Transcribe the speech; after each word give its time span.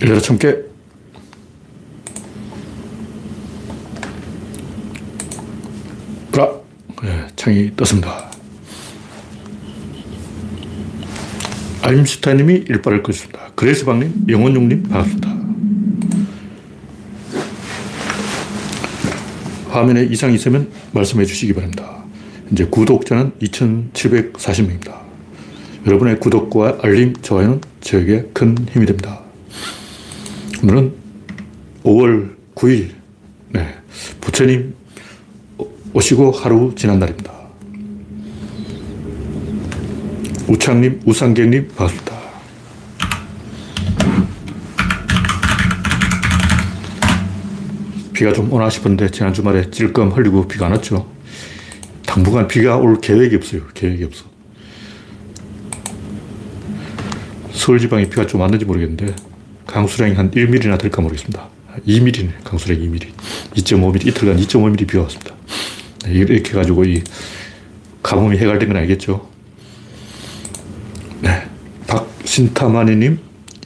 열려라 0.00 0.20
참깨. 0.20 0.56
브라. 6.30 6.50
네, 7.02 7.26
창이 7.34 7.72
떴습니다. 7.76 8.30
아임슈타님이 11.82 12.64
일발을 12.68 13.02
끄습니다. 13.02 13.50
그레이스방님, 13.54 14.26
영원용님, 14.28 14.84
반갑습니다. 14.84 15.38
화면에 19.70 20.04
이상이 20.04 20.34
있으면 20.34 20.70
말씀해 20.92 21.24
주시기 21.24 21.54
바랍니다. 21.54 22.04
이제 22.52 22.64
구독자는 22.64 23.32
2,740명입니다. 23.40 24.98
여러분의 25.86 26.20
구독과 26.20 26.78
알림, 26.82 27.14
좋아요는 27.14 27.60
저에게 27.80 28.28
큰 28.32 28.56
힘이 28.70 28.86
됩니다. 28.86 29.27
오늘은 30.60 30.92
5월 31.84 32.36
9일, 32.56 32.90
네, 33.50 33.74
부처님 34.20 34.74
오시고 35.94 36.32
하루 36.32 36.74
지난 36.76 36.98
날입니다. 36.98 37.32
우창님, 40.48 41.02
우상객님, 41.06 41.68
반갑습니다. 41.76 42.18
비가 48.12 48.32
좀 48.32 48.52
오나 48.52 48.68
싶었는데 48.68 49.10
지난 49.12 49.32
주말에 49.32 49.70
찔끔 49.70 50.10
흘리고 50.10 50.48
비가 50.48 50.66
안 50.66 50.72
왔죠. 50.72 51.08
당분간 52.04 52.48
비가 52.48 52.76
올 52.78 53.00
계획이 53.00 53.36
없어요. 53.36 53.62
계획이 53.74 54.02
없어. 54.02 54.24
서울 57.52 57.78
지방에 57.78 58.08
비가 58.08 58.26
좀 58.26 58.40
왔는지 58.40 58.64
모르겠는데 58.64 59.14
강수량이 59.68 60.14
한 60.14 60.30
1mm나 60.30 60.78
될까 60.78 61.02
모르겠습니다. 61.02 61.46
2mm네, 61.86 62.42
강수량 62.42 62.80
2mm. 62.80 63.12
2.5mm, 63.54 64.06
이틀간 64.06 64.36
2.5mm 64.38 64.88
비가 64.88 65.02
왔습니다. 65.02 65.34
네, 66.04 66.12
이렇게 66.12 66.50
해가지고 66.50 66.84
이 66.84 67.02
가뭄이 68.02 68.38
해갈된 68.38 68.68
건 68.68 68.78
알겠죠. 68.78 69.28
네. 71.20 71.42
박신타마니님, 71.86 73.18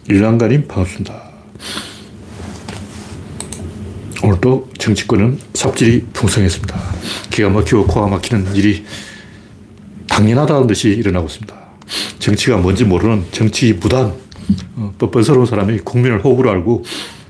일랑가님, 0.08 0.66
반갑습니다. 0.66 1.22
오늘도 4.24 4.70
정치권은 4.78 5.38
삽질이 5.54 6.06
풍성했습니다. 6.12 6.80
기가 7.30 7.48
막히고 7.48 7.86
코가 7.86 8.08
막히는 8.08 8.54
일이 8.56 8.84
당연하다는 10.08 10.66
듯이 10.66 10.88
일어나고 10.88 11.26
있습니다. 11.26 11.54
정치가 12.18 12.56
뭔지 12.56 12.84
모르는 12.84 13.24
정치 13.32 13.72
무단, 13.72 14.06
어, 14.06 14.14
뻔뻔스러운 14.98 15.46
사람이 15.46 15.78
국민을 15.80 16.24
호구로 16.24 16.50
알고 16.50 16.84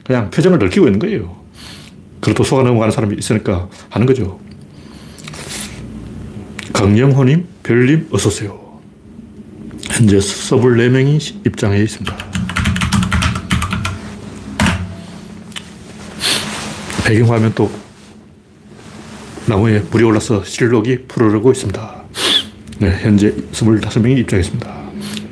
그냥 0.04 0.30
표정을 0.30 0.58
넓히고 0.58 0.86
있는 0.86 0.98
거예요. 0.98 1.36
그래도 2.20 2.44
속아 2.44 2.62
넘어가는 2.62 2.92
사람이 2.92 3.16
있으니까 3.18 3.68
하는 3.90 4.06
거죠. 4.06 4.40
강영호님, 6.72 7.46
별님, 7.62 8.08
어서오세요. 8.10 8.58
현재 9.90 10.20
서블 10.20 10.76
4명이 10.76 11.46
입장해 11.46 11.82
있습니다. 11.82 12.16
배경화면 17.04 17.52
또 17.54 17.70
나무에 19.46 19.80
물이 19.90 20.04
올라서 20.04 20.44
실록이 20.44 21.06
푸르르고 21.08 21.52
있습니다. 21.52 22.02
네, 22.78 22.98
현재 23.02 23.34
25명이 23.52 24.18
입장했습니다. 24.18 24.82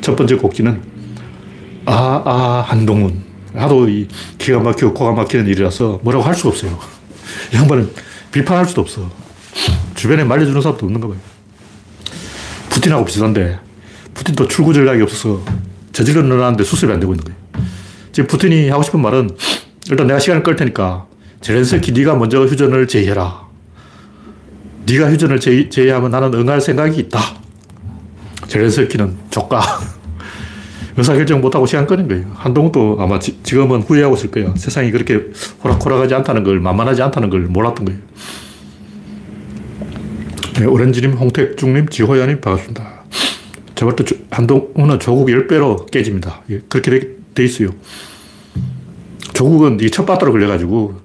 첫 0.00 0.17
번째 0.17 0.37
곡지는 0.37 0.81
아, 1.91 2.23
아, 2.25 2.65
한동훈. 2.69 3.25
하도 3.53 3.89
이 3.89 4.07
기가 4.39 4.61
막히고 4.61 4.95
코가 4.95 5.11
막히는 5.13 5.49
일이라서 5.49 5.99
뭐라고 6.05 6.25
할 6.25 6.37
수가 6.37 6.51
없어요. 6.51 6.79
이 7.53 7.57
양반은 7.57 7.91
비판할 8.31 8.65
수도 8.65 8.81
없어. 8.83 9.11
주변에 9.97 10.23
말려주는 10.23 10.61
사람도 10.62 10.87
없는가 10.87 11.09
봐요. 11.09 11.19
푸틴하고 12.69 13.05
비슷한데, 13.05 13.59
푸틴도 14.15 14.47
출구 14.47 14.73
전략이 14.73 15.03
없어서 15.03 15.43
저질러 15.93 16.23
넣어놨는데 16.23 16.62
수습이 16.62 16.93
안 16.93 17.00
되고 17.00 17.12
있는 17.12 17.25
거예요. 17.25 17.39
지금 18.12 18.29
푸틴이 18.29 18.69
하고 18.69 18.84
싶은 18.84 19.00
말은 19.00 19.31
일단 19.91 20.06
내가 20.06 20.21
시간을 20.21 20.45
끌 20.45 20.55
테니까 20.55 21.06
제렌스키 21.41 21.91
네가 21.91 22.15
먼저 22.15 22.45
휴전을 22.45 22.87
제의해라. 22.87 23.49
네가 24.87 25.11
휴전을 25.11 25.41
제의, 25.41 25.71
제의하면 25.71 26.12
나는 26.12 26.33
응할 26.34 26.61
생각이 26.61 27.00
있다. 27.00 27.19
제렌스키는 28.47 29.19
조까. 29.31 29.61
의사결정 31.00 31.41
못하고 31.41 31.66
시간 31.66 31.87
끄는 31.87 32.09
거예요. 32.09 32.27
한동훈도 32.34 32.99
아마 33.00 33.19
지, 33.19 33.41
금은 33.43 33.83
후회하고 33.83 34.16
있을 34.16 34.31
거예요. 34.31 34.55
세상이 34.56 34.91
그렇게 34.91 35.21
호락호락하지 35.65 36.15
않다는 36.15 36.44
걸, 36.44 36.61
만만하지 36.61 37.03
않다는 37.03 37.31
걸 37.31 37.41
몰랐던 37.43 37.84
거예요. 37.87 38.00
네, 40.59 40.66
오렌지님, 40.66 41.12
홍택중님, 41.12 41.88
지호야님, 41.88 42.41
반갑습니다. 42.41 43.00
저번 43.75 43.97
주 44.05 44.19
한동훈은 44.31 44.99
조국 45.00 45.28
10배로 45.28 45.91
깨집니다. 45.91 46.43
예, 46.50 46.61
그렇게 46.69 46.91
돼, 46.91 47.09
돼 47.34 47.44
있어요. 47.44 47.71
조국은 49.32 49.81
이 49.81 49.88
첫 49.91 50.05
바다로 50.05 50.32
걸려가지고 50.32 51.00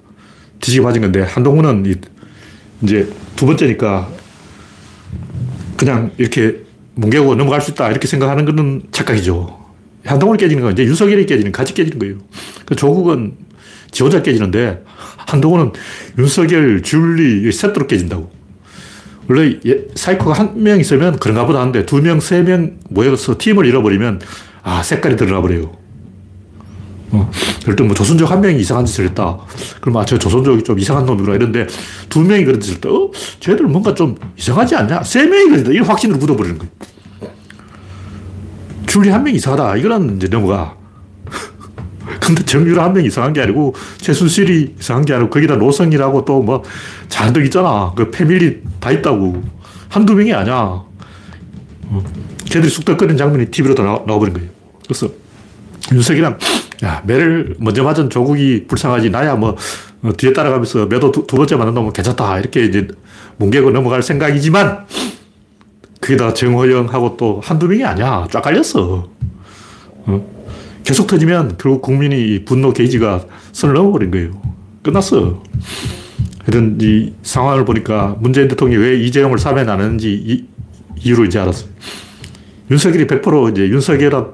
뒤지게 0.60 0.82
맞은 0.84 1.00
건데, 1.00 1.22
한동훈은 1.22 1.86
이제 2.82 3.10
두 3.34 3.46
번째니까 3.46 4.08
그냥 5.78 6.10
이렇게 6.18 6.66
뭉개고 6.96 7.34
넘어갈 7.36 7.62
수 7.62 7.70
있다. 7.70 7.90
이렇게 7.90 8.06
생각하는 8.06 8.44
것은 8.44 8.82
착각이죠. 8.90 9.55
한동훈이 10.06 10.38
깨지는 10.38 10.62
건 10.62 10.72
이제 10.72 10.84
윤석열이 10.84 11.26
깨지는, 11.26 11.52
같이 11.52 11.74
깨지는 11.74 11.98
거예요. 11.98 12.16
그 12.64 12.74
조국은 12.76 13.34
지 13.90 14.02
혼자 14.02 14.22
깨지는데, 14.22 14.84
한동훈은 15.16 15.72
윤석열, 16.18 16.82
줄리, 16.82 17.50
세트로 17.52 17.86
깨진다고. 17.86 18.30
원래 19.28 19.58
사이코가 19.96 20.32
한 20.34 20.54
명 20.62 20.78
있으면 20.78 21.16
그런가 21.18 21.44
보다 21.46 21.60
하는데 21.60 21.84
두 21.84 22.00
명, 22.00 22.20
세 22.20 22.42
명 22.42 22.78
모여서 22.88 23.36
팀을 23.36 23.66
잃어버리면 23.66 24.20
아, 24.62 24.82
색깔이 24.84 25.16
드러나 25.16 25.40
버려요. 25.40 25.72
어. 27.10 27.30
예를 27.66 27.86
뭐 27.86 27.94
조선족 27.94 28.30
한 28.30 28.40
명이 28.40 28.60
이상한 28.60 28.84
짓을 28.86 29.04
했다. 29.06 29.38
그럼 29.80 29.96
아, 29.96 30.04
저 30.04 30.16
조선족이 30.16 30.62
좀 30.62 30.78
이상한 30.78 31.06
놈이구나 31.06 31.34
이런데 31.36 31.66
두 32.08 32.20
명이 32.20 32.44
그런 32.44 32.60
짓을 32.60 32.76
했다. 32.76 32.88
어? 32.88 33.10
쟤들 33.40 33.66
뭔가 33.66 33.94
좀 33.94 34.14
이상하지 34.38 34.76
않냐? 34.76 35.02
세 35.02 35.26
명이 35.26 35.50
그랬다. 35.50 35.70
이런 35.72 35.86
확신으로 35.88 36.18
묻어버리는 36.20 36.58
거예요. 36.58 36.72
줄리 38.86 39.10
한 39.10 39.24
명 39.24 39.34
이상하다. 39.34 39.76
이거는 39.76 40.16
이제 40.16 40.28
넘어가. 40.28 40.76
근데 42.20 42.44
정유라 42.44 42.84
한 42.84 42.92
명 42.94 43.04
이상한 43.04 43.32
게 43.32 43.42
아니고 43.42 43.74
최순실이 43.98 44.76
이상한 44.78 45.04
게 45.04 45.14
아니고 45.14 45.30
거기다 45.30 45.56
노성이라고 45.56 46.24
또 46.24 46.42
뭐 46.42 46.62
잔뜩 47.08 47.44
있잖아. 47.46 47.92
그 47.96 48.10
패밀리 48.10 48.62
다 48.80 48.90
있다고. 48.90 49.42
한두 49.88 50.14
명이 50.14 50.32
아니야. 50.32 50.54
어. 50.56 52.04
걔들이 52.46 52.70
쑥덕거리는 52.70 53.16
장면이 53.16 53.46
TV로 53.46 53.74
다 53.74 53.82
나와버린 53.82 54.34
거예요. 54.34 54.48
그래서 54.84 55.08
윤석이랑 55.92 56.38
야, 56.84 57.02
매를 57.06 57.56
먼저 57.58 57.82
맞은 57.82 58.10
조국이 58.10 58.66
불쌍하지. 58.68 59.10
나야 59.10 59.34
뭐, 59.36 59.56
어, 60.02 60.10
뒤에 60.16 60.32
따라가면서 60.32 60.86
매도 60.86 61.10
두, 61.10 61.26
두 61.26 61.36
번째 61.36 61.56
맞는 61.56 61.72
놈은 61.74 61.92
괜찮다. 61.92 62.38
이렇게 62.38 62.64
이제 62.64 62.86
뭉개고 63.38 63.70
넘어갈 63.70 64.02
생각이지만, 64.02 64.84
그게 66.06 66.16
다 66.16 66.32
정호영하고 66.32 67.16
또 67.16 67.40
한두 67.42 67.66
명이 67.66 67.84
아니야. 67.84 68.28
쫙 68.30 68.40
깔렸어. 68.40 69.08
어? 70.06 70.26
계속 70.84 71.08
터지면 71.08 71.56
결국 71.58 71.82
국민이 71.82 72.44
분노 72.44 72.72
게이지가 72.72 73.24
선을 73.50 73.74
넘어버린 73.74 74.12
거예요. 74.12 74.30
끝났어. 74.84 75.42
하여튼 76.44 76.78
이 76.80 77.12
상황을 77.24 77.64
보니까 77.64 78.14
문재인 78.20 78.46
대통령이 78.46 78.84
왜 78.84 78.96
이재용을 79.00 79.38
사면 79.38 79.68
안 79.68 79.80
하는지 79.80 80.12
이, 80.12 80.44
이유로 81.00 81.24
이제 81.24 81.40
알았어요. 81.40 81.70
윤석열이 82.70 83.08
100% 83.08 83.50
이제 83.50 83.68
윤석열한 83.68 84.26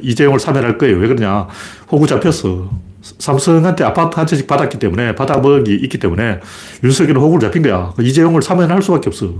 이재용을 0.00 0.40
사면할 0.40 0.78
거예요. 0.78 0.96
왜 0.96 1.08
그러냐. 1.08 1.46
호구 1.92 2.06
잡혔어. 2.06 2.70
삼성한테 3.02 3.84
아파트 3.84 4.16
한 4.16 4.26
채씩 4.26 4.46
받았기 4.46 4.78
때문에, 4.78 5.14
받아먹은 5.14 5.64
게 5.64 5.74
있기 5.74 5.98
때문에, 5.98 6.40
윤석열은 6.82 7.20
호구를 7.20 7.48
잡힌 7.48 7.62
거야. 7.62 7.92
이재용을 8.00 8.40
사면할 8.40 8.80
수밖에 8.80 9.10
없어. 9.10 9.34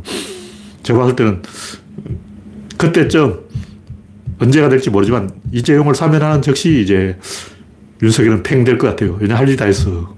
제가 0.88 1.00
봤을 1.00 1.16
때는, 1.16 1.42
그때쯤, 2.78 3.40
언제가 4.38 4.70
될지 4.70 4.88
모르지만, 4.88 5.30
이재용을 5.52 5.94
사면하는 5.94 6.40
즉시 6.40 6.80
이제, 6.80 7.18
윤석열은 8.02 8.42
팽될 8.42 8.78
것 8.78 8.88
같아요. 8.88 9.18
왜냐, 9.20 9.36
할 9.36 9.46
일이 9.46 9.56
다 9.58 9.66
했어. 9.66 10.16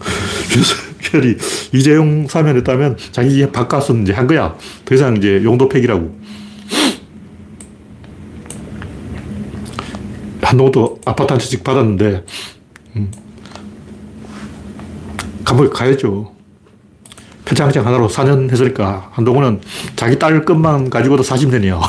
윤석열이 1.12 1.36
이재용 1.74 2.26
사면했다면, 2.26 2.96
자기 3.12 3.46
바깥은 3.52 4.04
이제 4.04 4.14
한 4.14 4.26
거야. 4.26 4.56
더 4.86 4.94
이상 4.94 5.18
이제 5.18 5.42
용도 5.44 5.68
폐기라고. 5.68 6.18
한동훈도 10.40 11.00
아파트 11.04 11.32
한 11.34 11.38
채씩 11.38 11.62
받았는데, 11.62 12.24
음, 12.96 13.10
감옥에 15.44 15.68
가야죠. 15.68 16.39
표창장 17.50 17.84
하나로 17.84 18.08
4년 18.08 18.48
했으니까 18.48 19.08
한동훈은 19.10 19.60
자기 19.96 20.16
딸 20.20 20.44
것만 20.44 20.88
가지고도 20.88 21.24
40년이야. 21.24 21.80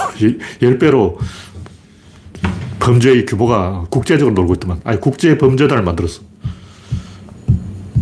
10배로 0.59 1.17
범죄의 2.79 3.27
규모가 3.27 3.85
국제적으로 3.91 4.33
놀고 4.33 4.55
있더만. 4.55 4.81
아니, 4.83 4.99
국제 4.99 5.37
범죄단을 5.37 5.83
만들었어. 5.83 6.23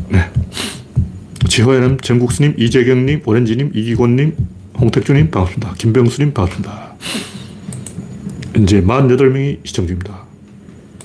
네. 0.07 0.31
지호연님, 1.49 1.99
정국수님, 1.99 2.55
이재경님, 2.57 3.23
오렌지님, 3.25 3.71
이기곤님, 3.73 4.37
홍택주님, 4.79 5.29
반갑습니다. 5.29 5.73
김병수님, 5.77 6.33
반갑습니다. 6.33 6.93
이제 8.55 8.81
48명이 8.81 9.57
시청 9.65 9.85
중입니다. 9.85 10.23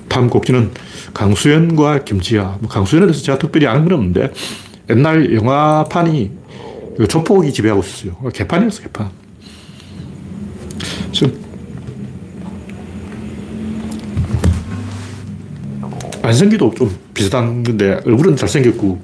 다음 0.09 0.31
곡지는 0.31 0.71
강수연과 1.15 2.05
김지아. 2.05 2.59
뭐 2.61 2.69
강수연에 2.69 3.06
대해서 3.06 3.25
제가 3.25 3.39
특별히 3.39 3.67
아는 3.67 3.89
건 3.89 3.95
없는데, 3.95 4.33
옛날 4.91 5.35
영화판이 5.35 6.44
조폭이 7.08 7.52
지배하고 7.52 7.82
있었어요. 7.82 8.17
개판이었어, 8.32 8.82
개판. 8.82 9.11
안성기도 16.23 16.73
좀 16.75 16.96
비슷한 17.12 17.62
건데, 17.62 18.00
얼굴은 18.06 18.37
잘생겼고, 18.37 19.02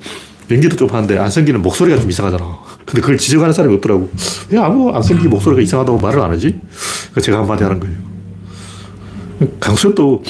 연기도 0.50 0.76
좀 0.76 0.88
하는데, 0.88 1.19
안성기는 1.19 1.60
목소리가 1.62 2.00
좀 2.00 2.08
이상하잖아. 2.08 2.58
근데 2.87 3.00
그걸 3.02 3.19
지적하는 3.19 3.52
사람이 3.52 3.75
없더라고. 3.76 4.10
왜 4.50 4.58
아무 4.58 4.90
안성기 4.90 5.28
목소리가 5.28 5.62
이상하다고 5.62 5.98
말을 5.98 6.20
안 6.20 6.31
하지? 6.31 6.58
그 7.12 7.20
제가 7.20 7.38
한마디 7.38 7.62
하는 7.62 7.78
거예요. 7.78 7.96
강수현도 9.60 10.22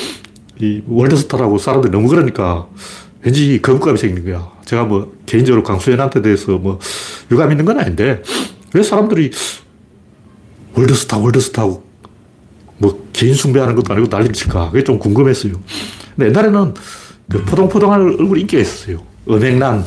이 0.61 0.83
월드스타라고 0.87 1.59
사람들이 1.59 1.91
너무 1.91 2.09
그러니까 2.09 2.67
왠지 3.23 3.61
거부감이 3.63 3.99
생기는 3.99 4.25
거야. 4.25 4.51
제가 4.71 4.85
뭐 4.85 5.13
개인적으로 5.27 5.65
강수현한테 5.65 6.23
대해서 6.23 6.57
뭐 6.57 6.79
유감 7.33 7.51
있는 7.51 7.65
건 7.65 7.81
아닌데 7.81 8.23
왜 8.73 8.85
사람들이 8.85 9.33
월드스타, 10.75 11.19
월드스타고 11.19 11.83
뭐 12.79 13.09
개인 13.13 13.35
숭배하는 13.35 13.75
것도 13.75 13.93
아니고 13.93 14.09
난리를 14.09 14.33
칠까. 14.33 14.71
그게 14.71 14.85
좀 14.85 15.01
궁금했어요. 15.01 15.55
근데 16.15 16.29
옛날에는 16.29 16.75
그 17.29 17.45
포동포동한 17.45 18.01
얼굴이 18.01 18.43
인기가 18.43 18.63
있었어요. 18.63 19.03
은행난, 19.29 19.85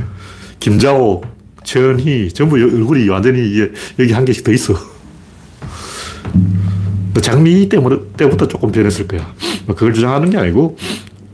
김자호, 0.58 1.22
최은희, 1.62 2.32
전부 2.32 2.56
얼굴이 2.56 3.08
완전히 3.10 3.68
여기 3.98 4.12
한 4.12 4.24
개씩 4.24 4.44
더 4.44 4.52
있어. 4.52 4.74
장미 7.20 7.68
때문에, 7.68 7.96
때부터 8.16 8.48
조금 8.48 8.72
변했을 8.72 9.06
거야. 9.06 9.30
뭐 9.66 9.76
그걸 9.76 9.92
주장하는 9.92 10.30
게 10.30 10.38
아니고, 10.38 10.76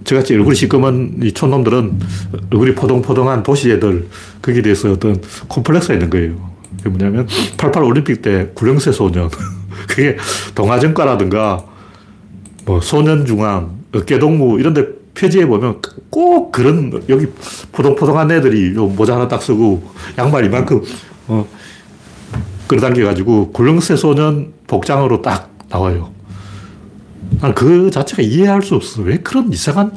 저같이 0.09 0.35
얼굴이 0.35 0.57
시꺼먼 0.57 1.21
이 1.23 1.33
촌놈들은 1.33 2.01
얼굴이 2.51 2.75
포동포동한 2.75 3.43
도시 3.43 3.71
애들, 3.71 4.09
거기에 4.41 4.63
대해서 4.63 4.91
어떤 4.91 5.21
콤플렉스가 5.49 5.95
있는 5.95 6.09
거예요. 6.09 6.51
그게 6.79 6.89
뭐냐면, 6.89 7.29
88 7.59 7.83
올림픽 7.83 8.23
때 8.23 8.51
구령새 8.55 8.91
소년. 8.91 9.29
그게 9.87 10.17
동아전과라든가, 10.55 11.63
뭐, 12.65 12.81
소년중앙, 12.81 13.81
어깨동무, 13.95 14.59
이런 14.61 14.73
데 14.73 14.87
표지에 15.13 15.45
보면 15.45 15.83
꼭 16.09 16.53
그런, 16.53 17.03
여기 17.11 17.27
포동포동한 17.73 18.31
애들이 18.31 18.71
모자 18.71 19.15
하나 19.15 19.29
딱 19.29 19.43
쓰고, 19.43 19.91
양말 20.17 20.47
이만큼, 20.47 20.83
어, 21.27 21.47
끌어당겨가지고, 22.67 23.53
굴렁쇠 23.53 23.97
소년 23.97 24.55
복장으로 24.67 25.21
딱 25.21 25.51
나와요. 25.69 26.18
난그 27.41 27.91
자체가 27.91 28.23
이해할 28.23 28.63
수 28.63 28.75
없어. 28.75 29.03
왜 29.03 29.19
그런 29.19 29.53
이상한 29.53 29.93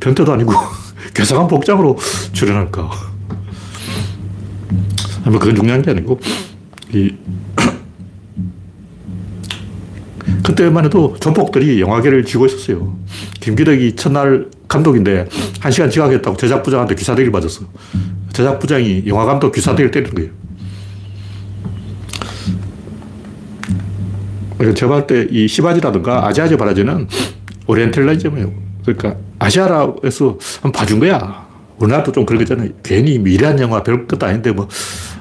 변태도 0.00 0.32
아니고 0.32 0.52
괴상한 1.14 1.48
복장으로 1.48 1.96
출연할까? 2.32 2.90
뭐 5.24 5.38
그건 5.38 5.56
중요한 5.56 5.82
게 5.82 5.90
아니고 5.90 6.20
이 6.92 7.14
그때만 10.44 10.84
해도 10.84 11.16
조폭들이 11.18 11.80
영화계를 11.80 12.24
쥐고 12.24 12.46
있었어요. 12.46 12.96
김기덕이 13.40 13.96
첫날 13.96 14.48
감독인데 14.68 15.28
한 15.60 15.72
시간 15.72 15.90
지각했다고 15.90 16.36
제작부장한테 16.36 16.94
귀사대기를 16.94 17.32
맞았어. 17.32 17.64
제작부장이 18.32 19.04
영화감독 19.06 19.52
귀싸대기를 19.52 19.90
때리는 19.90 20.14
거예요. 20.14 20.30
제가 24.74 24.88
볼 24.92 25.06
때 25.06 25.28
이 25.30 25.46
씨받이라든가 25.48 26.26
아제아제 26.26 26.56
바라아제는 26.56 27.08
오리엔탈리즘이에요. 27.66 28.52
그러니까 28.84 29.16
아시아라서 29.38 30.38
한번 30.62 30.72
봐준 30.72 30.98
거야. 31.00 31.46
우리나라도 31.78 32.12
좀 32.12 32.24
그런 32.24 32.42
거잖아요. 32.42 32.70
괜히 32.82 33.18
이란 33.18 33.58
영화 33.60 33.82
별 33.82 34.06
것도 34.06 34.24
아닌데 34.26 34.50
뭐 34.52 34.66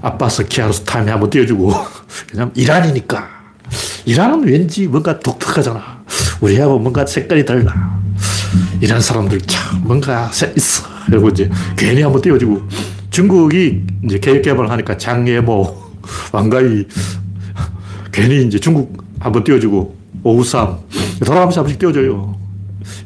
압바스 0.01 0.45
키아로스타미 0.45 1.12
한번 1.11 1.29
띄워주고 1.29 1.71
그냥 2.31 2.51
이란이니까. 2.55 3.35
이란은 4.05 4.43
왠지 4.47 4.87
뭔가 4.87 5.19
독특하잖아. 5.19 6.03
우리하고 6.39 6.79
뭔가 6.79 7.05
색깔이 7.05 7.43
달라. 7.45 7.99
이란 8.79 9.01
사람들 9.01 9.41
참 9.41 9.81
뭔가 9.83 10.29
있어. 10.55 10.83
그리고 11.07 11.29
이제 11.29 11.49
괜히 11.75 12.01
한번 12.03 12.21
띄워주고 12.21 12.61
중국이 13.09 13.83
이제 14.05 14.19
개혁 14.19 14.41
개발을 14.43 14.69
하니까 14.69 14.97
장예모, 14.97 15.75
왕가위 16.31 16.85
괜히 18.11 18.45
이제 18.45 18.59
중국 18.59 19.03
한 19.25 19.31
번 19.31 19.44
띄워주고, 19.44 19.95
오우삼. 20.24 20.77
돌아가면서 21.25 21.62
한 21.62 21.63
번씩 21.66 21.80
띄워줘요. 21.80 22.38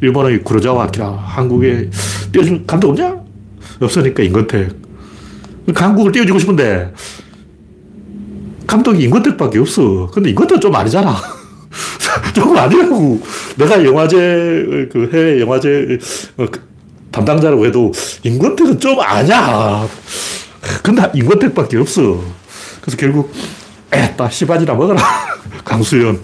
일본의 0.02 0.44
구로자와 0.44 0.84
아키라. 0.84 1.12
한국에 1.12 1.90
띄워준 2.34 2.66
감독 2.68 2.90
없냐? 2.90 3.18
없으니까 3.80 4.24
임건택. 4.24 4.70
한국을 5.74 6.12
띄워주고 6.12 6.40
싶은데, 6.40 6.94
감독이 8.68 9.02
임건택밖에 9.04 9.60
없어. 9.60 10.12
근데 10.12 10.32
임건택 10.32 10.60
좀 10.60 10.76
아니잖아. 10.76 11.16
조금 12.36 12.58
아니라고. 12.58 13.22
내가 13.56 13.82
영화제, 13.86 14.90
그 14.92 15.10
해외 15.14 15.40
영화제 15.40 15.98
어, 16.36 16.48
그 16.52 16.62
담당자라고 17.12 17.66
해도 17.66 17.94
임건택은 18.24 18.78
좀 18.82 19.00
아니야. 19.00 19.88
근데 20.84 21.10
임건택밖에 21.14 21.78
없어. 21.78 22.22
그래서 22.82 22.98
결국, 22.98 23.32
에따, 23.94 24.30
시바지나 24.30 24.74
먹어라. 24.74 25.29
강수연, 25.64 26.20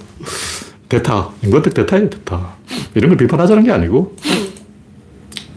대타, 0.89 1.31
임건택 1.43 1.73
대타예요, 1.73 2.09
대타. 2.09 2.55
이런 2.95 3.09
걸 3.09 3.17
비판하자는 3.17 3.63
게 3.63 3.71
아니고, 3.71 4.15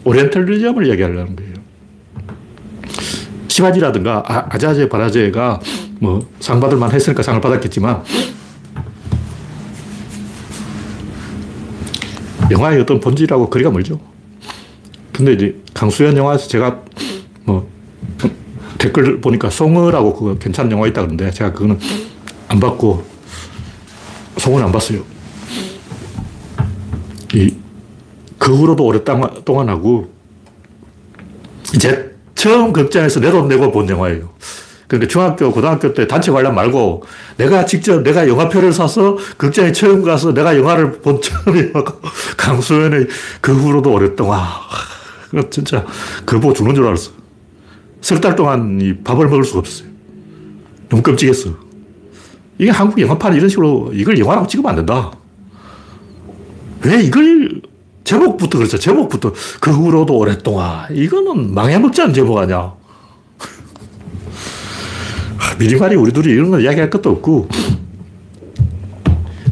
오리엔탈리즘을 0.05 0.87
이야기하려는 0.87 1.35
거예요. 1.35 1.53
시바지라든가 3.47 4.23
아, 4.25 4.57
자제 4.57 4.87
바라제가 4.89 5.59
뭐 5.99 6.21
상 6.39 6.59
받을 6.59 6.77
만 6.77 6.91
했으니까 6.91 7.21
상을 7.23 7.39
받았겠지만, 7.41 8.03
영화의 12.51 12.81
어떤 12.81 12.99
본질하고 12.99 13.49
거리가 13.49 13.69
멀죠. 13.69 13.99
근데 15.13 15.33
이제 15.33 15.55
강수연 15.73 16.17
영화에서 16.17 16.47
제가 16.47 16.81
뭐 17.43 17.69
댓글 18.77 19.19
보니까 19.21 19.49
송어라고 19.49 20.13
그거 20.15 20.35
괜찮은 20.39 20.71
영화 20.71 20.87
있다 20.87 21.01
그러는데 21.01 21.29
제가 21.31 21.51
그거는 21.51 21.77
안 22.47 22.59
봤고 22.59 23.03
송어는 24.39 24.65
안 24.67 24.71
봤어요. 24.71 25.03
이, 27.33 27.53
그 28.37 28.55
후로도 28.55 28.83
오랫동안 28.85 29.69
하고, 29.69 30.11
이제 31.75 32.15
처음 32.35 32.73
극장에서 32.73 33.19
내 33.19 33.29
돈 33.31 33.47
내고 33.47 33.71
본 33.71 33.87
영화예요. 33.89 34.29
그러니까 34.87 35.07
중학교, 35.11 35.51
고등학교 35.51 35.93
때 35.93 36.07
단체 36.07 36.31
관람 36.31 36.55
말고 36.55 37.03
내가 37.37 37.65
직접 37.65 38.01
내가 38.01 38.27
영화표를 38.27 38.73
사서 38.73 39.17
극장에 39.37 39.71
처음 39.71 40.01
가서 40.01 40.33
내가 40.33 40.57
영화를 40.57 40.93
본 40.93 41.21
처음이고 41.21 41.83
강수연의 42.37 43.07
그 43.39 43.53
후로도 43.53 43.91
오랫동안. 43.93 44.41
진짜 45.51 45.85
그 46.25 46.39
보고 46.39 46.53
죽는 46.55 46.73
줄 46.73 46.87
알았어. 46.87 47.11
석 48.01 48.19
달 48.19 48.35
동안 48.35 48.79
이 48.81 48.95
밥을 49.03 49.27
먹을 49.27 49.43
수가 49.43 49.59
없었어요. 49.59 49.89
너무 50.89 51.03
끔찍했어. 51.03 51.51
이게 52.59 52.69
한국 52.69 52.99
영화판 52.99 53.33
이런 53.35 53.49
식으로 53.49 53.89
이걸 53.93 54.19
영화라고 54.19 54.45
찍으면 54.45 54.69
안 54.69 54.75
된다. 54.75 55.11
왜 56.83 57.01
이걸 57.01 57.61
제목부터 58.03 58.57
그렇죠. 58.57 58.77
제목부터 58.77 59.33
그 59.61 59.71
후로도 59.71 60.15
오랫동안 60.15 60.93
이거는 60.93 61.53
망해먹지 61.53 62.01
않은 62.01 62.13
제목 62.13 62.37
아니야. 62.37 62.73
미리말이 65.57 65.95
우리 65.95 66.11
둘이 66.11 66.33
이런 66.33 66.51
거 66.51 66.59
이야기할 66.59 66.89
것도 66.89 67.09
없고 67.11 67.47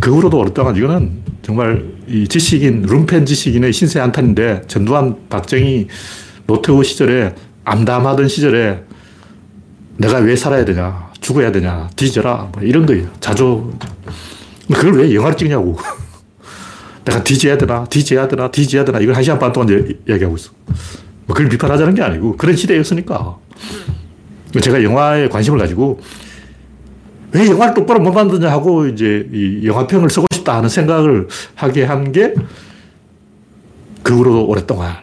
그 0.01 0.13
후로도 0.13 0.39
오랫동안 0.39 0.75
이거는 0.75 1.11
정말 1.43 1.85
이 2.07 2.27
지식인 2.27 2.81
룸펜 2.81 3.25
지식인의 3.25 3.71
신세 3.71 4.01
한탄인데 4.01 4.63
전두환 4.67 5.15
박정희 5.29 5.87
노태우 6.45 6.83
시절에 6.83 7.35
암담하던 7.63 8.27
시절에 8.27 8.83
내가 9.95 10.17
왜 10.19 10.35
살아야 10.35 10.65
되냐 10.65 11.06
죽어야 11.21 11.51
되냐, 11.51 11.89
뒤져라, 11.95 12.50
뭐 12.53 12.63
이런 12.63 12.86
거예요. 12.86 13.07
자조. 13.19 13.71
그걸 14.74 14.93
왜 15.00 15.13
영화를 15.15 15.38
찍냐고. 15.38 15.77
내가 17.05 17.24
뒤져야 17.24 17.57
되나, 17.57 17.86
뒤져야 17.86 18.27
되나, 18.27 18.51
뒤져야 18.51 18.83
되나, 18.86 19.00
이걸 19.00 19.15
한 19.15 19.24
시간 19.24 19.39
반 19.39 19.51
동안 19.53 19.69
얘기하고 20.09 20.36
있어. 20.36 20.51
뭐 21.25 21.36
그걸 21.36 21.50
비판하자는 21.50 21.95
게 21.95 22.01
아니고, 22.01 22.36
그런 22.38 22.55
시대였으니까. 22.55 23.38
제가 24.62 24.83
영화에 24.83 25.29
관심을 25.29 25.59
가지고, 25.59 26.00
왜 27.31 27.47
영화를 27.50 27.74
똑바로 27.74 28.00
못 28.00 28.12
만드냐 28.12 28.51
하고, 28.51 28.88
이제 28.88 29.27
이 29.31 29.65
영화평을 29.65 30.09
쓰고 30.09 30.25
싶다. 30.33 30.57
하는 30.57 30.69
생각을 30.69 31.27
하게 31.55 31.83
한 31.83 32.12
게 32.12 32.33
그 34.07 34.15
후로도 34.15 34.45
오랫동안. 34.47 34.95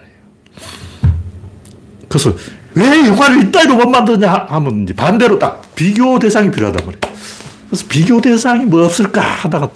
그래서 2.09 2.35
왜 2.75 3.07
영화를 3.07 3.45
이따위로 3.45 3.77
못 3.77 3.89
만드냐 3.89 4.47
하면 4.49 4.83
이제 4.83 4.95
반대로 4.95 5.39
딱 5.39 5.63
비교 5.75 6.19
대상이 6.19 6.51
필요하단 6.51 6.85
말이에요. 6.87 7.17
그래서 7.69 7.85
비교 7.89 8.21
대상이 8.21 8.65
뭐 8.65 8.85
없을까 8.85 9.21
하다가 9.21 9.71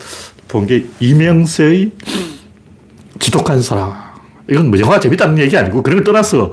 본 0.48 0.66
게 0.66 0.86
이명세의 1.00 1.92
지독한 3.20 3.60
사랑. 3.62 3.94
이건 4.50 4.70
뭐 4.70 4.78
영화 4.80 4.98
재밌다는 4.98 5.38
얘기 5.38 5.56
아니고 5.56 5.82
그런 5.82 5.98
걸 5.98 6.04
떠나서 6.04 6.52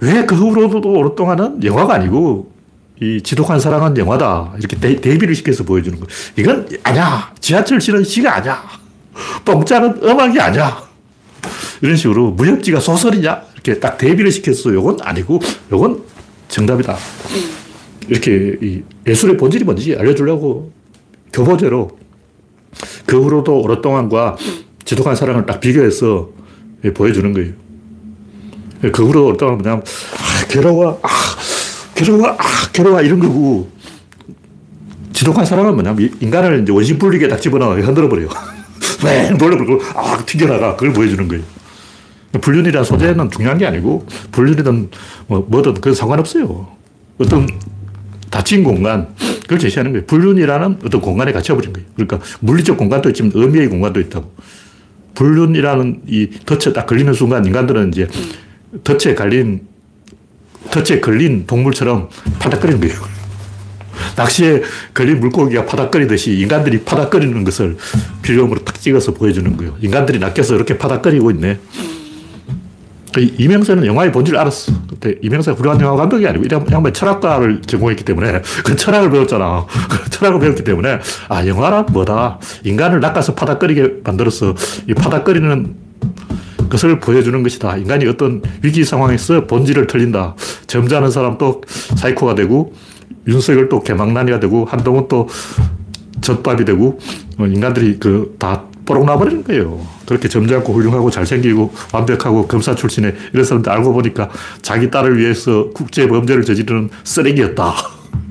왜 0.00 0.24
그 0.26 0.34
후로도 0.34 0.88
오랫동안은 0.90 1.64
영화가 1.64 1.94
아니고 1.94 2.52
이 3.00 3.20
지독한 3.22 3.58
사랑은 3.58 3.96
영화다. 3.98 4.52
이렇게 4.58 4.76
대, 4.78 5.18
비를 5.18 5.34
시켜서 5.34 5.64
보여주는 5.64 5.98
거. 5.98 6.06
이건 6.36 6.68
아니야. 6.84 7.32
지하철 7.40 7.80
실은 7.80 8.04
시가 8.04 8.36
아니야. 8.36 8.62
뽕짝은 9.44 10.00
음악이 10.02 10.38
아니야. 10.40 10.80
이런 11.82 11.96
식으로 11.96 12.30
무협지가 12.32 12.80
소설이냐? 12.80 13.42
이렇게 13.64 13.80
딱 13.80 13.96
대비를 13.96 14.30
시켜서 14.30 14.70
이건 14.70 14.98
아니고 15.00 15.40
이건 15.68 16.02
정답이다. 16.48 16.96
이렇게 18.08 18.56
이 18.60 18.82
예술의 19.06 19.38
본질이 19.38 19.64
뭔지 19.64 19.96
알려주려고 19.96 20.70
교보제로 21.32 21.98
그 23.06 23.20
후로도 23.20 23.62
오랫동안과 23.62 24.36
지독한 24.84 25.16
사랑을 25.16 25.46
딱 25.46 25.60
비교해서 25.60 26.28
보여주는 26.92 27.32
거예요. 27.32 27.52
그 28.92 29.06
후로 29.06 29.28
오랫동안 29.28 29.54
뭐냐면, 29.54 29.82
아, 29.82 30.46
괴로워, 30.46 31.00
아, 31.02 31.08
괴로워, 31.94 32.28
아, 32.28 32.70
괴로워, 32.70 33.00
이런 33.00 33.18
거고, 33.18 33.70
지독한 35.14 35.46
사랑은 35.46 35.72
뭐냐면, 35.72 36.10
인간을 36.20 36.62
이제 36.62 36.72
원심 36.72 36.98
분리게 36.98 37.28
딱 37.28 37.40
집어넣어 37.40 37.76
흔들어버려요. 37.76 38.28
맹 39.02 39.38
돌려버리고, 39.38 39.80
아, 39.94 40.22
튕겨나가. 40.26 40.76
그걸 40.76 40.92
보여주는 40.92 41.26
거예요. 41.26 41.42
불륜이라는 42.40 42.84
소재는 42.84 43.30
중요한 43.30 43.58
게 43.58 43.66
아니고, 43.66 44.06
불륜이든 44.32 44.90
뭐, 45.26 45.46
뭐든 45.48 45.74
그 45.74 45.94
상관없어요. 45.94 46.68
어떤 47.18 47.48
닫힌 48.30 48.64
공간, 48.64 49.08
그걸 49.42 49.58
제시하는 49.58 49.92
거예요. 49.92 50.06
불륜이라는 50.06 50.78
어떤 50.84 51.00
공간에 51.00 51.32
갇혀버린 51.32 51.72
거예요. 51.72 51.88
그러니까 51.94 52.20
물리적 52.40 52.76
공간도 52.76 53.10
있지만 53.10 53.32
의미의 53.34 53.68
공간도 53.68 54.00
있다고. 54.00 54.32
불륜이라는 55.14 56.02
이 56.08 56.30
덫에 56.44 56.72
딱 56.72 56.86
걸리는 56.86 57.12
순간 57.14 57.44
인간들은 57.46 57.90
이제 57.90 58.08
덫에 58.82 59.14
걸린, 59.14 59.68
덫에 60.70 61.00
걸린 61.00 61.46
동물처럼 61.46 62.08
파닥거리는 62.40 62.80
거예요. 62.80 63.14
낚시에 64.16 64.62
걸린 64.92 65.20
물고기가 65.20 65.66
파닥거리듯이 65.66 66.38
인간들이 66.38 66.80
파닥거리는 66.80 67.44
것을 67.44 67.76
필름으로 68.22 68.64
탁 68.64 68.80
찍어서 68.80 69.14
보여주는 69.14 69.56
거예요. 69.56 69.76
인간들이 69.80 70.18
낚여서 70.18 70.56
이렇게 70.56 70.76
파닥거리고 70.76 71.30
있네. 71.30 71.60
그 73.14 73.20
이명세는 73.38 73.86
영화의 73.86 74.10
본질을 74.10 74.38
알았어. 74.38 74.72
그때 74.90 75.14
이명세가 75.22 75.56
훌륭한 75.56 75.80
영화 75.80 75.96
감독이 75.96 76.26
아니고 76.26 76.44
이 76.44 76.48
양반 76.72 76.92
철학과를 76.92 77.62
전공했기 77.62 78.04
때문에 78.04 78.42
그 78.64 78.74
철학을 78.74 79.10
배웠잖아. 79.10 79.66
그 79.88 80.10
철학을 80.10 80.40
배웠기 80.40 80.64
때문에 80.64 80.98
아 81.28 81.46
영화란 81.46 81.86
뭐다. 81.92 82.40
인간을 82.64 82.98
낚아서 82.98 83.34
파닥거리게 83.34 84.00
만들어서 84.02 84.54
이 84.88 84.94
파닥거리는 84.94 85.76
것을 86.68 86.98
보여주는 86.98 87.40
것이다. 87.40 87.76
인간이 87.76 88.04
어떤 88.08 88.42
위기 88.62 88.84
상황에서 88.84 89.46
본질을 89.46 89.86
틀린다. 89.86 90.34
점잖은 90.66 91.12
사람 91.12 91.38
또 91.38 91.62
사이코가 91.68 92.34
되고 92.34 92.74
윤석열 93.28 93.68
또 93.68 93.80
개망난이가 93.80 94.40
되고 94.40 94.64
한동훈 94.64 95.06
또 95.06 95.28
젖밥이 96.20 96.64
되고 96.64 96.98
뭐 97.36 97.46
인간들이 97.46 97.98
그 98.00 98.34
다 98.38 98.64
뽀록 98.86 99.06
나버리는 99.06 99.42
거예요. 99.44 99.80
그렇게 100.06 100.28
점잖고 100.28 100.74
훌륭하고 100.74 101.10
잘생기고 101.10 101.72
완벽하고 101.92 102.46
검사 102.46 102.74
출신의 102.74 103.14
이런 103.32 103.44
사람들 103.44 103.72
알고 103.72 103.92
보니까 103.92 104.30
자기 104.60 104.90
딸을 104.90 105.18
위해서 105.18 105.70
국제 105.70 106.06
범죄를 106.06 106.44
저지르는 106.44 106.90
쓰레기였다. 107.02 107.74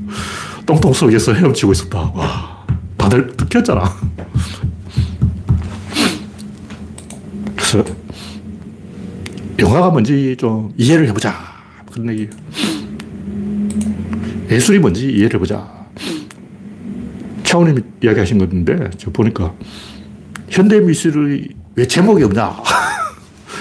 똥통 0.66 0.94
속에서 0.94 1.34
헤엄치고 1.34 1.72
있었다. 1.72 2.12
와, 2.14 2.66
다들 2.98 3.28
느꼈잖아. 3.38 3.84
그래서 7.56 7.84
영화가 9.60 9.90
뭔지 9.90 10.36
좀 10.38 10.72
이해를 10.78 11.08
해보자. 11.10 11.36
그런 11.92 12.10
얘기. 12.10 12.30
예술이 14.50 14.80
뭔지 14.80 15.08
이해를 15.12 15.36
해보자. 15.36 15.68
차원님 17.44 17.84
이야기 18.02 18.20
하신 18.20 18.38
건데, 18.38 18.90
저 18.98 19.12
보니까 19.12 19.54
현대미술의 20.54 21.50
왜 21.76 21.88
제목이 21.88 22.24
없냐? 22.24 22.56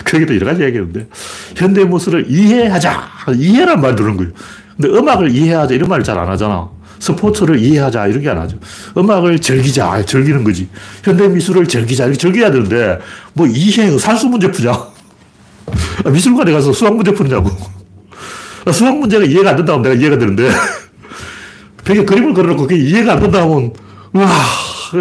거기도 0.05 0.35
여러 0.37 0.47
가지 0.47 0.63
얘기했는데, 0.63 1.09
현대미술을 1.57 2.27
이해하자. 2.31 3.09
이해란 3.37 3.81
말 3.81 3.97
들은 3.97 4.17
거예요. 4.19 4.33
근데 4.77 4.89
음악을 4.99 5.31
이해하자 5.35 5.75
이런 5.75 5.89
말을 5.89 6.05
잘 6.05 6.19
안 6.19 6.29
하잖아. 6.29 6.69
스포츠를 6.99 7.59
이해하자 7.59 8.07
이런 8.09 8.23
게 8.23 8.29
안 8.29 8.39
하죠. 8.39 8.59
음악을 8.97 9.41
즐기자 9.41 10.05
즐기는 10.05 10.45
거지. 10.45 10.69
현대미술을 11.03 11.67
즐기자 11.67 12.05
이렇게 12.05 12.19
즐겨야 12.19 12.51
되는데 12.51 12.99
뭐 13.33 13.47
이해 13.47 13.99
산수 13.99 14.29
문제 14.29 14.51
푸자. 14.51 14.71
아, 16.05 16.11
미술관에 16.11 16.53
가서 16.53 16.73
수학 16.73 16.95
문제 16.95 17.11
푸냐고. 17.13 17.51
아, 18.67 18.71
수학 18.73 18.97
문제가 18.99 19.25
이해가 19.25 19.51
안 19.51 19.57
된다면 19.57 19.83
내가 19.83 19.95
이해가 19.95 20.19
되는데 20.19 20.51
벽에 21.85 22.05
그림을 22.05 22.35
그려놓고 22.35 22.63
그게 22.67 22.77
이해가 22.77 23.15
안 23.15 23.21
된다면 23.21 23.73
와 24.13 24.29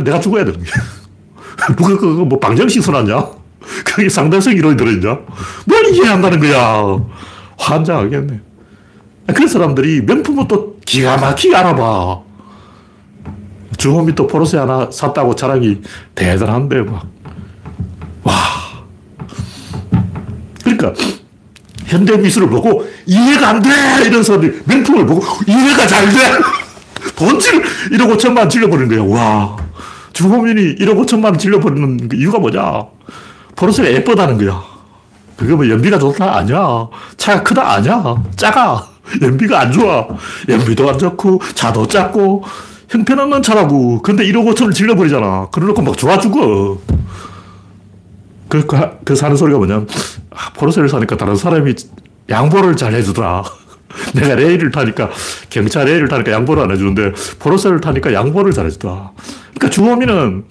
내가 0.04 0.20
죽어야 0.20 0.46
되는 0.46 0.60
거야. 0.64 1.01
누가 1.78 1.98
그거 1.98 2.26
뭐 2.26 2.40
방정식 2.40 2.84
써놨냐? 2.84 3.28
그게 3.86 4.10
상대성 4.10 4.54
이론이 4.54 4.78
들어있냐? 4.78 5.20
뭘 5.66 5.86
이해한다는 5.94 6.40
거야. 6.40 6.98
환장하겠네. 7.58 8.40
그런 9.28 9.48
사람들이 9.48 10.02
명품은 10.02 10.48
또 10.48 10.78
기가 10.86 11.18
막히게 11.18 11.56
알아봐. 11.56 12.22
주호미 13.78 14.16
또 14.16 14.28
포르쉐 14.28 14.58
하나 14.58 14.90
샀다고 14.92 15.36
자랑이 15.36 15.82
대단한데, 16.16 16.82
막. 16.82 17.08
와. 18.24 18.34
그러니까, 20.64 20.94
현대 21.86 22.18
미술을 22.18 22.50
보고 22.50 22.86
이해가 23.06 23.50
안 23.50 23.62
돼! 23.62 23.70
이런 24.06 24.24
사람들이 24.24 24.62
명품을 24.66 25.06
보고 25.06 25.24
이해가 25.48 25.88
잘 25.88 26.06
돼! 26.10 26.20
본질 27.16 27.64
1억 27.92 28.18
5천만 28.18 28.50
질러버리는 28.50 28.90
거야. 28.90 29.20
와. 29.20 29.61
주호민이 30.22 30.76
1억 30.76 31.04
5천만 31.04 31.26
원 31.26 31.38
질러버리는 31.40 32.10
그 32.10 32.16
이유가 32.16 32.38
뭐냐? 32.38 32.84
포르쉐가 33.56 33.92
예쁘다는 33.92 34.38
거야. 34.38 34.62
그게 35.36 35.56
뭐 35.56 35.68
연비가 35.68 35.98
좋다? 35.98 36.38
아니야. 36.38 36.88
차가 37.18 37.42
크다? 37.42 37.74
아니야. 37.74 38.24
작아. 38.36 38.86
연비가 39.20 39.62
안 39.62 39.72
좋아. 39.72 40.08
연비도 40.48 40.88
안 40.88 41.00
좋고, 41.00 41.42
차도 41.56 41.88
작고, 41.88 42.44
형편없는 42.90 43.42
차라고. 43.42 44.04
근데 44.04 44.24
1억 44.26 44.54
5천을 44.54 44.76
질러버리잖아. 44.76 45.48
그러놓고 45.52 45.82
막 45.82 45.98
좋아 45.98 46.20
죽어. 46.20 46.78
그, 48.48 48.66
그, 48.68 48.78
그 49.04 49.16
사는 49.16 49.36
소리가 49.36 49.58
뭐냐면, 49.58 49.88
아, 50.30 50.52
포르쉐를 50.54 50.88
사니까 50.88 51.18
다른 51.18 51.36
사람이 51.36 51.74
양보를 52.30 52.76
잘 52.76 52.94
해주더라. 52.94 53.44
내가 54.14 54.36
레일을 54.36 54.72
타니까, 54.72 55.10
경차 55.50 55.84
레일을 55.84 56.08
타니까 56.08 56.32
양보를 56.32 56.64
안 56.64 56.72
해주는데, 56.72 57.14
포르쉐를 57.40 57.82
타니까 57.82 58.14
양보를 58.14 58.54
잘 58.54 58.66
해주더라. 58.66 59.12
그러니까 59.54 59.70
주호민은, 59.70 60.46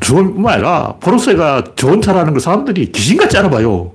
주호민뿐만 0.00 0.54
아니라, 0.54 0.94
포르쉐가 1.00 1.64
좋은 1.76 2.00
차라는 2.00 2.32
걸 2.32 2.40
사람들이 2.40 2.92
귀신같이 2.92 3.36
알아봐요. 3.38 3.92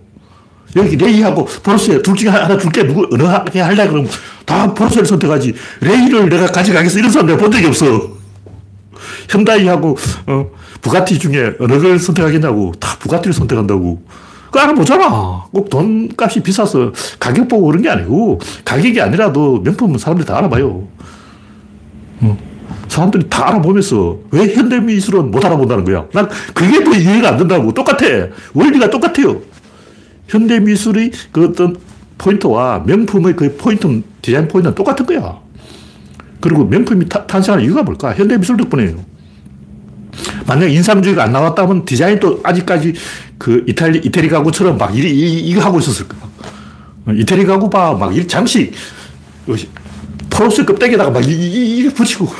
여기 0.76 0.96
레이하고 0.96 1.46
포르쉐 1.46 2.02
둘 2.02 2.16
중에 2.16 2.30
하나 2.30 2.58
줄게 2.58 2.84
누구 2.84 3.08
어느 3.12 3.24
게 3.52 3.62
할래? 3.62 3.88
그럼 3.88 4.08
다 4.46 4.74
포르쉐를 4.74 5.06
선택하지. 5.06 5.54
레이를 5.82 6.30
내가 6.30 6.48
가져가겠어. 6.48 7.00
이런 7.00 7.12
사람 7.12 7.28
내가 7.28 7.40
본 7.40 7.52
적이 7.52 7.68
없어. 7.68 8.14
현다이하고 9.30 9.98
어, 10.28 10.52
부가티 10.82 11.20
중에 11.20 11.54
어느 11.60 11.80
걸 11.80 12.00
선택하겠냐고 12.00 12.74
다 12.80 12.98
부가티를 13.00 13.34
선택한다고 13.34 14.04
그 14.54 14.60
알아보잖아 14.60 15.46
꼭 15.52 15.70
돈값이 15.70 16.42
비싸서 16.42 16.94
가격 17.20 17.48
보고 17.48 17.68
그런 17.68 17.82
게 17.82 17.90
아니고 17.90 18.40
가격이 18.64 19.02
아니라도 19.02 19.60
명품은 19.60 19.98
사람들이 19.98 20.26
다 20.26 20.38
알아봐요 20.38 20.88
어. 22.22 22.38
사람들이 22.88 23.28
다 23.30 23.50
알아보면서 23.50 24.20
왜 24.32 24.54
현대미술은 24.54 25.32
못 25.32 25.44
알아본다는 25.44 25.84
거야 25.84 26.06
난 26.14 26.30
그게 26.54 26.84
더 26.84 26.92
이해가 26.92 27.30
안 27.30 27.38
된다고 27.38 27.74
똑같아 27.74 28.06
원리가 28.54 28.90
똑같아요 28.90 29.42
현대 30.28 30.60
미술의 30.60 31.12
그 31.32 31.46
어떤 31.50 31.76
포인트와 32.18 32.84
명품의 32.86 33.36
그 33.36 33.56
포인트, 33.58 34.02
디자인 34.22 34.48
포인트는 34.48 34.76
똑같은 34.76 35.06
거야. 35.06 35.40
그리고 36.40 36.66
명품이 36.66 37.08
타, 37.10 37.26
탄생하는 37.26 37.66
이유가 37.66 37.84
뭘까? 37.84 38.14
현대 38.14 38.38
미술 38.38 38.58
덕분이에요. 38.58 39.13
만약 40.46 40.68
인상주의가 40.68 41.24
안 41.24 41.32
나왔다면 41.32 41.86
디자인도 41.86 42.42
아직까지 42.44 42.94
그 43.38 43.64
이탈리, 43.68 44.00
이태리 44.00 44.30
가구처럼 44.30 44.78
막 44.78 44.96
이, 44.96 45.02
이, 45.02 45.40
이거 45.40 45.62
하고 45.62 45.80
있었을 45.80 46.08
거야. 46.08 46.22
이태리 47.12 47.46
가구 47.46 47.70
봐. 47.70 47.94
막이 47.94 48.28
장식. 48.28 48.74
포로스 50.30 50.66
껍데기에다가 50.66 51.12
막 51.12 51.28
이, 51.28 51.32
이, 51.32 51.80
이 51.80 51.90
붙이고. 51.90 52.28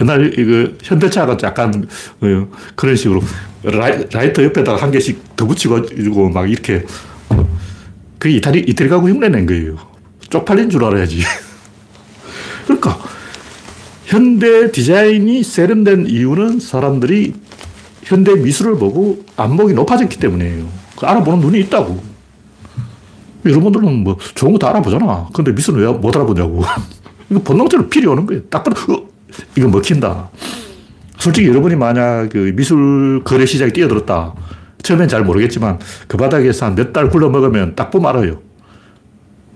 옛날 0.00 0.32
이거 0.38 0.72
현대차가 0.82 1.36
약간 1.42 1.86
어, 2.20 2.48
그런 2.74 2.96
식으로 2.96 3.22
라이, 3.62 4.06
라이터 4.10 4.42
옆에다가 4.44 4.80
한 4.82 4.90
개씩 4.90 5.36
더 5.36 5.46
붙이고 5.46 6.30
막 6.30 6.50
이렇게 6.50 6.84
그게 8.18 8.36
이태리, 8.36 8.60
이태리 8.60 8.88
가구 8.88 9.08
흉내낸 9.08 9.46
거예요. 9.46 9.76
쪽팔린 10.30 10.70
줄 10.70 10.84
알아야지. 10.84 11.22
그러니까 12.64 12.98
현대 14.10 14.72
디자인이 14.72 15.44
세련된 15.44 16.06
이유는 16.08 16.58
사람들이 16.58 17.32
현대 18.02 18.34
미술을 18.34 18.76
보고 18.76 19.24
안목이 19.36 19.72
높아졌기 19.74 20.18
때문이에요. 20.18 20.66
그 20.98 21.06
알아보는 21.06 21.38
눈이 21.38 21.60
있다고. 21.60 22.02
여러분들은 23.46 24.02
뭐 24.02 24.16
좋은 24.34 24.50
거 24.52 24.58
다 24.58 24.70
알아보잖아. 24.70 25.28
근데 25.32 25.52
미술은 25.52 25.80
왜 25.80 25.86
못 25.92 26.14
알아보냐고. 26.16 26.64
이거 27.30 27.40
본능적으로 27.40 27.88
필요 27.88 28.10
오는 28.10 28.26
거예요. 28.26 28.42
딱 28.50 28.64
봐도, 28.64 28.92
어, 28.94 29.08
이거 29.56 29.68
먹힌다. 29.68 30.28
솔직히 31.16 31.46
여러분이 31.46 31.76
만약 31.76 32.30
그 32.32 32.52
미술 32.56 33.22
거래 33.22 33.46
시장에 33.46 33.70
뛰어들었다. 33.72 34.34
처음엔 34.82 35.06
잘 35.08 35.22
모르겠지만 35.22 35.78
그 36.08 36.16
바닥에서 36.16 36.66
한 36.66 36.74
몇 36.74 36.92
달 36.92 37.08
굴러 37.10 37.28
먹으면 37.30 37.76
딱 37.76 37.92
보면 37.92 38.08
알아요. 38.10 38.40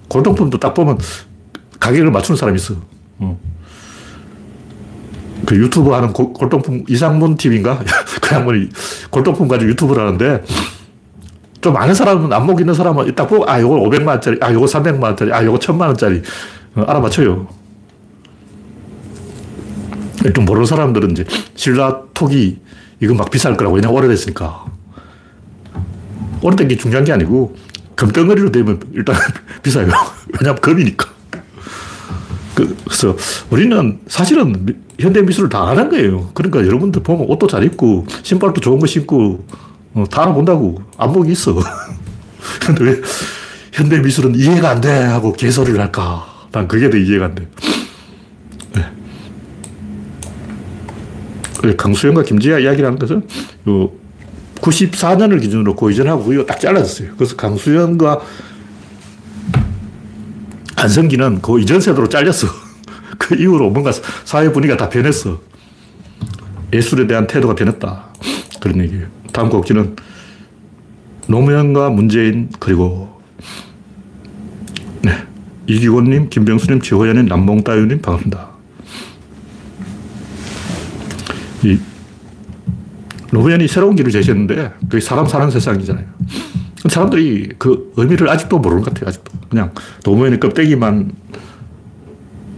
골동품도 0.06 0.58
딱 0.60 0.74
보면 0.74 0.98
가격을 1.80 2.12
맞추는 2.12 2.36
사람이 2.36 2.54
있어. 2.56 2.76
어. 3.18 3.40
그 5.46 5.56
유튜브 5.56 5.90
하는 5.90 6.12
고, 6.12 6.32
골동품 6.32 6.84
이상문 6.88 7.36
TV인가? 7.36 7.78
그 8.20 8.34
양반이 8.34 8.68
골동품 9.10 9.48
가지고 9.48 9.70
유튜브를 9.70 10.02
하는데 10.06 10.42
좀 11.60 11.76
아는 11.76 11.94
사람은 11.94 12.32
안목 12.32 12.60
있는 12.60 12.74
사람은 12.74 13.14
딱 13.14 13.26
보고 13.26 13.48
아 13.48 13.60
요거 13.60 13.76
500만 13.76 14.06
원짜리 14.06 14.38
아 14.40 14.52
요거 14.52 14.66
300만 14.66 15.02
원짜리 15.02 15.32
아 15.32 15.44
요거 15.44 15.58
1000만 15.58 15.80
원짜리 15.80 16.22
어, 16.74 16.82
알아맞혀요. 16.82 17.46
좀 20.34 20.44
모르는 20.44 20.66
사람들은 20.66 21.10
이제 21.10 21.24
신라 21.54 22.02
토기 22.14 22.60
이거 23.00 23.14
막 23.14 23.30
비쌀 23.30 23.56
거라고 23.56 23.76
왜냐 23.76 23.90
오래됐으니까 23.90 24.64
오래된 26.42 26.68
게 26.68 26.76
중요한 26.76 27.04
게 27.04 27.12
아니고 27.12 27.56
금덩어리로 27.94 28.50
되면 28.52 28.80
일단 28.92 29.16
비싸요. 29.62 29.88
왜냐하면 30.38 30.60
금이니까. 30.60 31.13
그, 32.54 32.76
그래서 32.84 33.16
우리는 33.50 33.98
사실은 34.06 34.76
현대 34.98 35.22
미술을 35.22 35.48
다 35.48 35.68
아는 35.68 35.88
거예요. 35.88 36.30
그러니까 36.34 36.60
여러분들 36.64 37.02
보면 37.02 37.26
옷도 37.28 37.46
잘 37.46 37.64
입고 37.64 38.06
신발도 38.22 38.60
좋은 38.60 38.78
거 38.78 38.86
신고 38.86 39.44
어, 39.94 40.04
다 40.10 40.22
알아본다고 40.22 40.82
안목이 40.96 41.32
있어. 41.32 41.56
근데 42.60 42.84
왜 42.84 43.00
현대 43.72 43.98
미술은 43.98 44.34
이해가 44.36 44.70
안 44.70 44.80
돼 44.80 44.88
하고 44.90 45.32
개소리를 45.32 45.78
할까? 45.80 46.26
난 46.52 46.68
그게 46.68 46.90
더 46.90 46.96
이해가 46.96 47.26
안 47.26 47.34
돼. 47.34 47.48
네. 51.62 51.74
강수영과 51.76 52.22
김지아 52.22 52.58
이야기를 52.60 52.86
하는 52.86 52.98
것은 52.98 53.26
요 53.68 53.90
94년을 54.60 55.40
기준으로 55.40 55.74
고이전하고 55.74 56.32
이거 56.32 56.44
딱 56.44 56.60
잘라졌어요. 56.60 57.10
그래서 57.16 57.36
강수현과 57.36 58.20
한성기는 60.84 61.40
그 61.40 61.60
이전 61.60 61.80
세대로 61.80 62.08
잘렸어. 62.08 62.46
그 63.18 63.34
이후로 63.34 63.70
뭔가 63.70 63.90
사회 64.24 64.52
분위기가 64.52 64.76
다 64.76 64.88
변했어. 64.88 65.40
예술에 66.72 67.06
대한 67.06 67.26
태도가 67.26 67.54
변했다. 67.54 68.04
그런 68.60 68.80
얘기예요. 68.80 69.06
다음 69.32 69.48
곡지는 69.48 69.96
노무현과 71.26 71.90
문재인 71.90 72.50
그리고 72.58 73.20
네 75.02 75.12
이기곤님, 75.66 76.28
김병수님, 76.28 76.80
최호연님, 76.82 77.26
남몽따유님 77.26 78.02
반갑습니다. 78.02 78.50
이 81.64 81.78
노무현이 83.32 83.68
새로운 83.68 83.96
길을 83.96 84.12
제시했는데 84.12 84.74
그게 84.82 85.00
사람 85.00 85.26
사는 85.26 85.50
세상이잖아요. 85.50 86.04
사람들이 86.88 87.54
그 87.58 87.92
의미를 87.96 88.28
아직도 88.28 88.58
모르는 88.58 88.82
것 88.82 88.92
같아요. 88.92 89.08
아직도 89.08 89.32
그냥 89.48 89.72
노무현의 90.04 90.40
껍데기만 90.40 91.12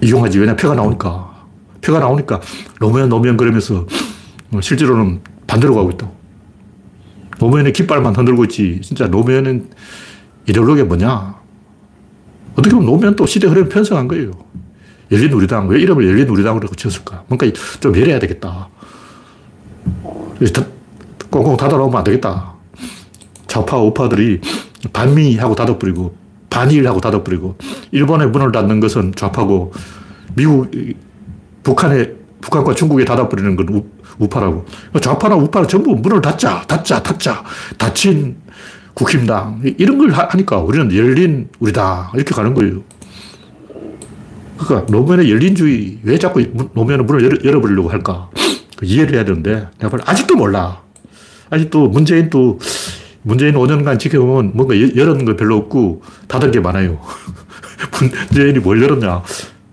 이용하지 0.03 0.39
왜냐 0.41 0.57
표가 0.57 0.75
나오니까 0.75 1.47
표가 1.81 2.01
나오니까 2.01 2.41
노무현 2.81 3.09
노무현 3.09 3.37
그러면서 3.37 3.87
실제로는 4.61 5.21
반대로 5.47 5.75
가고 5.75 5.91
있다고. 5.91 6.17
노무현의 7.39 7.73
깃발만 7.73 8.17
흔들고 8.17 8.45
있지 8.45 8.81
진짜 8.83 9.07
노무현은 9.07 9.71
이데올로기가 10.49 10.87
뭐냐? 10.87 11.37
어떻게 12.53 12.71
보면 12.75 12.87
노무현 12.87 13.15
또 13.15 13.27
시대 13.27 13.47
흐름 13.47 13.69
편성한 13.69 14.09
거예요. 14.09 14.33
열린 15.13 15.33
우리당 15.33 15.69
왜 15.69 15.81
이름을 15.81 16.05
열린 16.09 16.29
우리당으로 16.29 16.67
지었을까? 16.69 17.25
뭔가 17.29 17.47
좀 17.79 17.97
열어야 17.97 18.19
되겠다. 18.19 18.69
꽁꽁 21.31 21.57
닫아놓으면 21.57 21.97
안 21.97 22.03
되겠다. 22.03 22.56
좌파, 23.47 23.79
우파들이 23.79 24.41
반미하고 24.93 25.55
닫아버리고, 25.55 26.15
반일하고 26.51 27.01
닫아버리고, 27.01 27.57
일본의 27.93 28.29
문을 28.29 28.53
닫는 28.53 28.81
것은 28.81 29.15
좌파고, 29.15 29.73
미국, 30.35 30.71
북한에, 31.63 32.13
북한과 32.41 32.75
중국에 32.75 33.05
닫아버리는 33.05 33.57
건 33.57 33.85
우, 34.19 34.29
파라고 34.29 34.65
좌파나 35.01 35.35
우파는 35.35 35.69
전부 35.69 35.95
문을 35.95 36.23
닫자, 36.23 36.63
닫자, 36.67 37.03
닫자. 37.03 37.45
닫힌 37.77 38.37
국힘당. 38.95 39.63
이런 39.77 39.99
걸 39.99 40.11
하니까 40.11 40.59
우리는 40.59 40.95
열린 40.97 41.49
우리다. 41.59 42.13
이렇게 42.15 42.35
가는 42.35 42.55
거예요. 42.55 42.83
그러니까 44.57 44.91
노무현의 44.91 45.31
열린주의, 45.31 45.99
왜 46.03 46.19
자꾸 46.19 46.41
노무현은 46.73 47.05
문을 47.05 47.25
열어, 47.25 47.37
열어버리려고 47.45 47.91
할까? 47.91 48.31
그 48.77 48.87
이해를 48.87 49.15
해야 49.15 49.25
되는데 49.25 49.69
내가 49.79 49.91
볼 49.91 50.01
아직도 50.05 50.37
몰라. 50.37 50.83
아직도 51.51 51.89
문재인 51.89 52.31
또 52.31 52.59
문재인 53.27 53.55
5년간 53.55 53.99
지켜보면 53.99 54.53
뭔가 54.55 54.79
열은 54.79 55.25
거 55.25 55.35
별로 55.35 55.57
없고 55.57 56.01
닫은 56.29 56.53
게 56.53 56.61
많아요. 56.61 57.01
문재인이 58.31 58.61
뭘 58.61 58.81
열었냐. 58.81 59.21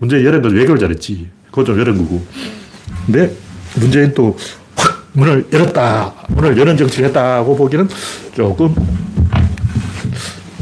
문재인 0.00 0.24
열은 0.24 0.42
건 0.42 0.56
외교를 0.56 0.80
잘했지. 0.80 1.28
그거 1.52 1.62
좀 1.62 1.78
열은 1.78 1.96
거고. 1.96 2.26
근데 3.06 3.32
문재인 3.76 4.12
또 4.12 4.36
문을 5.12 5.46
열었다. 5.52 6.12
문을 6.30 6.58
여는 6.58 6.76
정치를 6.76 7.06
했다고 7.06 7.54
보기는 7.54 7.88
조금 8.34 8.74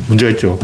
문제가 0.09 0.31
있죠. 0.33 0.59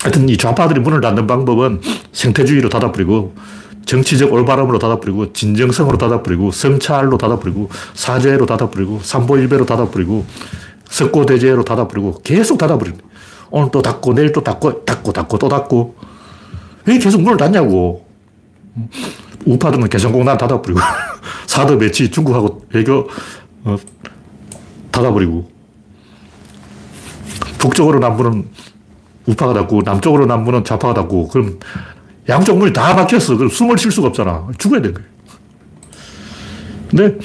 하여튼 0.00 0.26
이 0.26 0.38
좌파들이 0.38 0.80
문을 0.80 1.02
닫는 1.02 1.26
방법은 1.26 1.82
생태주의로 2.12 2.70
닫아버리고 2.70 3.34
정치적 3.84 4.32
올바름으로 4.32 4.78
닫아버리고 4.78 5.34
진정성으로 5.34 5.98
닫아버리고 5.98 6.50
성찰로 6.50 7.18
닫아버리고 7.18 7.68
사죄로 7.92 8.46
닫아버리고 8.46 9.00
삼보일배로 9.02 9.66
닫아버리고 9.66 10.24
석고대죄로 10.92 11.64
닫아버리고 11.64 12.20
계속 12.22 12.58
닫아버리는 12.58 12.98
오늘 13.50 13.70
또 13.70 13.80
닫고 13.80 14.14
내일 14.14 14.32
또 14.32 14.42
닫고 14.42 14.84
닫고 14.84 15.12
닫고 15.12 15.38
또 15.38 15.48
닫고 15.48 15.96
왜 16.86 16.98
계속 16.98 17.22
문을 17.22 17.36
닫냐고 17.36 18.06
우파들은 19.46 19.88
개성공단 19.88 20.36
닫아버리고 20.36 20.80
사드 21.48 21.78
배치 21.78 22.10
중국하고 22.10 22.66
외교 22.72 23.08
어, 23.64 23.76
닫아버리고 24.90 25.50
북쪽으로 27.58 27.98
남부는 27.98 28.48
우파가 29.26 29.54
닫고 29.54 29.82
남쪽으로 29.84 30.26
남부는 30.26 30.64
좌파가 30.64 30.94
닫고 30.94 31.28
그럼 31.28 31.58
양쪽 32.28 32.58
문이 32.58 32.72
다 32.72 32.94
막혔어. 32.94 33.36
그럼 33.36 33.48
숨을 33.48 33.78
쉴 33.78 33.90
수가 33.90 34.08
없잖아. 34.08 34.48
죽어야 34.58 34.82
된 34.82 34.94
거예요. 34.94 35.08
근데 36.90 37.18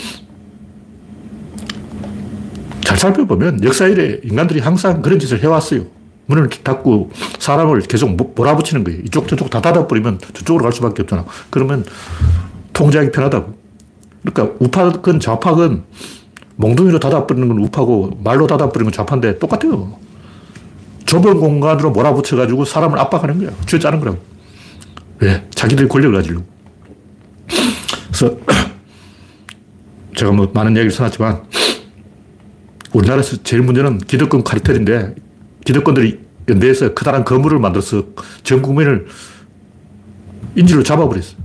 잘 2.88 2.98
살펴보면 2.98 3.66
역사일에 3.66 4.22
인간들이 4.24 4.62
항상 4.62 5.02
그런 5.02 5.20
짓을 5.20 5.44
해왔어요. 5.44 5.82
문을 6.28 6.48
닫고 6.48 7.12
사람을 7.38 7.82
계속 7.82 8.16
몰아붙이는 8.16 8.86
거예요. 8.86 9.02
이쪽 9.02 9.28
저쪽 9.28 9.50
다 9.50 9.60
닫아버리면 9.62 10.20
저쪽으로 10.20 10.64
갈 10.64 10.72
수밖에 10.72 11.02
없잖아. 11.02 11.26
그러면 11.50 11.84
통제하기 12.72 13.12
편하다고. 13.12 13.54
그러니까 14.24 14.56
우파건 14.62 15.20
좌파건 15.20 15.84
몽둥이로 16.56 17.00
닫아버리는 17.00 17.50
건 17.50 17.60
우파고 17.60 18.22
말로 18.24 18.48
닫아버리는 18.48 18.86
건 18.90 18.94
좌파인데 18.94 19.40
똑같아요. 19.40 20.00
좁은 21.06 21.42
공간으로 21.42 21.92
몰아붙여가지고 21.92 22.64
사람을 22.64 22.98
압박하는 23.00 23.40
거야. 23.40 23.50
쥐어짜는 23.66 24.00
거라고. 24.00 24.18
왜? 25.20 25.46
자기들이 25.50 25.90
권력을 25.90 26.16
가지려고. 26.16 26.46
그래서 28.08 28.38
제가 30.16 30.32
뭐 30.32 30.50
많은 30.54 30.72
얘기를 30.78 30.90
써놨지만 30.90 31.44
우리나라에서 32.98 33.38
제일 33.44 33.62
문제는 33.62 34.00
기득권 34.00 34.44
카르텔인데 34.44 35.16
기득권들이 35.66 36.20
연대해서 36.50 36.94
커다란 36.94 37.24
거물을 37.24 37.60
만들어서 37.60 38.04
전 38.44 38.62
국민을 38.62 39.08
인질로 40.56 40.82
잡아버렸어. 40.82 41.36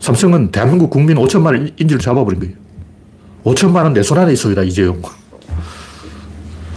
삼성은 0.00 0.52
대한민국 0.52 0.90
국민 0.90 1.16
5천만을 1.18 1.78
인질로 1.78 2.00
잡아버린 2.00 2.40
거예요. 2.40 2.54
5천만은 3.44 3.92
내손 3.92 4.18
안에 4.18 4.32
있어이다, 4.32 4.62
이재용. 4.62 5.02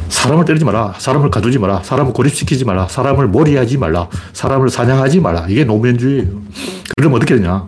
사람을 0.10 0.44
때리지 0.46 0.65
마라. 0.65 0.96
사람을 0.98 1.30
가두지 1.30 1.60
마라. 1.60 1.84
사람을 1.84 2.13
고립시키지 2.13 2.65
마라. 2.65 2.88
사람을 2.88 3.28
몰이하지 3.28 3.78
말라. 3.78 4.10
사람을 4.34 4.70
사냥하지 4.70 5.20
말라. 5.22 5.46
이게 5.48 5.63
노무현주의예요. 5.63 6.42
그러면 6.98 7.18
어떻게 7.18 7.36
되냐. 7.36 7.68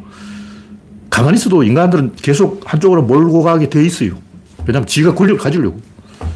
가만히 1.10 1.38
있어도 1.38 1.64
인간들은 1.64 2.14
계속 2.22 2.62
한쪽으로 2.66 3.04
몰고 3.04 3.44
가게 3.44 3.70
돼 3.70 3.86
있어요. 3.86 4.14
왜냐하면 4.66 4.88
지가 4.88 5.16
권력을 5.16 5.40
가지려고. 5.40 5.91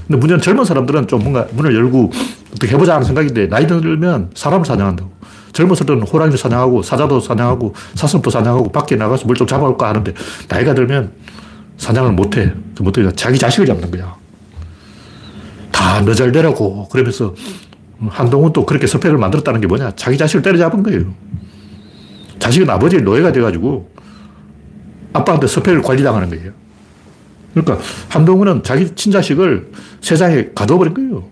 근데 0.08 0.18
문제는 0.20 0.42
젊은 0.42 0.66
사람들은 0.66 1.08
좀 1.08 1.22
뭔가 1.22 1.48
문을 1.54 1.74
열고 1.76 2.12
어떻게 2.52 2.74
해보자 2.74 2.94
하는 2.96 3.06
생각인데 3.06 3.48
나이 3.50 3.66
들면 3.68 4.32
사람을 4.36 4.66
사냥한다고. 4.66 5.12
젊었을 5.54 5.86
때는 5.86 6.04
호랑이를 6.04 6.38
사냥하고 6.38 6.82
사자도 6.84 7.20
사냥하고 7.22 7.74
사슴도 7.96 8.30
사냥하고 8.30 8.72
밖에 8.72 8.96
나가서 8.98 9.26
뭘 9.26 9.36
좀 9.36 9.48
잡아올까 9.48 9.88
하는데 9.90 10.14
나이가 10.50 10.74
들면 10.74 11.12
사냥을 11.78 12.12
못해. 12.12 12.54
그 12.78 12.84
못해. 12.84 13.10
자기 13.16 13.38
자식을 13.40 13.66
잡는 13.66 13.90
거야. 13.92 14.16
다 15.72 16.02
너 16.02 16.14
잘 16.14 16.32
되라고. 16.32 16.88
그러면서 16.90 17.34
한동훈 18.10 18.52
또 18.54 18.66
그렇게 18.66 18.86
스펙을 18.86 19.18
만들었다는 19.18 19.62
게 19.62 19.68
뭐냐. 19.68 19.92
자기 19.96 20.18
자식을 20.18 20.42
때려잡은 20.42 20.84
거예요. 20.84 21.14
자식은 22.40 22.70
아버지의 22.70 23.02
노예가 23.04 23.32
돼가지고 23.32 23.90
아빠한테 25.14 25.48
스펙을 25.48 25.82
관리당하는 25.82 26.30
거예요. 26.30 26.52
그러니까 27.56 27.80
한동훈은 28.10 28.64
자기 28.64 28.94
친자식을 28.94 29.72
세상에 30.02 30.50
가둬버린 30.54 30.94
거예요. 30.94 31.24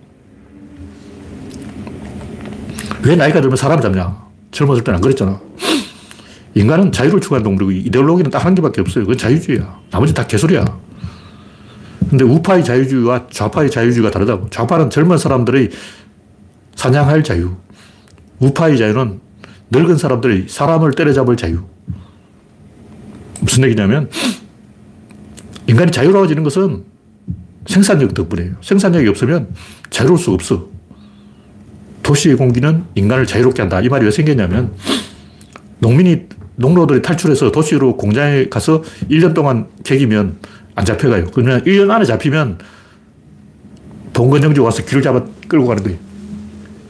왜 3.05 3.15
나이가 3.17 3.41
들면 3.41 3.57
사람 3.57 3.81
잡냐? 3.81 4.23
젊었을 4.51 4.83
때는 4.83 4.95
안 4.95 5.01
그랬잖아. 5.01 5.39
인간은 6.55 6.91
자유를 6.93 7.19
추구하는 7.19 7.43
동물이고 7.43 7.71
이데올로기는 7.71 8.31
딱 8.31 8.45
한 8.45 8.55
개밖에 8.55 8.79
없어요. 8.81 9.03
그건 9.03 9.17
자유주의야. 9.17 9.81
나머지 9.91 10.13
다 10.13 10.25
개소리야. 10.25 10.63
근데 12.09 12.23
우파의 12.23 12.63
자유주의와 12.63 13.27
좌파의 13.29 13.69
자유주의가 13.71 14.11
다르다고. 14.11 14.49
좌파는 14.49 14.89
젊은 14.89 15.17
사람들의 15.17 15.71
사냥할 16.75 17.23
자유. 17.23 17.55
우파의 18.39 18.77
자유는 18.77 19.19
늙은 19.71 19.97
사람들이 19.97 20.45
사람을 20.47 20.91
때려잡을 20.91 21.35
자유. 21.35 21.63
무슨 23.41 23.63
얘기냐면 23.65 24.09
인간이 25.67 25.91
자유로워지는 25.91 26.43
것은 26.43 26.83
생산력 27.67 28.13
덕분이에요. 28.13 28.55
생산력이 28.61 29.07
없으면 29.07 29.47
자유로울 29.89 30.19
수 30.19 30.31
없어. 30.31 30.67
도시의 32.01 32.35
공기는 32.35 32.83
인간을 32.95 33.25
자유롭게 33.25 33.61
한다. 33.61 33.79
이 33.81 33.87
말이 33.87 34.05
왜 34.05 34.11
생겼냐면 34.11 34.73
농민이 35.79 36.23
농로들이 36.55 37.01
탈출해서 37.01 37.51
도시로 37.51 37.97
공장에 37.97 38.47
가서 38.49 38.83
1년 39.09 39.33
동안 39.33 39.67
개기면 39.83 40.37
안 40.75 40.85
잡혀가요. 40.85 41.27
그러면 41.33 41.63
1년 41.63 41.89
안에 41.89 42.05
잡히면 42.05 42.59
봉건영주 44.13 44.63
와서 44.63 44.83
귀를 44.85 45.01
잡아 45.01 45.23
끌고 45.47 45.65
가는 45.65 45.81
거예요. 45.83 45.97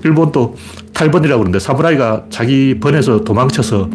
일본도 0.04 0.58
탈번이라고 0.94 1.40
그러는데 1.40 1.60
사무라이가 1.60 2.26
자기 2.30 2.80
번에서 2.80 3.24
도망쳐서 3.24 3.90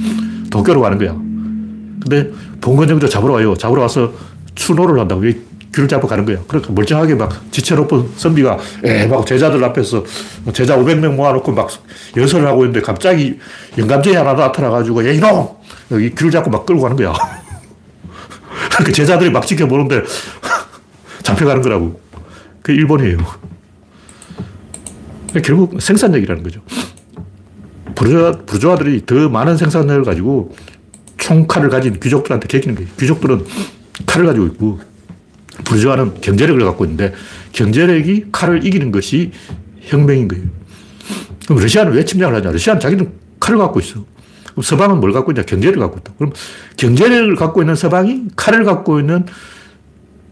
도쿄로 0.51 0.81
가는 0.81 0.99
거야. 0.99 1.13
근데 1.13 2.31
봉건영주 2.61 3.09
잡으러 3.09 3.35
와요. 3.35 3.55
잡으러 3.55 3.83
와서 3.83 4.13
추노를 4.59 5.01
한다고. 5.01 5.23
귀를 5.75 5.87
잡아 5.87 6.09
가는 6.09 6.25
거야. 6.25 6.39
그러니까 6.49 6.73
멀쩡하게 6.73 7.15
막 7.15 7.53
지체높은 7.53 8.11
선비가 8.17 8.59
에막 8.83 9.27
제자들 9.27 9.63
앞에서 9.63 10.03
제자 10.53 10.77
500명 10.77 11.15
모아놓고 11.15 11.53
막 11.53 11.69
연설을 12.17 12.47
하고 12.47 12.65
있는데 12.65 12.81
갑자기 12.81 13.39
영감쟁이 13.77 14.17
하나 14.17 14.33
나타나가지고 14.33 15.07
야 15.07 15.13
이놈! 15.13 15.49
귀를 15.91 16.31
잡고 16.31 16.51
막 16.51 16.65
끌고 16.65 16.83
가는 16.83 16.97
거야. 16.97 17.13
그러니까 18.73 18.93
제자들이 18.93 19.31
막 19.31 19.47
지켜보는데 19.47 20.03
잡혀가는 21.23 21.63
거라고. 21.63 22.01
그 22.63 22.73
일본이에요. 22.73 23.19
결국 25.45 25.81
생산력이라는 25.81 26.43
거죠. 26.43 26.61
부르주아, 27.95 28.33
부르주아들이 28.47 29.05
더 29.05 29.29
많은 29.29 29.57
생산력을 29.57 30.05
가지고 30.05 30.55
총칼을 31.19 31.69
가진 31.69 32.01
귀족들한테 32.01 32.49
개기는 32.49 32.75
거예요. 32.75 32.91
귀족들은 32.99 33.45
칼을 34.07 34.27
가지고 34.27 34.47
있고 34.47 34.81
부르주아는 35.65 36.21
경제력을 36.21 36.65
갖고 36.65 36.85
있는데 36.85 37.15
경제력이 37.53 38.27
칼을 38.33 38.65
이기는 38.65 38.93
것이 38.93 39.33
혁명인 39.81 40.29
거예요. 40.29 40.45
그럼 41.47 41.63
러시아는 41.63 41.93
왜 41.93 42.05
침략을 42.05 42.37
하냐? 42.37 42.53
러시아는 42.53 42.81
자기는 42.81 43.13
칼을 43.41 43.59
갖고 43.59 43.81
있어. 43.81 44.05
그럼 44.51 44.63
서방은 44.63 45.01
뭘 45.01 45.13
갖고 45.13 45.33
있냐? 45.33 45.43
경제를 45.43 45.79
갖고 45.79 45.99
있다. 45.99 46.13
그럼 46.19 46.33
경제력을 46.77 47.35
갖고 47.37 47.63
있는 47.63 47.75
서방이 47.75 48.27
칼을 48.37 48.65
갖고 48.65 49.01
있는 49.01 49.25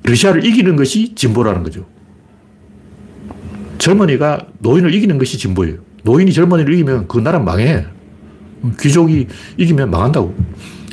러시아를 0.05 0.44
이기는 0.44 0.76
것이 0.76 1.14
진보라는 1.14 1.62
거죠. 1.62 1.87
젊은이가 3.79 4.46
노인을 4.59 4.94
이기는 4.94 5.18
것이 5.18 5.38
진보예요. 5.38 5.79
노인이 6.02 6.33
젊은이를 6.33 6.74
이기면 6.74 7.09
그 7.09 7.18
나라 7.18 7.38
망해. 7.38 7.85
귀족이 8.81 9.26
이기면 9.57 9.90
망한다고. 9.90 10.35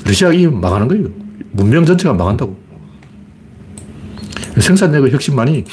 러시아가 0.05 0.33
이기면 0.33 0.59
망하는 0.59 0.87
거예요. 0.87 1.07
문명 1.51 1.85
전체가 1.85 2.13
망한다고. 2.13 2.62
생산력의 4.57 5.11
혁신만이 5.11 5.65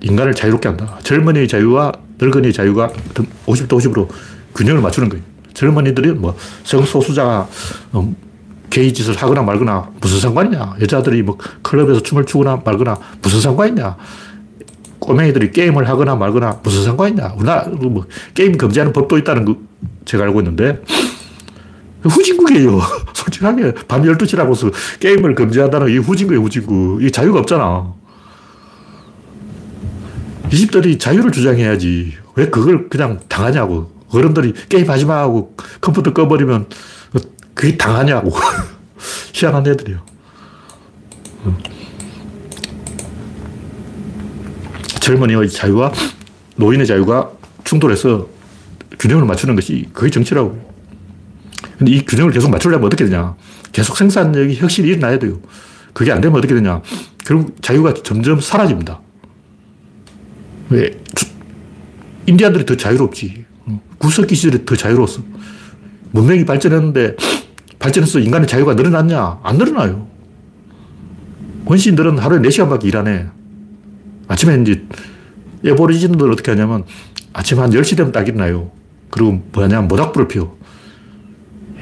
인간을 0.00 0.34
자유롭게 0.34 0.68
한다. 0.68 0.98
젊은이의 1.02 1.48
자유와 1.48 1.92
늙은이의 2.18 2.52
자유가 2.52 2.88
50대 3.46 3.68
50으로 3.68 4.08
균형을 4.54 4.80
맞추는 4.82 5.08
거예요. 5.08 5.24
젊은이들이 5.54 6.12
뭐 6.12 6.36
성소수자가 6.64 7.48
어, 7.92 8.14
게이 8.70 8.92
짓을 8.92 9.14
하거나 9.16 9.42
말거나 9.42 9.90
무슨 10.00 10.20
상관이냐. 10.20 10.76
여자들이 10.80 11.22
뭐 11.22 11.38
클럽에서 11.62 12.02
춤을 12.02 12.26
추거나 12.26 12.60
말거나 12.64 12.98
무슨 13.22 13.40
상관이냐. 13.40 13.96
꼬맹이들이 14.98 15.52
게임을 15.52 15.88
하거나 15.88 16.16
말거나 16.16 16.60
무슨 16.62 16.82
상관이냐. 16.84 17.34
우리나라 17.36 17.68
뭐 17.68 18.06
게임 18.34 18.56
금지하는 18.56 18.92
법도 18.92 19.18
있다는 19.18 19.44
거 19.44 19.56
제가 20.04 20.24
알고 20.24 20.40
있는데 20.40 20.82
후진국이에요. 22.02 22.80
솔직하게 23.14 23.74
밤 23.88 24.02
12시라고 24.02 24.50
해서 24.50 24.70
게임을 25.00 25.34
금지한다는 25.34 25.88
이 25.90 25.98
후진국이에요, 25.98 26.42
후진국. 26.42 27.02
이 27.02 27.10
자유가 27.10 27.40
없잖아. 27.40 27.92
20대들이 30.50 30.98
자유를 31.00 31.32
주장해야지. 31.32 32.14
왜 32.36 32.48
그걸 32.48 32.88
그냥 32.88 33.20
당하냐고. 33.28 33.92
어른들이 34.10 34.54
게임하지 34.68 35.06
마 35.06 35.18
하고 35.18 35.56
컴퓨터 35.80 36.12
꺼버리면 36.12 36.66
그게 37.54 37.76
당하냐고. 37.76 38.32
희한한 39.32 39.66
애들이요. 39.66 40.04
젊은이의 45.00 45.50
자유와 45.50 45.92
노인의 46.56 46.86
자유가 46.86 47.30
충돌해서 47.64 48.28
균형을 48.98 49.26
맞추는 49.26 49.54
것이 49.54 49.88
거의 49.92 50.10
정치라고. 50.10 50.74
근데 51.78 51.92
이 51.92 52.04
균형을 52.04 52.32
계속 52.32 52.50
맞추려면 52.50 52.86
어떻게 52.86 53.04
되냐. 53.04 53.34
계속 53.72 53.96
생산력이 53.96 54.56
혁신이 54.56 54.88
일어나야 54.88 55.18
돼요. 55.18 55.40
그게 55.92 56.12
안 56.12 56.20
되면 56.20 56.38
어떻게 56.38 56.54
되냐. 56.54 56.80
결국 57.24 57.60
자유가 57.60 57.92
점점 57.94 58.40
사라집니다. 58.40 59.00
왜? 60.70 60.90
인디안들이 62.26 62.64
더 62.64 62.76
자유롭지. 62.76 63.44
구석기 63.98 64.34
시절에 64.34 64.64
더 64.64 64.76
자유로웠어. 64.76 65.22
문명이 66.12 66.44
발전했는데 66.44 67.16
발전해서 67.78 68.20
인간의 68.20 68.46
자유가 68.46 68.74
늘어났냐? 68.74 69.40
안 69.42 69.58
늘어나요. 69.58 70.08
원시인들은 71.66 72.18
하루에 72.18 72.40
4시간밖에 72.40 72.84
일하네. 72.84 73.26
아침에 74.28 74.60
이제 74.62 74.86
에보리진들 75.64 76.30
어떻게 76.30 76.50
하냐면 76.52 76.84
아침 77.32 77.58
한 77.60 77.70
10시 77.70 77.96
되면 77.96 78.12
딱 78.12 78.26
일어나요. 78.28 78.70
그리고 79.10 79.42
뭐 79.52 79.64
하냐면 79.64 79.88
모닥불을 79.88 80.28
피워. 80.28 80.58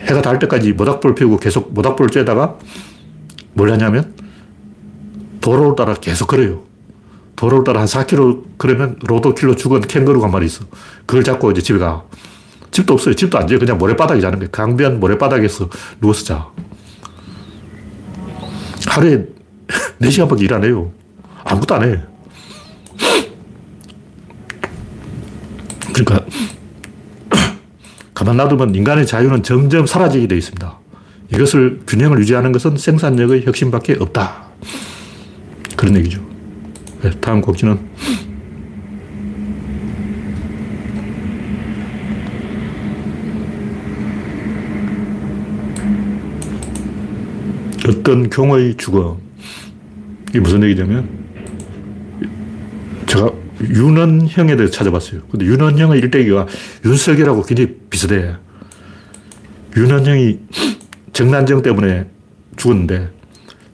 해가 0.07 0.23
닿을 0.23 0.38
때까지 0.40 0.73
모닥불을 0.73 1.14
피우고 1.14 1.38
계속 1.38 1.73
모닥불을 1.73 2.11
쬐다가 2.11 2.59
뭘 3.55 3.71
하냐면 3.71 4.14
도로를 5.40 5.77
따라 5.77 5.95
계속 5.95 6.27
걸어요. 6.27 6.64
도로를 7.37 7.64
따라 7.64 7.81
한 7.81 7.87
4km 7.87 8.42
그러면 8.59 8.97
로드킬로 9.07 9.57
죽은 9.57 9.81
캥거루가 9.83 10.27
한 10.27 10.33
마리 10.33 10.47
있어. 10.47 10.64
그걸 11.07 11.25
잡고 11.25 11.51
이제 11.51 11.61
집에 11.62 11.79
가. 11.79 12.05
집도 12.71 12.95
없어요. 12.95 13.14
집도 13.14 13.38
안 13.38 13.47
돼. 13.47 13.59
그냥 13.59 13.79
모래바닥에 13.79 14.21
자는 14.21 14.38
거야. 14.38 14.49
강변 14.51 15.01
모래바닥에서 15.01 15.68
누워서 16.01 16.25
자. 16.25 16.49
하루에 18.87 19.27
4시간밖에 20.01 20.42
일 20.42 20.53
안 20.53 20.64
해요. 20.64 20.92
아무것도 21.45 21.75
안 21.75 21.83
해. 21.85 22.01
그러니까 25.92 26.25
가만 28.14 28.37
놔두면 28.37 28.75
인간의 28.75 29.07
자유는 29.07 29.42
점점 29.42 29.87
사라지게 29.87 30.27
되어 30.27 30.38
있습니다. 30.38 30.79
이것을 31.35 31.81
균형을 31.87 32.18
유지하는 32.21 32.53
것은 32.53 32.77
생산력의 32.77 33.45
혁신밖에 33.47 33.97
없다. 34.01 34.45
그런 35.77 35.97
얘기죠. 35.97 36.32
네, 37.03 37.11
다음 37.21 37.41
곡지는 37.41 37.79
어떤 47.88 48.31
경의 48.31 48.77
죽음. 48.77 49.17
이게 50.31 50.41
무슨 50.41 50.62
얘기냐면, 50.62 51.09
제가 53.07 53.31
윤원형에 53.61 54.57
대해서 54.57 54.73
찾아봤어요. 54.73 55.23
근데 55.31 55.45
윤원형의 55.47 55.99
일대기가 56.01 56.47
윤석열하고 56.85 57.43
굉장히 57.43 57.77
비슷해. 57.91 58.35
윤원형이 59.77 60.38
정난정 61.12 61.62
때문에 61.62 62.07
죽었는데 62.57 63.09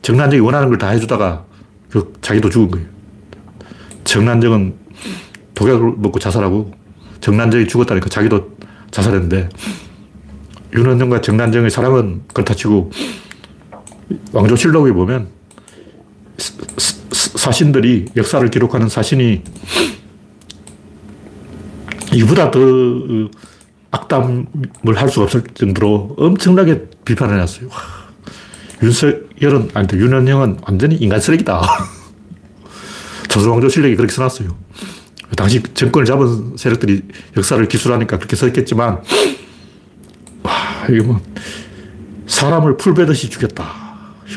정난정이 0.02 0.40
원하는 0.40 0.68
걸 0.68 0.78
다 0.78 0.88
해주다가 0.90 1.44
그 1.90 2.12
자기도 2.20 2.50
죽은 2.50 2.70
거예요. 2.70 2.97
정난정은 4.08 4.74
독약을 5.54 5.94
먹고 5.98 6.18
자살하고 6.18 6.72
정난정이 7.20 7.68
죽었다니까 7.68 8.08
자기도 8.08 8.56
자살했는데 8.90 9.50
윤원정과 10.72 11.20
정난정의 11.20 11.70
사랑은 11.70 12.22
그렇다 12.32 12.54
치고 12.54 12.90
왕조실록에 14.32 14.92
보면 14.92 15.28
사신들이 17.10 18.06
역사를 18.16 18.48
기록하는 18.48 18.88
사신이 18.88 19.42
이보다 22.14 22.50
더 22.50 22.58
악담을 23.90 24.46
할 24.96 25.10
수 25.10 25.22
없을 25.22 25.42
정도로 25.54 26.14
엄청나게 26.18 26.86
비판을 27.04 27.34
해놨어요. 27.34 27.68
윤석열은, 28.82 29.70
아니, 29.74 29.88
윤원영은 29.92 30.58
완전히 30.62 30.96
인간 30.96 31.20
쓰레기다. 31.20 31.62
조선왕조 33.28 33.68
실력이 33.68 33.96
그렇게 33.96 34.12
써놨어요. 34.12 34.48
당시 35.36 35.62
정권을 35.74 36.06
잡은 36.06 36.56
세력들이 36.56 37.02
역사를 37.36 37.66
기술하니까 37.68 38.16
그렇게 38.16 38.34
썼겠지만, 38.34 39.02
와, 40.42 40.52
이게 40.88 41.00
뭐, 41.02 41.20
사람을 42.26 42.76
풀 42.78 42.94
베듯이 42.94 43.28
죽였다. 43.28 43.64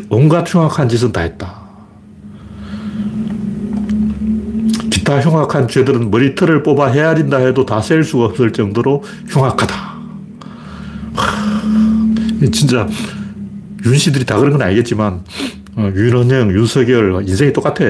온갖 0.10 0.54
흉악한 0.54 0.90
짓은 0.90 1.12
다 1.12 1.22
했다. 1.22 1.62
기타 4.90 5.20
흉악한 5.20 5.68
죄들은 5.68 6.12
머리털을 6.12 6.64
뽑아 6.64 6.88
헤아린다 6.92 7.38
해도 7.38 7.66
다 7.66 7.82
셀 7.82 8.04
수가 8.04 8.26
없을 8.26 8.52
정도로 8.54 9.04
흉악하다. 9.30 9.76
하, 11.16 11.62
진짜 12.52 12.88
윤씨들이 13.86 14.26
다 14.26 14.38
그런 14.38 14.54
건 14.54 14.62
아니겠지만 14.62 15.24
어, 15.76 15.92
윤원영, 15.96 16.52
윤석열 16.52 17.24
인생이 17.28 17.52
똑같아. 17.54 17.86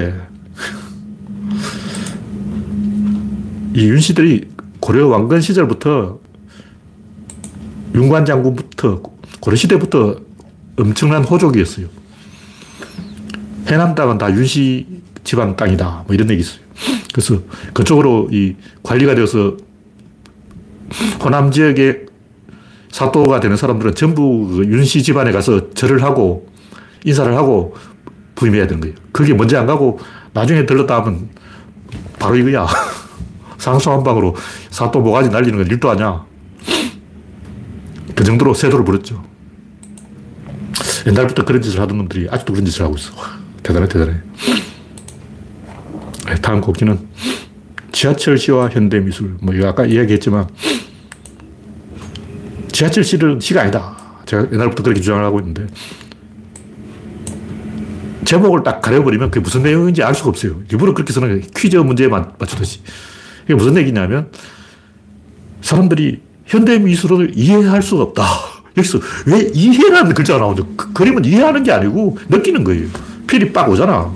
이 3.74 3.88
윤씨들이 3.88 4.50
고려 4.80 5.08
왕건 5.08 5.42
시절부터 5.42 6.20
윤관 7.96 8.26
장군부터 8.26 9.02
고려 9.40 9.56
시대부터 9.56 10.18
엄청난 10.78 11.24
호족이었어요. 11.24 11.88
해남 13.68 13.96
땅은 13.96 14.18
다 14.18 14.32
윤씨 14.32 15.02
집안 15.24 15.56
땅이다. 15.56 16.04
뭐 16.08 16.14
이런 16.16 16.30
얘기 16.30 16.42
있어요. 16.42 16.62
그래서 17.14 17.42
그쪽으로 17.74 18.30
이 18.32 18.56
관리가 18.84 19.16
되어서 19.16 19.58
호남 21.24 21.52
지역에 21.52 22.06
사또가 22.92 23.40
되는 23.40 23.56
사람들은 23.56 23.96
전부 23.96 24.48
그 24.48 24.66
윤씨 24.66 25.04
집안에 25.04 25.32
가서 25.32 25.74
절을 25.74 26.04
하고 26.04 26.50
인사를 27.06 27.36
하고 27.36 27.76
부임해야 28.36 28.68
되는 28.68 28.82
거예요. 28.82 28.96
그게 29.12 29.34
먼저 29.34 29.58
안 29.60 29.66
가고 29.66 30.00
나중에 30.34 30.66
들렀다 30.66 30.98
하면 30.98 31.30
바로 32.20 32.36
이거야. 32.36 32.68
상수 33.62 33.92
한 33.92 34.04
방으로 34.04 34.36
사또 34.72 35.02
모가지 35.02 35.30
날리는 35.30 35.56
건 35.56 35.68
일도 35.68 35.92
아니야. 35.92 36.26
그 38.16 38.24
정도로 38.24 38.56
세도를 38.56 38.84
부렸죠. 38.84 39.24
옛날부터 41.06 41.46
그런 41.46 41.62
짓을 41.62 41.80
하던 41.80 41.96
놈들이 41.98 42.28
아직도 42.30 42.54
그런 42.54 42.66
짓을 42.66 42.84
하고 42.84 42.96
있어. 42.96 43.12
대단해, 43.62 43.88
대단해. 43.88 44.14
네, 46.26 46.36
다음 46.42 46.60
곡지는 46.60 47.08
지하철 47.92 48.40
시와 48.40 48.70
현대미술. 48.70 49.38
뭐, 49.42 49.54
이거 49.54 49.68
아까 49.68 49.86
이야기했지만, 49.86 50.48
지하철 52.72 53.04
시는 53.04 53.40
시가 53.40 53.62
아니다. 53.62 53.96
제가 54.26 54.48
옛날부터 54.52 54.82
그렇게 54.82 55.02
주장을 55.02 55.24
하고 55.24 55.40
있는데, 55.40 55.68
제목을 58.26 58.64
딱 58.64 58.82
가려버리면 58.82 59.30
그게 59.30 59.42
무슨 59.42 59.62
내용인지 59.62 60.02
알 60.02 60.16
수가 60.16 60.30
없어요. 60.30 60.62
일부러 60.72 60.94
그렇게 60.94 61.14
쓰는. 61.14 61.42
퀴즈 61.56 61.76
문제에 61.78 62.08
맞추듯이. 62.08 62.82
이게 63.52 63.56
무슨 63.56 63.76
얘기냐면, 63.76 64.30
사람들이 65.62 66.22
현대 66.46 66.80
미술을 66.80 67.34
이해할 67.36 67.82
수가 67.82 68.04
없다. 68.04 68.24
여기서 68.78 69.00
왜 69.26 69.52
이해라는 69.54 70.14
글자가 70.14 70.40
나오죠? 70.40 70.66
그, 70.78 70.94
그림은 70.94 71.26
이해하는 71.26 71.64
게 71.64 71.74
아니고 71.74 72.18
느끼는 72.30 72.64
거예요. 72.64 72.88
필이 73.28 73.52
빡 73.52 73.70
오잖아. 73.70 74.10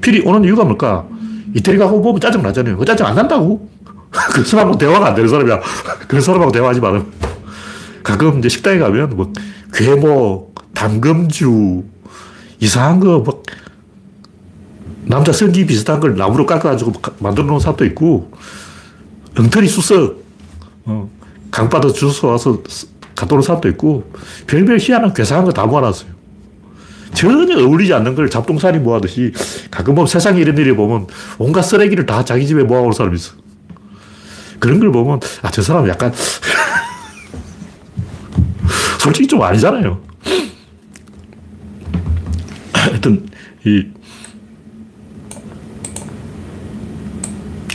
필이 0.00 0.22
오는 0.26 0.42
이유가 0.44 0.64
뭘까? 0.64 1.06
이태리 1.54 1.78
가고 1.78 2.02
보면 2.02 2.20
짜증 2.20 2.42
나잖아요. 2.42 2.76
그 2.76 2.84
짜증 2.84 3.06
안 3.06 3.14
난다고. 3.14 3.68
그 4.10 4.42
사람하고 4.44 4.76
대화가 4.76 5.06
안 5.06 5.14
되는 5.14 5.30
사람이야. 5.30 5.60
그 6.08 6.20
사람하고 6.20 6.50
대화하지 6.50 6.80
말아. 6.80 7.04
가끔 8.02 8.40
이제 8.40 8.48
식당에 8.48 8.78
가면 8.78 9.10
뭐 9.10 9.32
괴목, 9.72 10.54
담금주, 10.74 11.84
이상한 12.58 12.98
거, 12.98 13.20
막, 13.24 13.42
남자 15.10 15.32
성기 15.32 15.66
비슷한 15.66 15.98
걸 15.98 16.16
나무로 16.16 16.46
깎아가지고 16.46 16.92
만들어 17.18 17.44
놓은 17.46 17.58
사람도 17.58 17.84
있고, 17.86 18.30
엉터리 19.36 19.66
수석, 19.66 20.22
어, 20.84 21.10
강바다 21.50 21.92
주워 21.92 22.12
와서 22.30 22.62
갖다 23.16 23.40
사람도 23.40 23.68
있고, 23.70 24.08
별별 24.46 24.78
희한한 24.78 25.12
괴상한 25.12 25.44
거 25.44 25.50
다 25.50 25.66
모아놨어요. 25.66 26.08
전혀 27.12 27.58
어울리지 27.58 27.92
않는 27.92 28.14
걸 28.14 28.30
잡동사니 28.30 28.78
모아듯이 28.78 29.32
가끔 29.68 29.96
보면 29.96 30.06
세상에 30.06 30.40
이런 30.40 30.56
일이 30.56 30.76
보면 30.76 31.08
온갖 31.38 31.62
쓰레기를 31.62 32.06
다 32.06 32.24
자기 32.24 32.46
집에 32.46 32.62
모아올 32.62 32.92
사람이 32.92 33.16
있어. 33.16 33.32
그런 34.60 34.78
걸 34.78 34.92
보면, 34.92 35.18
아, 35.42 35.50
저 35.50 35.60
사람 35.60 35.88
약간, 35.88 36.12
솔직히 39.00 39.26
좀 39.26 39.42
아니잖아요. 39.42 40.00
하여튼, 42.72 43.26
이, 43.66 43.86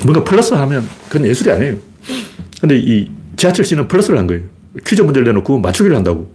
뭔가 0.05 0.23
플러스 0.23 0.53
하면 0.53 0.87
그건 1.09 1.27
예술이 1.27 1.51
아니에요. 1.51 1.77
근데 2.61 2.77
이 2.77 3.09
지하철 3.35 3.65
씨는 3.65 3.87
플러스를 3.87 4.17
한 4.17 4.27
거예요. 4.27 4.43
퀴즈 4.85 5.01
문제를 5.01 5.25
내놓고 5.27 5.59
맞추기를 5.59 5.95
한다고. 5.95 6.31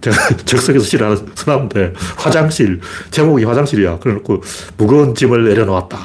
제가 0.00 0.16
적석에서 0.44 0.84
실 0.84 1.02
하나 1.02 1.16
써놨는데, 1.34 1.94
화장실, 2.16 2.80
제목이 3.10 3.44
화장실이야. 3.44 4.00
그래놓고, 4.00 4.42
무거운 4.76 5.14
짐을 5.14 5.44
내려놓았다. 5.44 5.98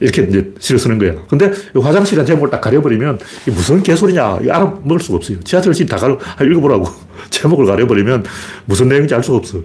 이렇게 0.00 0.22
이제 0.22 0.52
실을 0.58 0.80
쓰는 0.80 0.98
거야. 0.98 1.14
근데 1.28 1.52
화장실이라는 1.74 2.26
제목을 2.26 2.50
딱 2.50 2.60
가려버리면, 2.60 3.20
이게 3.42 3.52
무슨 3.52 3.82
개소리냐. 3.82 4.38
이거 4.42 4.52
알아먹을 4.52 4.98
수가 4.98 5.16
없어요. 5.18 5.40
지하철실 5.40 5.86
다 5.86 5.96
가려, 5.96 6.18
읽어보라고. 6.42 6.86
제목을 7.30 7.66
가려버리면 7.66 8.24
무슨 8.64 8.88
내용인지 8.88 9.14
알 9.14 9.22
수가 9.22 9.38
없어. 9.38 9.60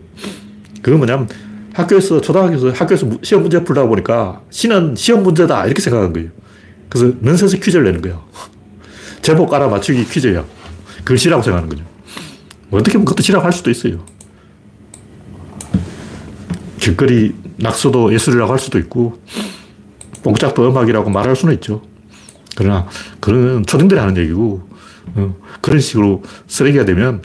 그건 0.83 0.99
뭐냐면, 0.99 1.27
학교에서, 1.79 2.19
초등학교에서 2.19 2.71
학교에서 2.71 3.07
시험 3.21 3.43
문제 3.43 3.63
풀다 3.63 3.85
보니까, 3.87 4.41
시는 4.49 4.95
시험 4.95 5.23
문제다. 5.23 5.65
이렇게 5.65 5.81
생각한 5.81 6.13
거예요. 6.13 6.29
그래서 6.89 7.15
넌센스 7.21 7.59
퀴즈를 7.59 7.85
내는 7.85 8.01
거야. 8.01 8.21
제목 9.21 9.53
알아맞추기 9.53 10.05
퀴즈야. 10.05 10.43
글씨라고 11.05 11.41
생각하는 11.41 11.69
거죠. 11.69 11.83
어떻게 12.71 12.93
보면 12.93 13.05
그것도 13.05 13.23
실험할 13.23 13.51
수도 13.51 13.71
있어요. 13.71 14.03
길거리 16.79 17.33
낙서도 17.57 18.13
예술이라고 18.13 18.51
할 18.51 18.59
수도 18.59 18.77
있고, 18.79 19.19
뽕짝도 20.23 20.69
음악이라고 20.69 21.09
말할 21.09 21.35
수는 21.35 21.53
있죠. 21.55 21.81
그러나, 22.55 22.87
그런 23.19 23.65
초딩들이 23.65 23.99
하는 23.99 24.17
얘기고, 24.17 24.67
어, 25.15 25.35
그런 25.61 25.79
식으로 25.79 26.23
쓰레기가 26.47 26.85
되면 26.85 27.21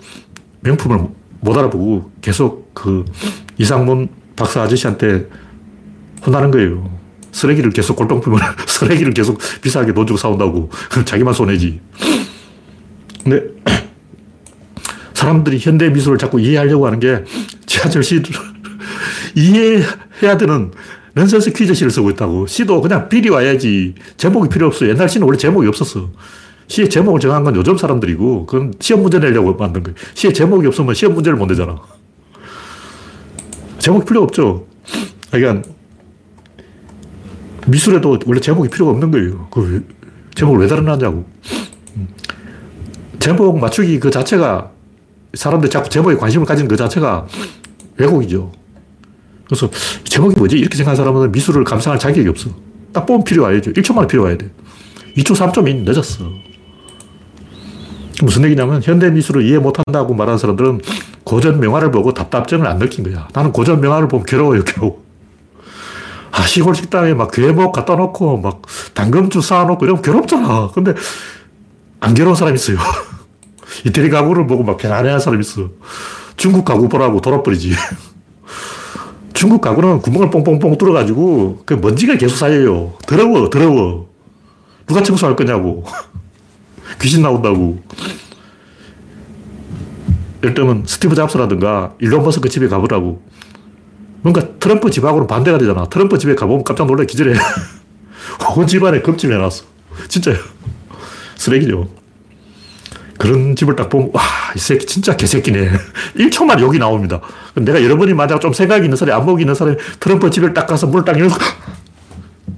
명품을 0.60 1.08
못 1.40 1.56
알아보고 1.56 2.10
계속 2.20 2.72
그 2.74 3.04
이상문 3.58 4.08
박사 4.36 4.62
아저씨한테 4.62 5.26
혼나는 6.26 6.50
거예요. 6.50 6.90
쓰레기를 7.32 7.70
계속 7.70 7.96
풀면 7.96 8.40
쓰레기를 8.66 9.12
계속 9.12 9.38
비싸게 9.60 9.92
돈 9.92 10.06
주고 10.06 10.16
사온다고. 10.16 10.70
자기만 11.04 11.34
손해지. 11.34 11.80
근데 13.22 13.42
사람들이 15.14 15.58
현대 15.58 15.90
미술을 15.90 16.18
자꾸 16.18 16.40
이해하려고 16.40 16.86
하는 16.86 17.00
게 17.00 17.24
지하철 17.66 18.02
시를 18.02 18.24
이해해야 19.34 20.36
되는 20.38 20.70
넌센스 21.14 21.52
퀴즈 21.52 21.74
시를 21.74 21.90
쓰고 21.90 22.10
있다고. 22.10 22.46
시도 22.46 22.80
그냥 22.80 23.08
필이 23.08 23.28
와야지. 23.28 23.94
제목이 24.16 24.48
필요 24.48 24.66
없어. 24.66 24.86
옛날 24.88 25.08
시는 25.08 25.26
원래 25.26 25.38
제목이 25.38 25.66
없었어. 25.68 26.10
시의 26.66 26.88
제목을 26.88 27.20
정한 27.20 27.44
건 27.44 27.54
요즘 27.56 27.76
사람들이고, 27.76 28.46
그건 28.46 28.72
시험 28.80 29.02
문제 29.02 29.18
내려고 29.18 29.54
만든 29.54 29.82
거예요. 29.82 29.94
시의 30.14 30.34
제목이 30.34 30.66
없으면 30.66 30.94
시험 30.94 31.14
문제를 31.14 31.38
못 31.38 31.46
내잖아. 31.46 31.80
제목이 33.84 34.06
필요 34.06 34.22
없죠. 34.22 34.66
그러니까, 35.30 35.68
미술에도 37.66 38.18
원래 38.24 38.40
제목이 38.40 38.70
필요가 38.70 38.92
없는 38.92 39.10
거예요. 39.10 39.46
그 39.50 39.86
제목을 40.34 40.60
왜 40.60 40.66
달아놨냐고. 40.66 41.26
음. 41.96 42.08
제목 43.18 43.58
맞추기 43.58 44.00
그 44.00 44.10
자체가 44.10 44.70
사람들 45.34 45.68
자꾸 45.68 45.90
제목에 45.90 46.16
관심을 46.16 46.46
가지는 46.46 46.66
그 46.66 46.78
자체가 46.78 47.26
왜곡이죠. 47.98 48.52
그래서 49.44 49.68
제목이 50.04 50.34
뭐지? 50.38 50.56
이렇게 50.56 50.78
생각하는 50.78 50.96
사람은 50.96 51.32
미술을 51.32 51.64
감상할 51.64 51.98
자격이 51.98 52.26
없어. 52.26 52.48
딱 52.94 53.04
보면 53.04 53.22
필요해야죠. 53.24 53.72
1초 53.72 53.94
만에 53.94 54.06
필요해야 54.06 54.38
돼. 54.38 54.50
2초, 55.18 55.36
3초면 55.36 55.84
늦었어. 55.84 56.24
무슨 58.22 58.44
얘기냐면 58.44 58.80
현대 58.82 59.10
미술을 59.10 59.44
이해 59.44 59.58
못한다고 59.58 60.14
말하는 60.14 60.38
사람들은 60.38 60.80
고전 61.34 61.58
명화를 61.58 61.90
보고 61.90 62.14
답답증을 62.14 62.64
안 62.64 62.78
느낀 62.78 63.02
거야. 63.02 63.26
나는 63.32 63.50
고전 63.50 63.80
명화를 63.80 64.06
보면 64.06 64.24
괴로워요, 64.24 64.62
괴로워. 64.62 65.02
아, 66.30 66.46
시골 66.46 66.76
식당에 66.76 67.12
막 67.12 67.32
괴목 67.32 67.72
갖다 67.72 67.96
놓고 67.96 68.38
막 68.38 68.62
당근주 68.94 69.40
쌓아놓고 69.40 69.84
이러면 69.84 70.00
괴롭잖아. 70.00 70.70
근데 70.72 70.94
안 71.98 72.14
괴로운 72.14 72.36
사람 72.36 72.54
있어요. 72.54 72.78
이태리 73.84 74.10
가구를 74.10 74.46
보고 74.46 74.62
막 74.62 74.76
편안해한 74.76 75.18
사람 75.18 75.40
있어. 75.40 75.70
중국 76.36 76.64
가구 76.64 76.88
보라고 76.88 77.20
돌아버리지. 77.20 77.74
중국 79.34 79.60
가구는 79.60 80.02
구멍을 80.02 80.30
뽕뽕뽕 80.30 80.78
뚫어가지고 80.78 81.64
그 81.66 81.74
먼지가 81.74 82.16
계속 82.16 82.36
쌓여요. 82.36 82.92
더러워, 83.08 83.50
더러워. 83.50 84.08
누가 84.86 85.02
청소할 85.02 85.34
거냐고. 85.34 85.82
귀신 87.02 87.22
나온다고. 87.22 87.82
예를 90.44 90.52
들면 90.52 90.85
스티브 90.87 91.14
잡스라든가 91.14 91.94
일론 92.00 92.22
머스크 92.22 92.50
집에 92.50 92.68
가보라고. 92.68 93.22
뭔가 94.20 94.42
트럼프 94.59 94.90
집하고는 94.90 95.26
반대가 95.26 95.57
되잖아. 95.57 95.87
트럼프 95.87 96.18
집에 96.18 96.35
가보면 96.35 96.64
깜짝 96.64 96.87
놀라 96.87 97.04
기절해. 97.04 97.35
온 98.57 98.66
집안에 98.66 99.00
급집해놨어. 99.00 99.64
진짜요. 100.09 100.37
쓰레기죠. 101.37 101.88
그런 103.16 103.57
집을 103.57 103.74
딱 103.74 103.88
보면, 103.88 104.11
와, 104.12 104.22
이 104.54 104.59
새끼 104.59 104.85
진짜 104.87 105.16
개새끼네. 105.16 105.70
1초만 106.18 106.61
욕이 106.61 106.78
나옵니다. 106.78 107.20
내가 107.54 107.83
여러분이 107.83 108.12
만약 108.12 108.40
좀 108.40 108.52
생각이 108.52 108.85
있는 108.85 108.96
사람이, 108.96 109.20
안목이 109.20 109.42
있는 109.42 109.54
사람이 109.54 109.78
트럼프 109.98 110.28
집을 110.30 110.52
딱 110.52 110.66
가서 110.66 110.87
문을 110.88 111.04
딱 111.04 111.18
열어서 111.18 111.38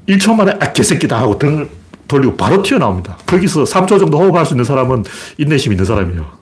1초 0.09 0.35
만에, 0.35 0.53
아, 0.59 0.73
개새끼다 0.73 1.21
하고 1.21 1.39
등을 1.39 1.69
돌리고 2.09 2.37
바로 2.37 2.63
튀어나옵니다. 2.63 3.19
거기서 3.27 3.65
3초 3.65 3.99
정도 3.99 4.19
호흡할 4.19 4.47
수 4.47 4.55
있는 4.55 4.65
사람은 4.65 5.05
인내심 5.39 5.73
있는 5.73 5.85
사람이에요. 5.85 6.36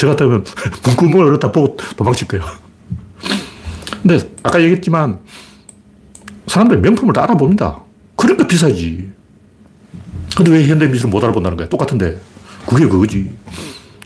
저 0.00 0.08
같으면 0.08 0.42
문구멍을 0.82 1.26
열었다 1.26 1.52
보고 1.52 1.76
도망칠 1.94 2.26
거예요. 2.26 2.46
근데 4.02 4.18
아까 4.42 4.58
얘기했지만 4.58 5.18
사람들이 6.46 6.80
명품을 6.80 7.12
다 7.12 7.24
알아봅니다. 7.24 7.80
그러니까 8.16 8.46
비싸지. 8.46 9.10
근데 10.34 10.52
왜 10.52 10.66
현대 10.66 10.88
미술을 10.88 11.10
못 11.10 11.22
알아본다는 11.22 11.58
거야? 11.58 11.68
똑같은데. 11.68 12.18
그게 12.66 12.86
그거지. 12.86 13.30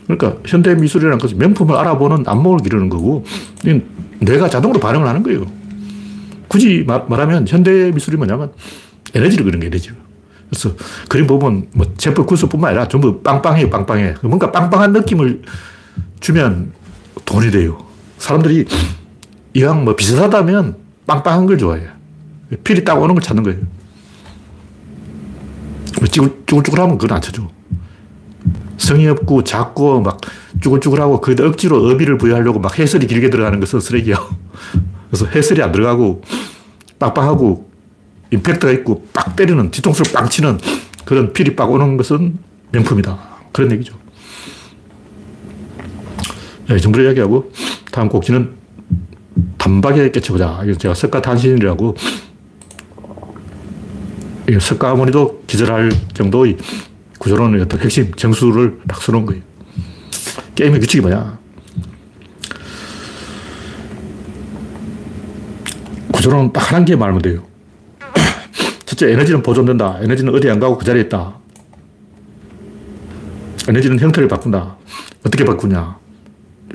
그러니까 0.03 0.35
현대 0.45 0.75
미술이라는 0.75 1.17
것은 1.17 1.37
명품을 1.37 1.77
알아보는 1.77 2.25
안목을 2.27 2.59
기르는 2.59 2.89
거고, 2.89 3.23
뇌가 4.19 4.49
자동으로 4.49 4.81
반응을 4.81 5.07
하는 5.07 5.23
거예요. 5.23 5.45
굳이 6.49 6.83
말하면 6.85 7.47
현대 7.47 7.89
미술이 7.91 8.17
뭐냐면 8.17 8.51
에너지를 9.13 9.45
그리는 9.45 9.61
게 9.61 9.67
에너지. 9.67 9.91
그래서 10.49 10.75
그림 11.07 11.25
보면 11.25 11.67
뭐 11.73 11.85
제법 11.95 12.27
구수뿐만 12.27 12.71
아니라 12.71 12.85
전부 12.89 13.21
빵빵해요, 13.21 13.69
빵빵해. 13.69 14.15
뭔가 14.23 14.51
빵빵한 14.51 14.91
느낌을 14.91 15.41
주면 16.19 16.73
돈이 17.25 17.51
돼요. 17.51 17.85
사람들이 18.17 18.65
이왕 19.53 19.85
뭐 19.85 19.95
비슷하다면 19.95 20.77
빵빵한 21.07 21.45
걸 21.45 21.57
좋아해요. 21.57 21.89
필이 22.63 22.83
딱 22.83 23.01
오는 23.01 23.15
걸 23.15 23.21
찾는 23.21 23.43
거예요. 23.43 23.59
뭐 25.99 26.07
쭈글쭈글하면 26.07 26.97
그건 26.97 27.15
안 27.15 27.21
쳐줘. 27.21 27.47
성의 28.77 29.07
없고 29.07 29.43
작고 29.43 30.01
막 30.01 30.19
쭈글쭈글하고 30.61 31.21
그 31.21 31.35
억지로 31.39 31.87
어비를 31.89 32.17
부여하려고 32.17 32.59
막 32.59 32.77
해설이 32.77 33.07
길게 33.07 33.29
들어가는 33.29 33.59
것은 33.59 33.79
쓰레기야. 33.79 34.17
그래서 35.09 35.25
해설이 35.27 35.61
안 35.61 35.71
들어가고 35.71 36.21
빵빵하고 36.99 37.69
임팩트가 38.31 38.71
있고 38.73 39.07
빡 39.13 39.35
때리는 39.35 39.71
뒤통수를 39.71 40.11
빵 40.11 40.29
치는 40.29 40.59
그런 41.05 41.33
필이 41.33 41.55
빡 41.55 41.71
오는 41.71 41.97
것은 41.97 42.37
명품이다. 42.71 43.17
그런 43.53 43.71
얘기죠. 43.71 44.04
네, 46.67 46.79
정부를 46.79 47.05
이야기하고 47.05 47.51
다음 47.91 48.09
곡지는 48.09 48.55
단박에 49.57 50.09
깨쳐보자. 50.11 50.61
제가 50.77 50.93
석가탄신이라고 50.93 51.95
석가 54.59 54.93
어머니도 54.93 55.43
기절할 55.47 55.91
정도의 56.13 56.57
구조론의 57.19 57.61
어떤 57.61 57.79
핵심 57.79 58.13
정수를 58.13 58.79
딱 58.87 59.01
써놓은 59.01 59.25
거예요. 59.25 59.41
게임의 60.55 60.79
규칙이 60.79 61.01
뭐냐? 61.01 61.37
구조론 66.11 66.53
딱 66.53 66.71
하나인 66.71 66.85
게 66.85 66.95
말하면 66.95 67.21
돼요. 67.21 67.43
첫째, 68.85 69.11
에너지는 69.11 69.43
보존된다. 69.43 69.99
에너지는 70.01 70.33
어디 70.33 70.49
안 70.49 70.59
가고 70.59 70.77
그 70.77 70.85
자리에 70.85 71.03
있다. 71.03 71.37
에너지는 73.67 73.99
형태를 73.99 74.27
바꾼다. 74.27 74.77
어떻게 75.25 75.43
바꾸냐? 75.43 76.04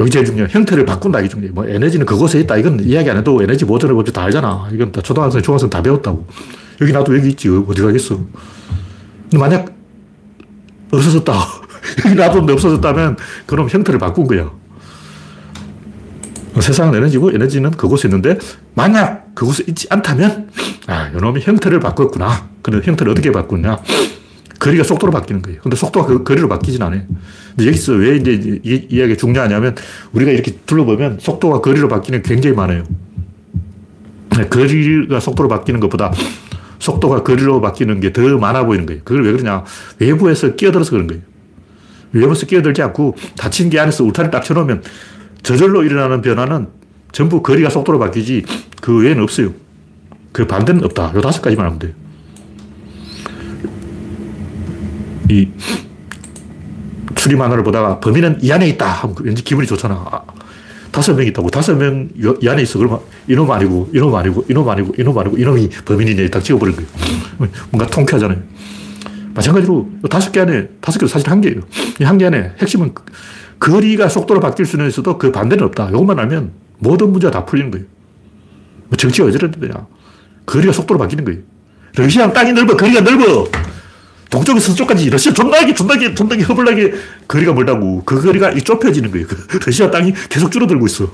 여기 0.01 0.11
제일 0.11 0.25
중요해. 0.25 0.49
형태를 0.51 0.87
바꾼다. 0.87 1.21
이게 1.21 1.29
중요해. 1.29 1.53
뭐 1.53 1.69
에너지는 1.69 2.07
그곳에 2.07 2.41
있다. 2.41 2.57
이건 2.57 2.81
이야기 2.81 3.11
안 3.11 3.19
해도 3.19 3.43
에너지 3.43 3.67
보존의 3.67 3.95
법칙 3.95 4.15
다 4.15 4.25
알잖아. 4.25 4.71
이건 4.73 4.93
다 4.93 5.03
초등학생, 5.03 5.43
중학생 5.43 5.69
다 5.69 5.83
배웠다고. 5.83 6.27
여기 6.81 6.91
나도 6.93 7.15
여기 7.17 7.29
있지. 7.29 7.49
어디 7.49 7.83
가겠어. 7.83 8.17
근데 8.17 9.39
만약 9.39 9.73
없어졌다. 10.91 11.35
여기 12.07 12.15
놔뒀는데 12.15 12.53
없어졌다면 12.55 13.17
그럼 13.45 13.69
형태를 13.69 14.01
바꾼 14.01 14.27
거야. 14.27 14.51
세상은 16.61 16.95
에너지고 16.97 17.31
에너지는 17.33 17.71
그곳에 17.71 18.09
있는데 18.09 18.39
만약 18.75 19.35
그곳에 19.35 19.65
있지 19.69 19.87
않다면 19.91 20.51
아, 20.87 21.09
이놈이 21.09 21.43
형태를 21.43 21.79
바꿨구나. 21.79 22.49
근데 22.63 22.81
형태를 22.85 23.13
어떻게 23.13 23.31
바꾸냐? 23.31 23.79
거리가 24.61 24.85
속도로 24.85 25.11
바뀌는 25.11 25.43
거예요. 25.43 25.61
근데 25.63 25.77
속도가 25.77 26.07
그 26.07 26.23
거리로 26.23 26.49
바뀌진 26.49 26.83
않아요. 26.83 27.03
근데 27.57 27.67
여기서 27.67 27.95
왜 27.95 28.17
이제 28.17 28.61
이 28.63 28.87
이야기가 28.91 29.17
중요하냐면 29.17 29.75
우리가 30.13 30.31
이렇게 30.31 30.53
둘러보면 30.67 31.19
속도가 31.21 31.61
거리로 31.63 31.89
바뀌는 31.89 32.23
게 32.23 32.29
굉장히 32.35 32.55
많아요. 32.55 32.85
거리가 34.51 35.19
속도로 35.19 35.49
바뀌는 35.49 35.81
것보다 35.81 36.13
속도가 36.79 37.23
거리로 37.25 37.61
바뀌는 37.61 38.01
게 38.01 38.13
더 38.13 38.23
많아 38.39 38.65
보이는 38.65 38.87
거예요. 38.87 39.01
그걸 39.03 39.25
왜 39.25 39.33
그러냐. 39.33 39.65
외부에서 39.99 40.55
끼어들어서 40.55 40.93
그런 40.93 41.07
거예요. 41.07 41.23
외부에서 42.13 42.47
끼어들지 42.47 42.83
않고 42.83 43.17
닫힌 43.37 43.71
게 43.71 43.81
안에서 43.81 44.05
울타리를 44.05 44.31
딱 44.31 44.45
쳐놓으면 44.45 44.83
저절로 45.43 45.85
일어나는 45.85 46.21
변화는 46.23 46.69
전부 47.13 47.43
거리가 47.43 47.71
속도로 47.71 47.99
바뀌지 47.99 48.45
그 48.81 49.03
외에는 49.03 49.23
없어요. 49.23 49.53
그 50.33 50.47
반대는 50.47 50.85
없다. 50.85 51.13
요 51.15 51.21
다섯 51.21 51.41
가지만 51.41 51.67
하면 51.67 51.79
돼요. 51.79 51.93
이 55.31 55.49
추리 57.15 57.37
만화를 57.37 57.63
보다가 57.63 58.01
범인은 58.01 58.39
이 58.43 58.51
안에 58.51 58.69
있다 58.69 58.87
하면 58.87 59.15
왠지 59.21 59.43
기분이 59.45 59.67
좋잖아. 59.67 59.95
아, 59.95 60.23
다섯 60.91 61.15
명 61.15 61.27
있다고. 61.27 61.51
다섯 61.51 61.77
명 61.77 62.09
이 62.17 62.49
안에 62.49 62.63
있어. 62.63 62.79
그러면 62.79 63.01
이놈 63.29 63.51
아니고, 63.51 63.91
이놈 63.95 64.15
아니고, 64.15 64.45
이놈 64.49 64.69
아니고, 64.69 64.95
이놈 64.99 65.19
아니고, 65.19 65.37
이놈이 65.39 65.69
범인이네. 65.85 66.29
딱 66.31 66.43
찍어버린 66.43 66.75
거예요. 66.77 66.89
뭔가 67.71 67.87
통쾌하잖아요. 67.91 68.39
마찬가지로 69.35 69.89
다섯 70.11 70.33
개 70.33 70.41
안에, 70.41 70.69
다섯 70.81 70.99
개도 70.99 71.09
사실 71.09 71.31
한 71.31 71.41
개예요. 71.41 71.61
이 72.01 72.05
한 72.05 72.19
개 72.19 72.27
안에 72.27 72.53
핵심은 72.59 72.93
거리가 73.61 74.09
속도로 74.09 74.41
바뀔 74.41 74.67
수는 74.67 74.89
있어도 74.89 75.19
그 75.19 75.31
반대는 75.31 75.65
없다. 75.67 75.91
이것만 75.91 76.19
알면 76.19 76.53
모든 76.79 77.11
문제가 77.13 77.31
다 77.31 77.45
풀리는 77.45 77.71
거예요. 77.71 77.87
뭐 78.89 78.97
정치가 78.97 79.27
왜 79.27 79.33
저러냐. 79.33 79.87
거리가 80.47 80.73
속도로 80.73 80.99
바뀌는 80.99 81.25
거예요. 81.25 81.41
러시아는 81.97 82.33
땅이 82.35 82.53
넓어. 82.55 82.77
거리가 82.77 83.03
넓어. 83.03 83.47
동쪽에서 84.31 84.71
서쪽까지 84.71 85.11
러시아 85.11 85.33
존나게 85.33 85.75
존나게 85.75 86.15
존나게 86.15 86.43
허블나게 86.45 86.95
거리가 87.27 87.53
멀다고 87.53 88.03
그 88.05 88.23
거리가 88.23 88.55
좁혀지는 88.55 89.11
거예요. 89.11 89.27
그 89.27 89.59
러시아 89.67 89.91
땅이 89.91 90.15
계속 90.29 90.51
줄어들고 90.53 90.87
있어. 90.87 91.11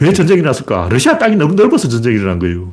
왜 0.00 0.12
전쟁이 0.12 0.42
났을까? 0.42 0.88
러시아 0.90 1.18
땅이 1.18 1.36
너무 1.36 1.54
넓어서 1.54 1.88
전쟁이 1.88 2.16
일어난 2.16 2.38
거예요. 2.38 2.72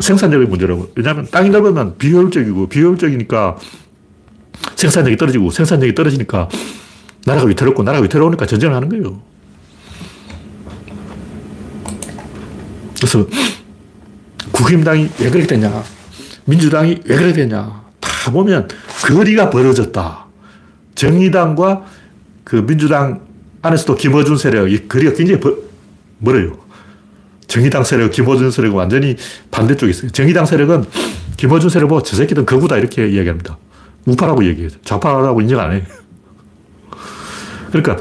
생산력의 0.00 0.48
문제라고. 0.48 0.90
왜냐하면 0.94 1.26
땅이 1.30 1.50
넓으면 1.50 1.96
비효율적이고 1.96 2.68
비효율적이니까 2.68 3.56
생산력이 4.76 5.16
떨어지고 5.16 5.50
생산력이 5.50 5.94
떨어지니까 5.94 6.48
나라가 7.24 7.46
위태롭고 7.46 7.82
나라가 7.82 8.02
위태로우니까 8.04 8.46
전쟁을 8.46 8.74
하는 8.74 8.88
거예요. 8.88 9.22
그래서 12.96 13.26
국힘당이 14.52 15.08
왜 15.20 15.30
그렇게 15.30 15.46
됐냐? 15.46 15.99
민주당이 16.44 17.02
왜 17.04 17.16
그래 17.16 17.32
되냐. 17.32 17.82
다 18.00 18.30
보면 18.30 18.68
거리가 19.06 19.50
벌어졌다. 19.50 20.26
정의당과 20.94 21.84
그 22.44 22.66
민주당 22.66 23.20
안에서도 23.62 23.94
김어준 23.94 24.36
세력, 24.36 24.70
이 24.70 24.88
거리가 24.88 25.12
굉장히 25.12 25.40
벌, 25.40 25.56
멀어요. 26.18 26.58
정의당 27.46 27.84
세력, 27.84 28.12
김어준 28.12 28.50
세력은 28.50 28.76
완전히 28.76 29.16
반대쪽에 29.50 29.90
있어요. 29.90 30.10
정의당 30.10 30.46
세력은 30.46 30.84
김어준 31.36 31.68
세력 31.70 31.88
보저 31.88 32.16
새끼들 32.16 32.46
거구다 32.46 32.76
이렇게 32.76 33.08
이야기합니다. 33.08 33.58
우파라고 34.06 34.44
얘기해요. 34.44 34.70
좌파라고 34.84 35.40
인정 35.40 35.60
안 35.60 35.72
해요. 35.72 35.82
그러니까 37.72 37.96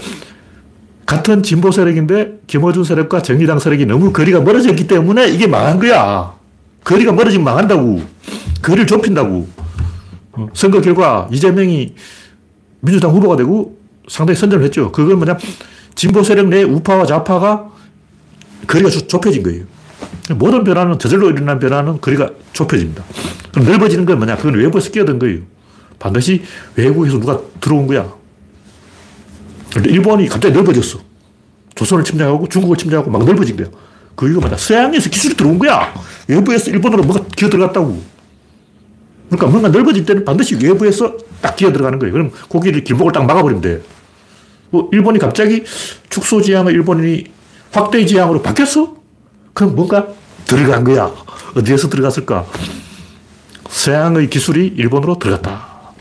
같은 1.05 1.41
진보 1.41 1.71
세력인데 1.71 2.41
김어준 2.45 2.83
세력과 2.83 3.21
정의당 3.21 3.59
세력이 3.59 3.85
너무 3.85 4.13
거리가 4.13 4.41
멀어졌기 4.41 4.87
때문에 4.87 5.29
이게 5.29 5.47
망한 5.47 5.79
거야. 5.79 6.33
거리가 6.83 7.11
멀어지면 7.11 7.43
망한다고. 7.43 8.01
거리를 8.61 8.87
좁힌다고. 8.87 9.47
어, 10.33 10.47
선거 10.53 10.81
결과 10.81 11.27
이재명이 11.31 11.95
민주당 12.81 13.11
후보가 13.11 13.35
되고 13.35 13.77
상당히 14.07 14.37
선전을 14.39 14.65
했죠. 14.65 14.91
그건 14.91 15.17
뭐냐, 15.17 15.37
진보 15.95 16.23
세력 16.23 16.47
내 16.47 16.63
우파와 16.63 17.05
좌파가 17.05 17.69
거리가 18.67 18.89
좁혀진 18.89 19.43
거예요. 19.43 19.65
모든 20.35 20.63
변화는 20.63 20.99
저절로 20.99 21.29
일어난 21.29 21.59
변화는 21.59 22.01
거리가 22.01 22.29
좁혀집니다. 22.53 23.03
그럼 23.51 23.65
넓어지는 23.65 24.05
건 24.05 24.17
뭐냐? 24.17 24.37
그건 24.37 24.55
외부에서 24.55 24.91
끼어든 24.91 25.19
거예요. 25.19 25.39
반드시 25.97 26.43
외국에서 26.75 27.19
누가 27.19 27.39
들어온 27.59 27.87
거야. 27.87 28.13
일본이 29.85 30.27
갑자기 30.27 30.53
넓어졌어. 30.53 30.99
조선을 31.75 32.03
침략하고 32.03 32.47
중국을 32.47 32.77
침략하고 32.77 33.11
막 33.11 33.23
넓어진 33.25 33.57
거야. 33.57 33.67
그 34.15 34.27
이유가 34.27 34.41
뭐냐? 34.41 34.57
서양에서 34.57 35.09
기술이 35.09 35.35
들어온 35.35 35.59
거야. 35.59 35.93
외부에서 36.27 36.71
일본으로 36.71 37.03
뭔가 37.03 37.25
기어 37.35 37.49
들어갔다고. 37.49 38.01
그러니까 39.29 39.47
뭔가 39.47 39.69
넓어질 39.69 40.05
때는 40.05 40.25
반드시 40.25 40.55
외부에서 40.55 41.15
딱 41.41 41.55
기어 41.55 41.71
들어가는 41.71 41.99
거예요. 41.99 42.13
그럼 42.13 42.31
거기를 42.49 42.83
길목을 42.83 43.11
딱 43.11 43.25
막아버리면 43.25 43.61
돼. 43.61 43.81
뭐 44.71 44.89
일본이 44.91 45.19
갑자기 45.19 45.63
축소 46.09 46.41
지향을 46.41 46.73
일본이 46.73 47.25
확대 47.71 48.05
지향으로 48.05 48.41
바뀌었어? 48.41 48.95
그럼 49.53 49.75
뭔가 49.75 50.07
들어간 50.45 50.83
거야. 50.83 51.11
어디에서 51.55 51.89
들어갔을까? 51.89 52.45
서양의 53.69 54.29
기술이 54.29 54.73
일본으로 54.77 55.19
들어갔다. 55.19 55.93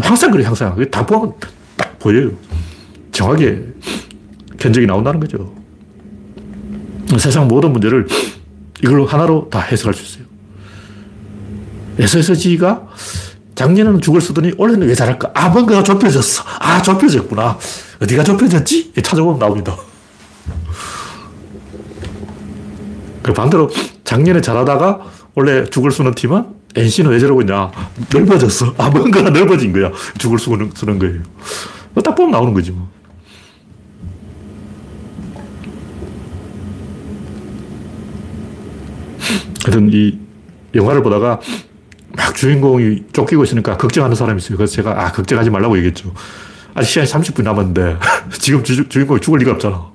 항상 0.00 0.30
그래, 0.30 0.44
항상. 0.44 0.76
다 0.90 1.04
보면 1.04 1.34
딱 1.76 1.98
보여요. 1.98 2.30
정확하게 3.12 3.62
견적이 4.58 4.86
나온다는 4.86 5.20
거죠. 5.20 5.54
세상 7.18 7.48
모든 7.48 7.72
문제를 7.72 8.06
이걸로 8.82 9.06
하나로 9.06 9.48
다 9.50 9.60
해석할 9.60 9.94
수 9.94 10.02
있어요. 10.04 10.23
SSG가 11.98 12.88
작년에는 13.54 14.00
죽을 14.00 14.20
쓰더니 14.20 14.52
올해는 14.56 14.86
왜 14.86 14.94
잘할까? 14.94 15.30
아, 15.34 15.48
뭔가가 15.48 15.82
좁혀졌어. 15.82 16.42
아, 16.58 16.82
좁혀졌구나. 16.82 17.58
어디가 18.02 18.24
좁혀졌지? 18.24 18.92
찾아보면 19.02 19.38
나옵니다. 19.38 19.76
그 23.22 23.32
반대로 23.32 23.70
작년에 24.02 24.40
잘하다가 24.40 25.00
원래 25.34 25.64
죽을 25.64 25.90
쓰는 25.90 26.14
팀은 26.14 26.44
NC는 26.76 27.10
왜 27.10 27.18
저러고 27.18 27.42
있냐? 27.42 27.70
넓어졌어. 28.12 28.74
아, 28.76 28.90
뭔가가 28.90 29.30
넓어진 29.30 29.72
거야. 29.72 29.90
죽을 30.18 30.38
쓰는, 30.38 30.72
쓰는 30.74 30.98
거예요. 30.98 31.22
뭐딱 31.94 32.14
보면 32.16 32.32
나오는 32.32 32.52
거지 32.52 32.72
뭐. 32.72 32.88
하여튼 39.64 39.90
이 39.92 40.18
영화를 40.74 41.02
보다가 41.02 41.40
막 42.16 42.34
주인공이 42.34 43.04
쫓기고 43.12 43.44
있으니까 43.44 43.76
걱정하는 43.76 44.16
사람이 44.16 44.38
있어요. 44.38 44.56
그래서 44.56 44.74
제가 44.74 45.04
아, 45.04 45.12
걱정하지 45.12 45.50
말라고 45.50 45.76
얘기했죠. 45.78 46.12
아직 46.74 46.90
시간이 46.90 47.10
30분 47.10 47.42
남았는데 47.42 47.98
지금 48.38 48.62
주, 48.62 48.88
주인공이 48.88 49.20
죽을 49.20 49.38
리가 49.40 49.52
없잖아. 49.52 49.92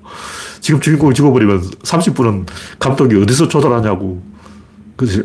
지금 0.60 0.80
주인공이 0.80 1.14
죽어버리면 1.14 1.62
30분은 1.62 2.46
감독이 2.78 3.16
어디서 3.22 3.48
조달하냐고. 3.48 4.22
그래서 4.96 5.24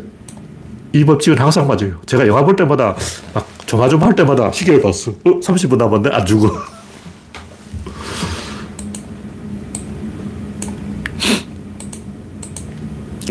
이 0.93 1.03
법칙은 1.03 1.37
항상 1.37 1.67
맞아요. 1.67 1.99
제가 2.05 2.25
영화 2.27 2.43
볼 2.43 2.55
때마다 2.55 2.95
막 3.33 3.47
조마조마 3.65 4.05
할 4.07 4.15
때마다 4.15 4.51
시계를 4.51 4.81
봤어. 4.81 5.11
어, 5.11 5.39
30분 5.41 5.75
남았는데 5.77 6.15
안 6.15 6.25
죽어. 6.25 6.49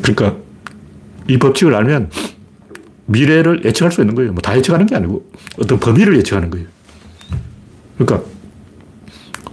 그러니까 0.02 0.36
이 1.28 1.38
법칙을 1.38 1.74
알면 1.74 2.10
미래를 3.06 3.64
예측할 3.64 3.92
수 3.92 4.00
있는 4.00 4.14
거예요. 4.14 4.32
뭐 4.32 4.40
다 4.40 4.56
예측하는 4.56 4.86
게 4.86 4.96
아니고 4.96 5.24
어떤 5.58 5.78
범위를 5.78 6.16
예측하는 6.18 6.50
거예요. 6.50 6.66
그러니까 7.98 8.26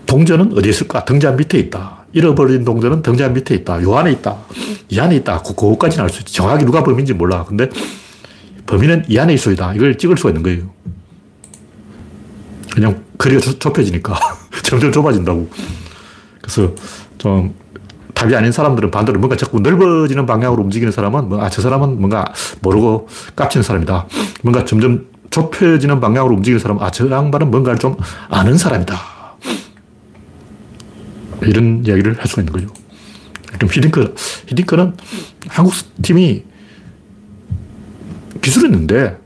동전은 0.06 0.58
어디에 0.58 0.70
있을까? 0.72 1.06
등잔 1.06 1.36
밑에 1.38 1.58
있다. 1.60 2.06
잃어버린 2.14 2.66
동전은 2.66 3.02
등잔 3.02 3.34
밑에 3.34 3.56
있다. 3.56 3.82
요 3.84 3.96
안에 3.98 4.12
있다. 4.14 4.38
이 4.90 5.00
안에 5.00 5.16
있다. 5.18 5.42
그, 5.42 5.56
그거까지는 5.56 6.04
알 6.04 6.10
수 6.10 6.20
있지. 6.22 6.34
정확히 6.34 6.66
누가 6.66 6.84
범인지 6.84 7.14
몰라. 7.14 7.46
근데 7.46 7.70
범인은 8.66 9.06
이 9.08 9.18
안에 9.18 9.34
있어이다. 9.34 9.74
이걸 9.76 9.98
찍을 9.98 10.18
수가 10.18 10.30
있는 10.32 10.44
거예요. 10.44 10.70
그냥 12.74 13.04
거리가 13.18 13.42
좁혀지니까 13.60 14.18
점점 14.64 14.92
좁아진다고. 14.92 15.50
그래서 16.42 16.74
좀 17.18 17.54
답이 18.14 18.36
아닌 18.36 18.52
사람들은 18.52 18.92
반대로 18.92 19.20
뭔가 19.20 19.36
자꾸 19.36 19.60
넓어지는 19.60 20.26
방향으로 20.26 20.64
움직이는 20.64 20.92
사람은 20.92 21.30
뭐, 21.30 21.44
아, 21.44 21.50
저 21.50 21.62
사람은 21.62 22.00
뭔가 22.00 22.26
모르고 22.62 23.08
깝치는 23.36 23.64
사람이다. 23.64 24.08
뭔가 24.44 24.66
점점 24.66 25.08
좁혀지는 25.30 26.00
방향으로 26.00 26.36
움직이는 26.36 26.60
사람은 26.60 26.84
아, 26.84 26.92
저 26.92 27.10
양반은 27.10 27.52
뭔가를 27.52 27.80
좀 27.80 27.96
아는 28.30 28.58
사람이다. 28.58 28.96
이런 31.44 31.84
이야기를 31.86 32.20
할 32.20 32.28
수가 32.28 32.42
있는 32.42 32.54
거죠. 32.54 32.68
그럼 33.54 33.70
히딩크, 33.72 34.16
히딩크는 34.48 34.96
한국 35.48 35.74
팀이 36.02 36.44
기술이 38.42 38.66
있는데 38.66 39.18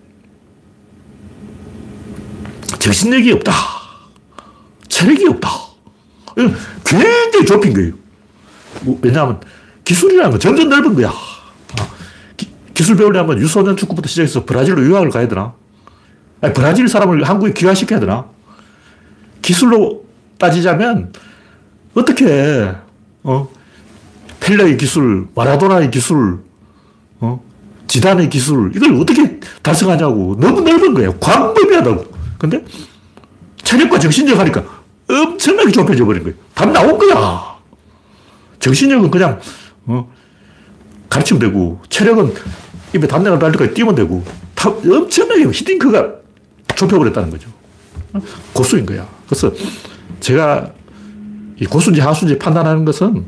정신력이 2.80 3.32
없다. 3.34 3.52
체력이 4.88 5.28
없다. 5.28 5.50
굉장히 6.86 7.46
좁힌 7.46 7.74
거예요. 7.74 8.05
뭐, 8.82 9.00
왜냐하면 9.02 9.40
기술이라는 9.84 10.32
건 10.32 10.40
점점 10.40 10.70
넓은 10.70 10.96
거야. 10.96 11.10
아, 11.10 11.88
기, 12.38 12.84
술 12.84 12.96
배우려면 12.96 13.40
유소년 13.40 13.78
축구부터 13.78 14.08
시작해서 14.08 14.46
브라질로 14.46 14.84
유학을 14.84 15.10
가야 15.10 15.28
되나? 15.28 15.54
아니, 16.42 16.54
브라질 16.54 16.88
사람을 16.88 17.24
한국에 17.24 17.54
귀화시켜야 17.54 18.00
되나? 18.00 18.26
기술로 19.42 20.06
따지자면 20.38 21.14
어떻게 21.94 22.74
어? 23.24 23.50
펠레의 24.40 24.78
기술, 24.78 25.28
마라도나의 25.34 25.90
기술, 25.90 26.40
어? 27.20 27.42
지단의 27.88 28.30
기술, 28.30 28.72
이걸 28.76 28.94
어떻게 28.96 29.40
달성하냐고. 29.62 30.38
너무 30.40 30.62
넓은 30.62 30.94
거예요. 30.94 31.18
광범위하다고. 31.20 32.06
근데 32.38 32.64
체력과 33.64 33.98
정신력 33.98 34.38
하니까 34.40 34.64
엄청나게 35.10 35.72
좁혀져 35.72 36.06
버린 36.06 36.24
거예요. 36.24 36.38
답 36.54 36.72
나온 36.72 36.98
거야. 36.98 37.55
정신력은 38.60 39.12
그냥, 39.12 39.40
어, 39.86 40.10
가르치면 41.10 41.40
되고, 41.40 41.80
체력은 41.90 42.34
입에 42.96 43.08
담내가 43.08 43.38
달릴 43.40 43.58
까 43.58 43.74
뛰면 43.74 43.96
되고, 43.96 44.24
다 44.54 44.70
엄청나게 44.70 45.44
히딩크가 45.46 46.14
좁혀버렸다는 46.76 47.30
거죠. 47.30 47.50
고수인 48.54 48.86
거야. 48.86 49.08
그래서 49.28 49.52
제가 50.20 50.72
이 51.60 51.66
고수인지 51.66 52.02
하수인지 52.02 52.38
판단하는 52.40 52.86
것은 52.86 53.26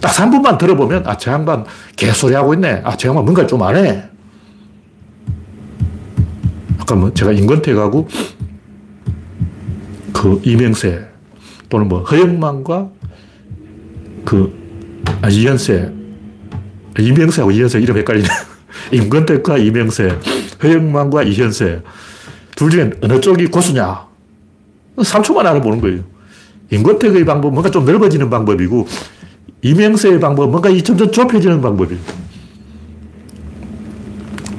딱 0.00 0.12
3분만 0.12 0.58
들어보면, 0.58 1.06
아, 1.06 1.16
저 1.16 1.32
양반 1.32 1.64
개소리 1.96 2.34
하고 2.34 2.54
있네. 2.54 2.82
아, 2.84 2.96
저 2.96 3.08
양반 3.08 3.24
뭔가 3.24 3.46
좀 3.46 3.62
안 3.62 3.76
해. 3.76 4.04
아까 6.78 6.94
뭐 6.94 7.12
제가 7.12 7.32
임권택하고 7.32 8.08
그 10.14 10.40
이명세 10.42 11.06
또는 11.68 11.86
뭐 11.86 12.02
허영만과 12.02 12.88
그, 14.28 14.52
아, 15.22 15.30
이현세. 15.30 15.90
이명세하고 16.98 17.50
이현세 17.50 17.80
이름 17.80 17.96
헷갈리네. 17.96 18.28
임건택과 18.92 19.56
이명세, 19.56 20.18
허영만과 20.62 21.22
이현세. 21.22 21.80
둘 22.54 22.68
중에 22.68 22.90
어느 23.00 23.18
쪽이 23.22 23.46
고수냐? 23.46 24.06
3초만 24.98 25.38
알아보는 25.46 25.80
거예요. 25.80 26.00
임건택의 26.70 27.24
방법은 27.24 27.54
뭔가 27.54 27.70
좀 27.70 27.86
넓어지는 27.86 28.28
방법이고, 28.28 28.86
이명세의 29.62 30.20
방법은 30.20 30.50
뭔가 30.50 30.68
점점 30.82 31.10
좁혀지는 31.10 31.62
방법이에요. 31.62 32.02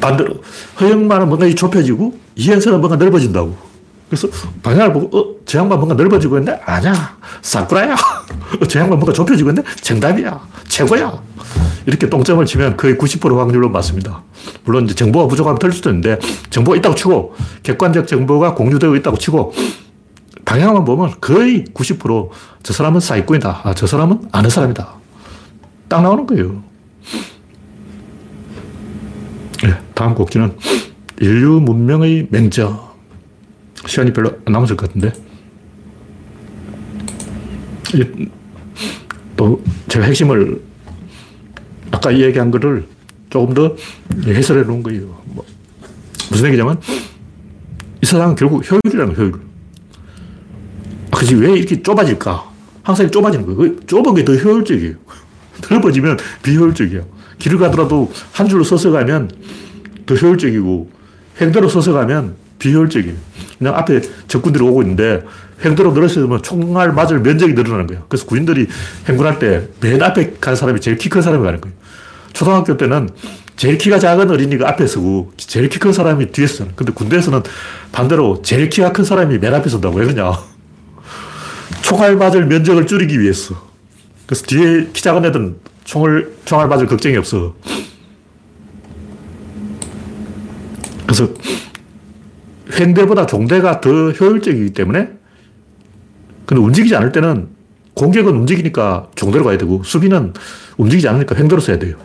반대로, 0.02 0.42
허영만은 0.82 1.28
뭔가 1.28 1.48
좁혀지고, 1.48 2.18
이현세는 2.36 2.80
뭔가 2.80 2.98
넓어진다고. 2.98 3.69
그래서 4.10 4.28
방향을 4.64 4.92
보고, 4.92 5.18
어, 5.18 5.36
저 5.46 5.60
양반 5.60 5.78
뭔가 5.78 5.96
넓어지고 5.96 6.40
있는데? 6.40 6.60
아니야. 6.66 7.18
사쿠라야. 7.42 7.94
어, 7.94 8.66
저 8.68 8.80
양반 8.80 8.98
뭔가 8.98 9.14
좁혀지고 9.14 9.52
있는데? 9.52 9.70
정답이야. 9.82 10.40
최고야. 10.68 11.22
이렇게 11.86 12.10
똥점을 12.10 12.44
치면 12.46 12.78
거의 12.78 12.96
90% 12.96 13.38
확률로 13.38 13.70
맞습니다. 13.70 14.24
물론 14.66 14.86
이제 14.86 14.96
정보가 14.96 15.28
부족하면 15.28 15.60
틀릴 15.60 15.74
수도 15.74 15.90
있는데, 15.92 16.18
정보가 16.50 16.78
있다고 16.78 16.96
치고, 16.96 17.36
객관적 17.64 18.08
정보가 18.08 18.56
공유되어 18.56 18.96
있다고 18.96 19.18
치고, 19.18 19.54
방향만 20.46 20.84
보면 20.84 21.14
거의 21.22 21.66
90%저 21.66 22.74
사람은 22.74 23.00
사기꾼이다. 23.00 23.62
아, 23.64 23.74
저 23.76 23.86
사람은 23.86 24.30
아는 24.32 24.50
사람이다. 24.50 24.96
딱 25.88 26.02
나오는 26.02 26.26
거예요. 26.26 26.64
네, 29.64 29.74
다음 29.94 30.16
곡지는 30.16 30.58
인류 31.22 31.60
문명의 31.60 32.28
맹점. 32.32 32.89
시간이 33.90 34.14
별로 34.14 34.30
안 34.46 34.54
남았을 34.54 34.76
것 34.78 34.88
같은데. 34.88 35.12
또 39.36 39.62
제가 39.88 40.06
핵심을 40.06 40.62
아까 41.92 42.18
얘기한 42.18 42.52
거를 42.52 42.86
조금 43.30 43.54
더 43.54 43.76
해설해 44.26 44.64
놓은 44.64 44.84
거예요. 44.84 45.22
뭐 45.26 45.44
무슨 46.30 46.48
얘기냐면 46.48 46.80
이 48.02 48.06
세상은 48.06 48.36
결국 48.36 48.64
효율이라는 48.70 49.18
효율. 49.18 49.34
그지 51.12 51.36
왜 51.36 51.54
이렇게 51.54 51.82
좁아질까? 51.82 52.50
항상 52.84 53.10
좁아지는 53.10 53.46
거예요. 53.46 53.58
그 53.58 53.86
좁은 53.88 54.14
게 54.16 54.24
더 54.24 54.36
효율적이에요. 54.36 54.96
넓어지면 55.70 56.18
비효율적이에요. 56.44 57.06
길을 57.40 57.58
가더라도 57.58 58.12
한 58.32 58.48
줄로 58.48 58.64
서서 58.64 58.92
가면 58.92 59.32
더 60.06 60.16
효율적이고 60.16 60.90
행대로 61.42 61.68
서서 61.68 61.94
가면 61.94 62.36
비효율적이에요. 62.60 63.16
그냥 63.58 63.76
앞에 63.76 64.02
적군들이 64.28 64.64
오고 64.64 64.82
있는데 64.84 65.24
행대로 65.64 65.92
늘어서면 65.92 66.42
총알 66.42 66.94
맞을 66.94 67.20
면적이 67.20 67.54
늘어나는 67.54 67.88
거예요. 67.88 68.06
그래서 68.08 68.26
군인들이 68.26 68.68
행군할 69.08 69.40
때 69.40 69.68
맨 69.82 70.02
앞에 70.02 70.36
가는 70.40 70.56
사람이 70.56 70.80
제일 70.82 70.98
키 70.98 71.10
큰 71.10 71.22
사람이 71.22 71.44
가는 71.44 71.60
거예요. 71.60 71.76
초등학교 72.34 72.78
때는 72.78 73.10
제일 73.58 73.78
키가 73.78 74.00
작은 74.00 74.30
어린이가 74.30 74.70
앞에 74.70 74.88
서고 74.88 75.34
제일 75.36 75.68
키 75.70 75.80
큰 75.80 75.92
사람이 75.92 76.32
뒤에 76.32 76.48
서는. 76.48 76.74
근데 76.76 76.94
군대에서는 76.94 77.42
반대로 77.92 78.42
제일 78.42 78.70
키가 78.70 78.94
큰 78.94 79.04
사람이 79.04 79.38
맨 79.40 79.54
앞에 79.54 79.70
선다고. 79.70 79.98
왜 79.98 80.06
그러냐. 80.06 80.32
총알 81.82 82.16
맞을 82.16 82.46
면적을 82.46 82.86
줄이기 82.88 83.20
위해서. 83.20 83.56
그래서 84.26 84.46
뒤에 84.46 84.90
키 84.94 85.02
작은 85.02 85.26
애들은 85.26 85.58
총을, 85.84 86.36
총알 86.46 86.68
맞을 86.70 86.86
걱정이 86.88 87.18
없어. 87.18 87.56
그래서 91.06 91.28
횡대보다 92.78 93.26
종대가 93.26 93.82
더 93.82 94.12
효율적이기 94.12 94.74
때문에 94.74 95.10
근데 96.46 96.62
움직이지 96.62 96.96
않을 96.96 97.12
때는 97.12 97.50
공격은 97.94 98.34
움직이니까 98.36 99.10
종대로 99.16 99.44
가야 99.44 99.58
되고 99.58 99.84
수비는 99.84 100.34
움직이지 100.78 101.08
않으니까 101.08 101.36
횡대로 101.36 101.62
써야 101.62 101.78
돼요. 101.78 101.98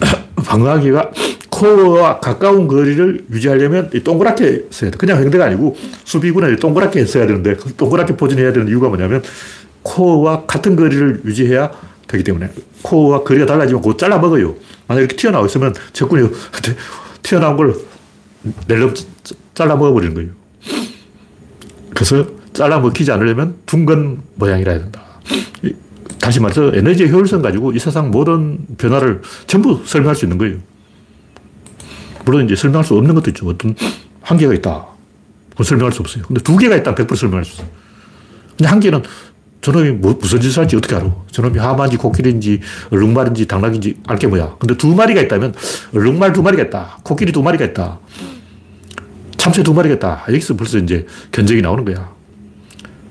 방어하기가 0.36 1.10
코어와 1.50 2.20
가까운 2.20 2.68
거리를 2.68 3.26
유지하려면 3.30 3.90
동그랗게 3.90 4.66
써야 4.70 4.90
돼. 4.90 4.98
그냥 4.98 5.20
횡대가 5.22 5.46
아니고 5.46 5.76
수비군은 6.04 6.56
동그랗게 6.56 7.04
써야 7.06 7.26
되는데 7.26 7.56
그 7.56 7.74
동그랗게 7.74 8.16
포진해야 8.16 8.52
되는 8.52 8.68
이유가 8.68 8.88
뭐냐면 8.88 9.22
코어와 9.82 10.44
같은 10.46 10.76
거리를 10.76 11.22
유지해야 11.24 11.70
되기 12.06 12.24
때문에 12.24 12.50
코어와 12.82 13.24
거리가 13.24 13.46
달라지면 13.46 13.82
곧 13.82 13.98
잘라 13.98 14.18
먹어요. 14.18 14.54
만약 14.86 15.00
이렇게 15.00 15.16
튀어나와 15.16 15.46
있으면 15.46 15.74
적군이 15.92 16.28
튀어나온 17.22 17.56
걸 17.56 17.74
낼름 18.68 18.94
잘라 19.54 19.76
먹어버리는 19.76 20.14
거예요. 20.14 20.30
그래서 21.90 22.26
잘라 22.52 22.78
먹히지 22.80 23.10
않으려면 23.10 23.56
둥근 23.66 24.22
모양이라 24.34 24.72
해야 24.72 24.82
된다. 24.82 25.02
다시 26.20 26.40
말해서 26.40 26.72
에너지의 26.74 27.10
효율성 27.12 27.42
가지고 27.42 27.72
이 27.72 27.78
세상 27.78 28.10
모든 28.10 28.66
변화를 28.78 29.22
전부 29.46 29.82
설명할 29.84 30.16
수 30.16 30.24
있는 30.24 30.38
거예요. 30.38 30.56
물론 32.24 32.44
이제 32.44 32.56
설명할 32.56 32.84
수 32.84 32.94
없는 32.96 33.14
것도 33.14 33.30
있죠. 33.30 33.46
어떤 33.46 33.74
한계가 34.22 34.54
있다. 34.54 34.86
그건 35.50 35.64
설명할 35.64 35.92
수 35.92 36.00
없어요. 36.00 36.24
근데 36.26 36.42
두 36.42 36.56
개가 36.56 36.76
있다면 36.76 36.96
100% 36.96 37.16
설명할 37.16 37.44
수 37.44 37.54
있어요. 37.54 37.68
근데 38.50 38.68
한 38.68 38.80
개는 38.80 39.02
저놈이 39.66 39.90
뭐, 39.90 40.16
무슨 40.20 40.40
짓을 40.40 40.60
할지 40.60 40.76
어떻게 40.76 40.94
알아? 40.94 41.12
저놈이 41.32 41.58
하마인지 41.58 41.96
코끼리인지 41.96 42.60
얼룩말인지 42.90 43.46
당나귀인지 43.48 43.96
알게 44.06 44.28
뭐야. 44.28 44.54
근데 44.60 44.76
두 44.76 44.94
마리가 44.94 45.20
있다면 45.22 45.54
얼룩말 45.92 46.32
두 46.32 46.40
마리가 46.40 46.62
있다. 46.64 46.98
코끼리 47.02 47.32
두 47.32 47.42
마리가 47.42 47.64
있다. 47.64 47.98
참새 49.36 49.64
두 49.64 49.74
마리가 49.74 49.96
있다. 49.96 50.24
여기서 50.28 50.54
벌써 50.54 50.78
이제 50.78 51.04
견적이 51.32 51.62
나오는 51.62 51.84
거야. 51.84 52.14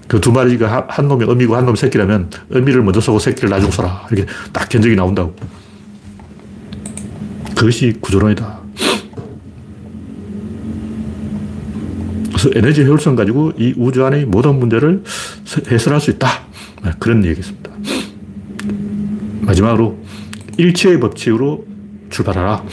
그 0.07 0.21
두 0.21 0.31
마리가 0.31 0.87
한 0.87 1.09
놈이 1.09 1.25
어미고 1.25 1.57
한 1.57 1.65
놈이 1.65 1.75
새끼라면 1.75 2.29
어미를 2.53 2.83
먼저 2.83 3.01
쏘고 3.01 3.19
새끼를 3.19 3.49
나중 3.49 3.69
쏘라. 3.69 4.07
이렇게 4.09 4.31
딱 4.53 4.69
견적이 4.69 4.95
나온다고. 4.95 5.35
그것이 7.53 7.97
구조론이다. 7.99 8.59
에너지 12.53 12.83
효율성 12.83 13.17
가지고 13.17 13.51
이 13.57 13.73
우주 13.75 14.05
안의 14.05 14.25
모든 14.25 14.57
문제를 14.57 15.03
해설할 15.69 15.99
수 15.99 16.11
있다. 16.11 16.44
네, 16.85 16.91
그런 16.99 17.25
얘기입니다. 17.25 17.71
마지막으로 19.41 19.97
일체의 20.57 20.99
법칙으로 20.99 21.65
출발하라. 22.11 22.63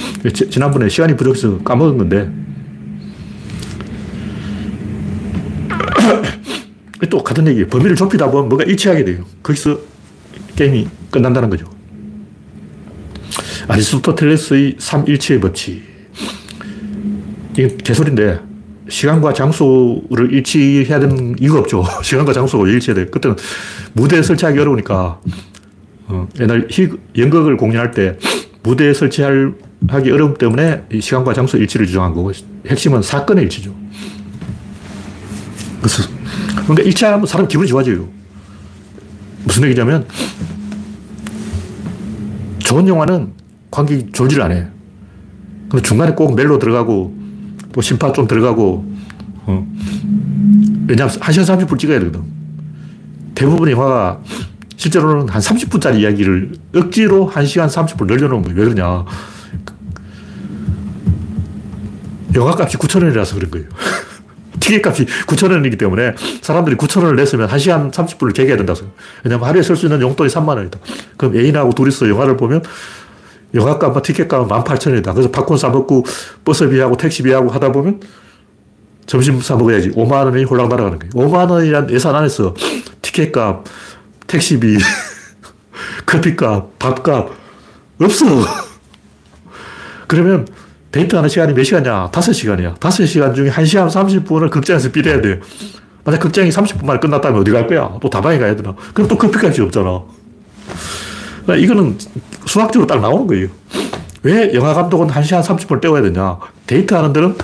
지난번에 0.51 0.91
시간이 0.91 1.17
부족해서 1.17 1.59
까먹은 1.61 1.97
건데 1.97 2.31
또 7.09 7.25
같은 7.25 7.47
얘기 7.47 7.67
범위를 7.67 7.97
좁히다 7.97 8.31
보면 8.31 8.51
뭐가 8.51 8.65
일치하게 8.65 9.05
돼요. 9.07 9.25
거기서 9.43 9.81
게임이 10.57 10.89
끝난다는 11.11 11.49
거죠. 11.49 11.65
아리스토텔레스의 13.69 14.75
3일체의 14.75 15.41
법칙. 15.41 15.83
이게 17.53 17.77
개소리인데 17.79 18.52
시간과 18.93 19.33
장소를 19.33 20.33
일치해야 20.35 21.01
되는 21.01 21.35
이유가 21.41 21.61
없죠. 21.61 21.83
시간과 22.05 22.35
장소가 22.35 22.69
일치해야 22.69 22.95
돼. 23.05 23.11
그때는 23.11 23.37
무대에 23.95 24.23
설치하기 24.23 24.59
어려우니까 24.59 25.19
어, 26.09 26.29
옛날 26.41 26.69
연극을 27.17 27.57
공연할 27.57 27.91
때 27.93 28.19
무대에 28.63 28.93
설치하기 28.93 30.11
어려움 30.13 30.35
때문에 30.35 30.85
시간과 31.01 31.33
장소 31.33 31.57
일치를 31.57 31.87
주장한 31.87 32.13
거고 32.13 32.33
핵심은 32.67 33.01
사건의 33.01 33.45
일치죠. 33.45 33.75
그래서 35.81 36.03
그러니까 36.65 36.83
일치하면 36.83 37.27
사람 37.27 37.49
기분이 37.49 37.69
좋아져요. 37.69 38.07
무슨 39.45 39.65
얘기냐면 39.65 40.07
좋은 42.59 42.87
영화는 42.87 43.33
관객이 43.71 44.13
졸지를 44.13 44.45
안 44.45 44.53
해. 44.53 44.67
근데 45.71 45.83
중간에 45.83 46.13
꼭 46.13 46.37
멜로 46.37 46.59
들어가고 46.59 47.22
또 47.73 47.81
심파 47.81 48.13
좀 48.13 48.27
들어가고 48.27 48.85
어. 49.47 49.67
왜냐하면 50.87 51.17
1시간 51.17 51.67
30분 51.67 51.79
찍어야 51.79 51.99
되거든. 52.01 52.23
대부분의 53.35 53.73
영화가 53.73 54.21
실제로는 54.77 55.29
한 55.29 55.41
30분짜리 55.41 56.01
이야기를 56.01 56.53
억지로 56.77 57.31
1시간 57.31 57.69
30분 57.69 58.07
늘려놓은 58.07 58.43
거예요. 58.43 58.59
왜 58.59 58.65
그러냐. 58.65 59.05
영화 62.35 62.53
값이 62.59 62.79
9,000원이라서 62.79 63.35
그런 63.35 63.51
거예요. 63.51 63.69
티켓 64.61 64.87
값이 64.87 65.07
9,000원이기 65.27 65.79
때문에 65.79 66.15
사람들이 66.41 66.77
9,000원을 66.77 67.17
냈으면 67.17 67.49
1시간 67.49 67.91
30분을 67.93 68.35
개개야 68.35 68.57
된다고. 68.57 68.81
왜냐면 69.25 69.47
하루에 69.49 69.63
쓸 69.63 69.77
수 69.77 69.87
있는 69.87 70.01
용돈이 70.01 70.31
3만 70.31 70.49
원이다. 70.49 70.79
그럼 71.17 71.37
애인하고 71.37 71.73
둘이서 71.75 72.09
영화를 72.09 72.37
보면 72.37 72.63
영화값과 73.55 74.03
티켓값은 74.03 74.49
18,000원이다. 74.49 75.13
그래서 75.13 75.31
팝콘 75.31 75.57
사먹고 75.57 76.05
버스비하고 76.45 76.97
택시비하고 76.97 77.51
하다 77.51 77.73
보면 77.73 78.01
점심 79.07 79.41
사먹어야지. 79.41 79.91
5만 79.91 80.25
원이 80.25 80.45
홀랑 80.45 80.69
날아가는 80.69 80.99
거예요. 80.99 81.29
5만 81.29 81.51
원이란 81.51 81.91
예산 81.91 82.15
안에서 82.15 82.55
티켓값, 83.03 83.65
택시비, 84.27 84.79
커피값, 86.07 86.79
밥값 86.79 87.31
없어. 88.01 88.27
그러면 90.07 90.47
데이트하는 90.93 91.29
시간이 91.29 91.55
몇 91.55 91.65
시간이야? 91.65 92.11
5시간이야. 92.13 92.79
5시간 92.79 93.35
중에 93.35 93.51
1시간 93.51 93.89
30분을 93.89 94.51
극장에서 94.51 94.91
삐려야 94.91 95.21
돼. 95.21 95.41
만약 96.05 96.19
극장이 96.19 96.51
30분 96.51 96.85
만에 96.85 97.01
끝났다면 97.01 97.41
어디 97.41 97.51
갈 97.51 97.67
거야? 97.67 97.97
또 98.01 98.11
다방에 98.11 98.39
가야 98.39 98.55
되나? 98.57 98.75
그럼 98.93 99.09
또 99.09 99.17
커피값이 99.17 99.63
없잖아. 99.63 100.03
그러니까 101.43 101.57
이거는 101.57 101.99
수학적으로 102.47 102.87
딱 102.87 103.01
나오는 103.01 103.27
거예요. 103.27 103.49
왜 104.23 104.55
영화 104.55 104.73
감독은 104.75 105.09
1시간 105.09 105.43
30분을 105.43 105.81
때워야 105.81 106.03
되냐? 106.03 106.39
데이트 106.67 106.95
하는 106.95 107.13
데는 107.13 107.37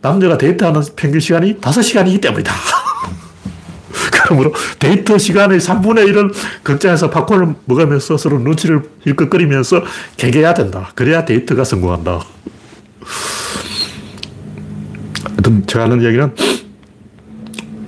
남자가 0.00 0.38
데이트하는 0.38 0.82
평균 0.96 1.20
시간이 1.20 1.56
5시간이기 1.56 2.20
때문이다. 2.20 2.52
그러므로 4.12 4.52
데이트 4.78 5.18
시간의 5.18 5.58
3분의 5.58 6.06
1은 6.12 6.32
극장에서 6.62 7.10
팝콘을 7.10 7.54
먹으면서 7.64 8.16
서로 8.16 8.38
눈치를 8.38 8.82
힐끗거리면서 9.00 9.82
개개해야 10.16 10.54
된다. 10.54 10.90
그래야 10.94 11.24
데이트가 11.24 11.64
성공한다. 11.64 12.20
하여튼 15.24 15.66
제가 15.66 15.84
하는 15.84 16.00
이야기는 16.00 16.34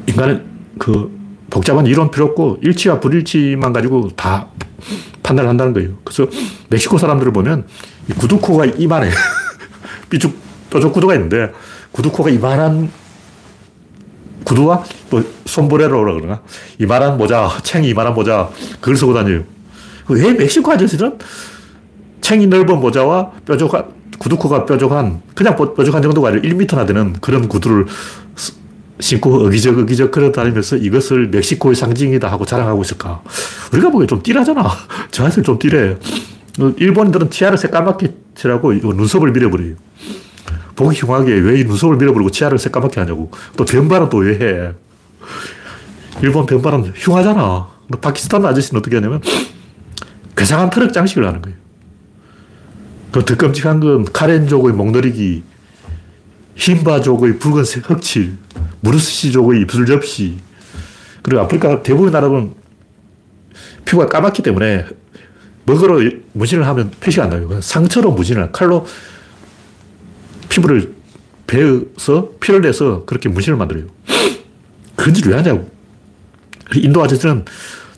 인간은 0.07 0.45
그 0.79 1.22
복잡한 1.53 1.87
이론 1.87 2.11
필요 2.11 2.25
없고 2.27 2.59
일치와 2.63 2.99
불일치만 2.99 3.75
가지고 3.75 4.09
다 4.17 4.49
판단을 5.23 5.51
한다는 5.51 5.75
거예요. 5.75 5.91
그래서 6.03 6.27
멕시코 6.71 6.97
사람들을 6.97 7.31
보면 7.33 7.67
구두코가 8.19 8.65
이만해. 8.65 9.11
삐죽, 10.09 10.35
뾰족 10.71 10.95
구두가 10.95 11.15
있는데 11.15 11.53
구두코가 11.93 12.31
이만한 12.31 12.91
구두와 14.45 14.83
또 15.11 15.23
손보레로라 15.45 16.15
그러나 16.15 16.43
이만한 16.79 17.19
모자, 17.19 17.51
챙이 17.63 17.87
이만한 17.91 18.15
모자 18.15 18.49
그걸 18.81 18.97
쓰고 18.97 19.13
다녀요. 19.13 19.45
왜 20.09 20.33
멕시코 20.33 20.73
아저씨는 20.73 21.19
챙이 22.23 22.47
넓은 22.47 22.81
모자와 22.81 23.31
뾰족한 23.47 23.85
구두코가 24.19 24.65
뾰족한 24.65 25.21
그냥 25.35 25.57
뾰족한 25.57 26.01
정도가 26.01 26.29
아니라 26.29 26.43
1m나 26.43 26.87
되는 26.87 27.13
그런 27.21 27.47
구두를 27.47 27.87
신고 29.01 29.45
어기적 29.47 29.79
어기적 29.79 30.11
걸어 30.11 30.31
다니면서 30.31 30.77
이것을 30.77 31.29
멕시코의 31.29 31.75
상징이다 31.75 32.31
하고 32.31 32.45
자랑하고 32.45 32.83
있을까? 32.83 33.23
우리가 33.73 33.91
보기엔 33.91 34.07
좀 34.09 34.23
띠라잖아. 34.23 34.71
저한테 35.11 35.43
좀 35.43 35.59
띠래. 35.59 35.97
일본인들은 36.77 37.31
치아를 37.31 37.57
새까맣게 37.59 38.15
칠하고 38.35 38.73
눈썹을 38.75 39.33
밀어버려요. 39.33 39.75
보기 40.77 40.97
흉하게 40.99 41.33
왜 41.35 41.61
이 41.61 41.65
눈썹을 41.65 41.97
밀어버리고 41.97 42.31
치아를 42.31 42.59
새까맣게 42.59 43.01
하냐고. 43.01 43.31
또 43.57 43.65
변발은 43.65 44.09
또 44.09 44.19
왜 44.19 44.35
해? 44.39 44.73
일본 46.23 46.47
변발은 46.47 46.93
흉하잖아. 46.95 47.69
파키스탄 48.01 48.45
아저씨는 48.45 48.79
어떻게 48.81 48.97
하냐면 48.97 49.21
괴상한 50.37 50.71
트럭 50.71 50.93
장식을 50.93 51.27
하는 51.27 51.43
거예요. 51.43 51.57
그더 53.13 53.37
끔찍한 53.37 53.81
건 53.81 54.05
카렌족의 54.05 54.73
목너리기, 54.73 55.43
흰바족의 56.57 57.39
붉은색 57.39 57.91
흑칠, 57.91 58.37
무르스시족의 58.83 59.63
입술 59.63 59.87
접시, 59.87 60.39
그리고 61.23 61.43
아프리카 61.43 61.83
대부분의 61.83 62.13
나라는 62.13 62.55
피부가 63.85 64.07
까맣기 64.07 64.43
때문에 64.43 64.87
먹으러 65.65 65.99
문신을 66.33 66.67
하면 66.67 66.91
표시가 67.01 67.25
안 67.25 67.31
나요. 67.31 67.61
상처로 67.61 68.13
문신을, 68.13 68.53
칼로 68.53 68.87
피부를 70.49 70.95
베어서 71.47 72.31
피를 72.41 72.61
내서 72.61 73.05
그렇게 73.05 73.29
문신을 73.29 73.57
만들어요. 73.57 73.87
그런 74.97 75.15
짓왜 75.15 75.35
하냐고. 75.37 75.71
인도 76.75 77.03
아저씨는 77.03 77.45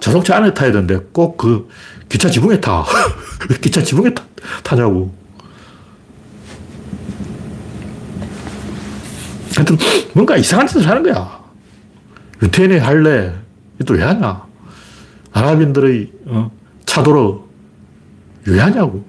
자동차 0.01 0.37
안에 0.37 0.53
타야 0.55 0.71
되는데 0.73 0.99
꼭 1.13 1.37
그 1.37 1.69
기차 2.09 2.29
지붕에 2.29 2.61
타. 2.61 2.85
왜 3.51 3.57
기차 3.61 3.83
지붕에 3.83 4.13
타, 4.15 4.25
타냐고. 4.63 5.13
하여튼 9.57 9.77
뭔가 10.13 10.37
이상한 10.37 10.67
짓을 10.67 10.89
하는 10.89 11.03
거야. 11.03 11.43
유태인의 12.43 12.81
할래. 12.81 13.33
또왜 13.87 14.03
하냐. 14.03 14.43
아랍인들의 15.33 16.13
어, 16.27 16.51
차도로 16.87 17.49
왜 18.47 18.61
하냐고. 18.61 19.05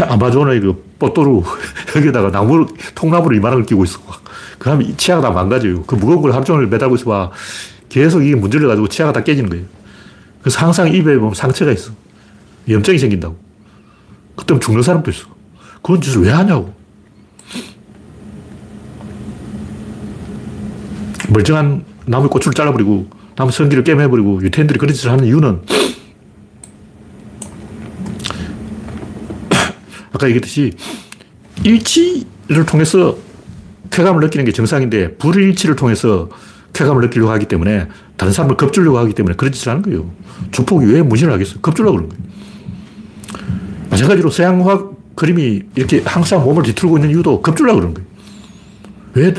아마존의 0.00 0.60
그 0.60 0.84
뽀또루 0.98 1.42
여기다가 1.96 2.30
나무 2.30 2.66
통나무를 2.94 3.36
이만한 3.36 3.60
걸 3.60 3.66
끼고 3.66 3.84
있어. 3.84 4.00
그러면 4.58 4.96
치아가 4.96 5.20
다 5.22 5.30
망가져요. 5.30 5.82
그 5.84 5.94
무거운 5.96 6.22
걸 6.22 6.32
하루 6.32 6.44
종일 6.44 6.66
매달고 6.66 6.96
있어 6.96 7.04
봐. 7.04 7.30
계속 7.88 8.22
이게 8.22 8.34
문질러 8.34 8.68
가지고 8.68 8.88
치아가 8.88 9.12
다 9.12 9.22
깨지는 9.22 9.50
거예요. 9.50 9.64
그래서 10.40 10.60
항상 10.60 10.92
입에 10.92 11.18
보면 11.18 11.34
상처가 11.34 11.72
있어. 11.72 11.92
염증이 12.68 12.98
생긴다고. 12.98 13.47
그때 14.38 14.56
죽는 14.58 14.82
사람도 14.82 15.10
있어. 15.10 15.26
그런 15.82 16.00
짓을 16.00 16.22
왜 16.22 16.30
하냐고. 16.30 16.72
멀쩡한 21.28 21.84
나무 22.06 22.28
꽃을 22.28 22.54
잘라버리고 22.54 23.08
나무 23.34 23.50
성기를 23.50 23.82
깨매버리고 23.82 24.40
유태인들이 24.42 24.78
그런 24.78 24.94
짓을 24.94 25.10
하는 25.10 25.24
이유는 25.24 25.60
아까 30.14 30.26
얘기했듯이 30.28 30.72
일치를 31.64 32.64
통해서 32.64 33.18
쾌감을 33.90 34.20
느끼는 34.20 34.44
게 34.44 34.52
정상인데 34.52 35.16
불일치를 35.16 35.74
통해서 35.74 36.30
쾌감을 36.72 37.02
느끼려고 37.02 37.32
하기 37.32 37.46
때문에 37.46 37.88
다른 38.16 38.32
사람을 38.32 38.56
겁주려고 38.56 38.98
하기 38.98 39.14
때문에 39.14 39.34
그런 39.36 39.52
짓을 39.52 39.70
하는 39.70 39.82
거예요. 39.82 40.10
조폭이 40.52 40.86
왜 40.86 41.02
무신을 41.02 41.32
하겠어? 41.32 41.58
겁주려고 41.60 41.96
그러는 41.96 42.08
거예요. 42.08 42.28
마찬가지로 43.90 44.30
서양화 44.30 44.90
그림이 45.14 45.62
이렇게 45.74 46.02
항상 46.04 46.44
몸을 46.44 46.62
뒤틀고 46.62 46.98
있는 46.98 47.10
이유도 47.10 47.42
겁주려고 47.42 47.80
그러는 47.80 47.94
거예요. 47.94 48.08
왜 49.14 49.34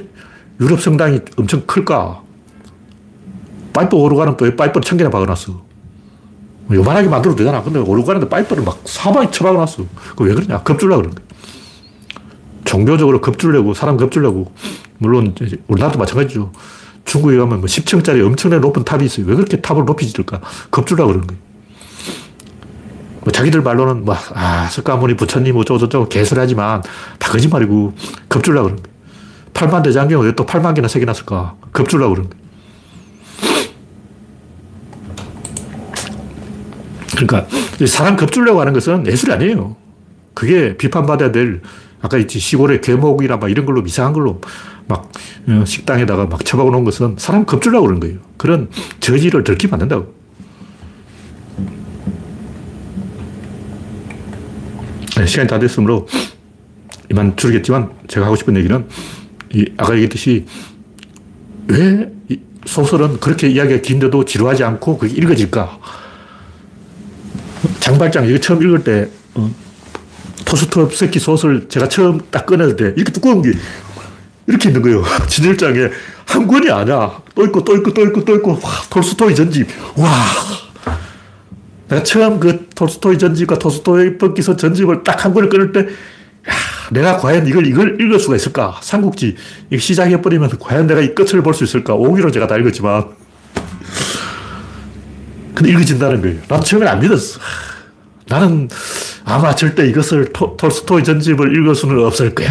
유럽 0.60 0.82
성당이 0.82 1.22
엄청 1.38 1.64
클까? 1.66 2.22
파이프 3.74 3.96
오르가는 3.96 4.36
또왜 4.36 4.56
파이프를 4.56 4.82
천 4.82 4.98
개나 4.98 5.10
박아놨어? 5.10 5.70
요만하게 6.72 7.08
만들어도 7.08 7.38
되잖아. 7.38 7.64
근데 7.64 7.80
오르가는데 7.80 8.28
파이프를 8.28 8.64
막 8.64 8.82
사방에 8.84 9.32
쳐박아놨어. 9.32 9.86
왜 10.20 10.34
그러냐? 10.34 10.62
겁주려고 10.64 11.04
그러는 11.04 11.16
거예요. 11.16 11.30
종교적으로 12.66 13.22
겁주려고, 13.22 13.74
사람 13.74 13.98
겁주려고. 13.98 14.52
물론, 15.00 15.34
우리나라도 15.68 15.98
마찬가지죠. 15.98 16.52
중국에 17.06 17.38
가면 17.38 17.60
뭐 17.60 17.66
10층짜리 17.66 18.24
엄청나게 18.24 18.62
높은 18.62 18.84
탑이 18.84 19.06
있어요. 19.06 19.26
왜 19.26 19.36
그렇게 19.36 19.60
탑을 19.60 19.86
높이 19.86 20.06
지을까? 20.06 20.42
겁주려고 20.70 21.08
그러는 21.08 21.28
거예요. 21.28 21.49
뭐 23.22 23.32
자기들 23.32 23.62
말로는 23.62 24.06
뭐, 24.06 24.16
아, 24.34 24.68
석가모니 24.72 25.16
부처님 25.16 25.56
어쩌고저쩌고 25.58 26.10
개설하지만 26.10 26.82
다 27.18 27.32
거짓말이고 27.32 27.94
겁주려고 28.30 28.70
그러는 28.70 28.84
거예요. 28.84 29.00
8만 29.54 29.84
대장경 29.84 30.22
왜 30.22 30.32
또 30.34 30.46
8만 30.46 30.74
개나 30.76 30.88
새겨 30.88 31.06
놨을까? 31.06 31.56
겁주려고 31.74 32.14
그러는 32.16 32.30
거예요. 32.30 32.50
그러니까 37.16 37.48
사람 37.88 38.16
겁주려고 38.16 38.62
하는 38.62 38.72
것은 38.74 39.06
예술이 39.08 39.34
아니에요. 39.34 39.76
그게 40.34 40.78
비판받아야 40.78 41.32
될 41.32 41.62
아까 42.02 42.18
있지 42.18 42.40
시골의 42.40 42.80
괴목이나 42.80 43.38
막 43.38 43.50
이런 43.52 43.66
걸로 43.66 43.82
이상한 43.82 44.14
걸로 44.14 44.40
막 44.88 45.12
어, 45.50 45.64
식당에다가 45.66 46.28
막 46.28 46.46
쳐박아 46.46 46.70
놓은 46.72 46.86
것은 46.86 47.16
사람 47.18 47.46
겁주려고 47.46 47.88
그런 47.88 48.00
거예요. 48.00 48.20
그런 48.38 48.70
저지를 49.02 49.44
들키면 49.44 49.74
안 49.74 49.80
된다고. 49.80 50.19
네, 55.20 55.26
시간이 55.26 55.50
다 55.50 55.60
됐으므로 55.60 56.08
이만 57.12 57.36
줄이겠지만 57.36 57.90
제가 58.08 58.26
하고 58.26 58.38
싶은 58.38 58.56
얘기는 58.56 58.88
이 59.54 59.66
아까 59.76 59.92
얘기했듯이 59.94 60.46
왜 61.68 62.10
소설은 62.66 63.20
그렇게 63.20 63.50
이야기가 63.50 63.82
긴데도 63.82 64.24
지루하지 64.24 64.64
않고 64.64 64.98
그게 64.98 65.14
읽어질까? 65.16 65.78
장발장 67.82 68.28
이거 68.28 68.38
처음 68.40 68.64
읽을 68.64 68.86
때 68.86 69.10
어, 69.34 69.54
토스토옙스키 70.46 71.20
소설 71.20 71.68
제가 71.68 71.90
처음 71.90 72.22
딱 72.32 72.46
꺼냈을 72.46 72.78
때 72.78 72.94
이렇게 72.96 73.12
두꺼운 73.12 73.42
게 73.42 73.52
이렇게 74.48 74.70
있는 74.70 74.82
거예요. 74.82 75.04
진열장에 75.28 75.90
한 76.28 76.48
권이 76.48 76.72
아니야. 76.72 77.22
또 77.36 77.44
있고 77.44 77.62
또 77.66 77.76
있고 77.76 77.94
또 77.94 78.04
있고 78.04 78.24
또 78.24 78.36
있고 78.36 78.52
와, 78.54 78.72
톨스토이 78.90 79.36
전집. 79.36 79.68
와. 79.98 80.10
내가 81.90 82.04
처음 82.04 82.40
그 82.40 82.69
톨스토이 82.80 83.18
전집과 83.18 83.60
토스토옙스키 83.60 84.42
전집을 84.58 85.04
딱 85.04 85.26
한 85.26 85.34
권을 85.34 85.50
끊을 85.50 85.72
때 85.74 85.82
야, 85.82 86.54
내가 86.92 87.18
과연 87.18 87.46
이걸 87.46 87.68
이걸 87.68 88.00
읽을 88.00 88.20
수가 88.20 88.38
있을까? 88.38 88.80
삼국지 88.82 89.36
이거 89.70 89.80
시작해 89.82 90.22
버리면 90.22 90.52
과연 90.60 90.88
내가 90.88 91.02
이 91.02 91.14
끝을 91.14 91.42
볼 91.44 91.54
수 91.54 91.66
있을까? 91.66 91.94
오기로 91.94 92.32
제가 92.32 92.48
다 92.48 92.56
읽었지만 92.58 93.06
근데 95.54 95.72
읽어진다는 95.72 96.22
거예요. 96.22 96.40
나 96.48 96.60
처음엔 96.62 96.88
안 96.88 97.00
믿었어. 97.02 97.40
나는 98.30 98.70
아마 99.26 99.54
절대 99.54 99.86
이것을 99.90 100.32
토, 100.32 100.56
톨스토이 100.56 101.04
전집을 101.04 101.58
읽을 101.58 101.76
수는 101.76 102.02
없을 102.06 102.34
거야. 102.34 102.50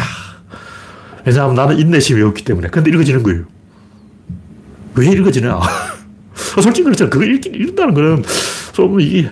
왜냐하면 1.25 1.55
나는 1.55 1.79
인내심이 1.79 2.21
없기 2.21 2.45
때문에. 2.45 2.69
근데 2.69 2.91
읽어지는 2.91 3.23
거예요. 3.23 3.45
왜 4.95 5.07
읽어지냐? 5.07 5.59
솔직히 6.61 6.85
그렇잖아. 6.85 7.09
그거 7.09 7.25
읽, 7.25 7.47
읽는다는 7.47 7.95
거는 7.95 8.25
좀 8.73 9.01
이게 9.01 9.31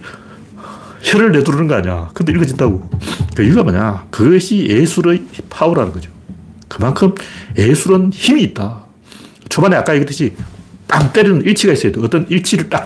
혀를 1.06 1.30
내두르는 1.30 1.68
거 1.68 1.76
아니야. 1.76 2.10
근데 2.12 2.32
읽어진다고. 2.32 2.90
그 3.36 3.42
이유가 3.44 3.62
뭐냐? 3.62 4.06
그것이 4.10 4.66
예술의 4.68 5.24
파워라는 5.48 5.92
거죠. 5.92 6.10
그만큼 6.66 7.14
예술은 7.56 8.12
힘이 8.12 8.42
있다. 8.42 8.84
초반에 9.48 9.76
아까 9.76 9.94
얘기했듯이 9.94 10.34
빵 10.88 11.12
때리는 11.12 11.42
일치가 11.42 11.72
있어야 11.72 11.92
돼. 11.92 12.00
어떤 12.02 12.26
일치를 12.28 12.68
딱 12.68 12.84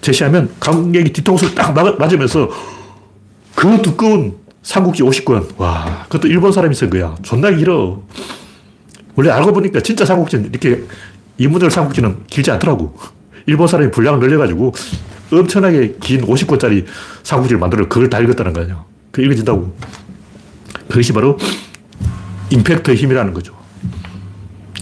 제시하면 0.00 0.50
관객이 0.58 1.12
뒤통수를 1.12 1.54
딱 1.54 1.74
맞으면서 1.98 2.48
그 3.54 3.82
두꺼운 3.82 4.36
삼국지 4.62 5.02
50권. 5.02 5.58
와, 5.58 6.04
그것도 6.04 6.28
일본 6.28 6.52
사람이 6.52 6.74
쓴 6.74 6.88
거야. 6.88 7.14
존나 7.22 7.50
길어. 7.50 8.02
원래 9.16 9.30
알고 9.30 9.52
보니까 9.52 9.80
진짜 9.80 10.06
삼국지는 10.06 10.46
이렇게 10.46 10.82
이문열 11.36 11.70
삼국지는 11.70 12.24
길지 12.26 12.50
않더라고. 12.52 12.96
일본 13.44 13.66
사람이 13.66 13.90
분량을 13.90 14.20
늘려가지고 14.20 14.72
엄청나게 15.32 15.96
긴 16.00 16.26
50권짜리 16.26 16.84
삼국지를 17.22 17.58
만들어 17.58 17.88
그걸 17.88 18.10
다 18.10 18.20
읽었다는 18.20 18.52
거 18.52 18.62
아니야. 18.62 18.84
그 19.10 19.22
읽어진다고. 19.22 19.76
그것이 20.88 21.12
바로 21.12 21.38
임팩트의 22.50 22.96
힘이라는 22.96 23.32
거죠. 23.32 23.54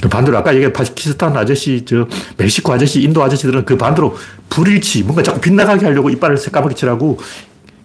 그 0.00 0.08
반대로 0.08 0.38
아까 0.38 0.54
얘기한 0.54 0.72
파키스탄 0.72 1.36
아저씨, 1.36 1.84
저 1.84 2.06
멕시코 2.36 2.72
아저씨, 2.72 3.02
인도 3.02 3.22
아저씨들은 3.22 3.64
그 3.64 3.76
반대로 3.76 4.16
불일치, 4.48 5.02
뭔가 5.02 5.22
자꾸 5.22 5.40
빗나가게 5.40 5.84
하려고 5.84 6.08
이빨을 6.08 6.36
새까맣게 6.36 6.74
칠하고 6.74 7.18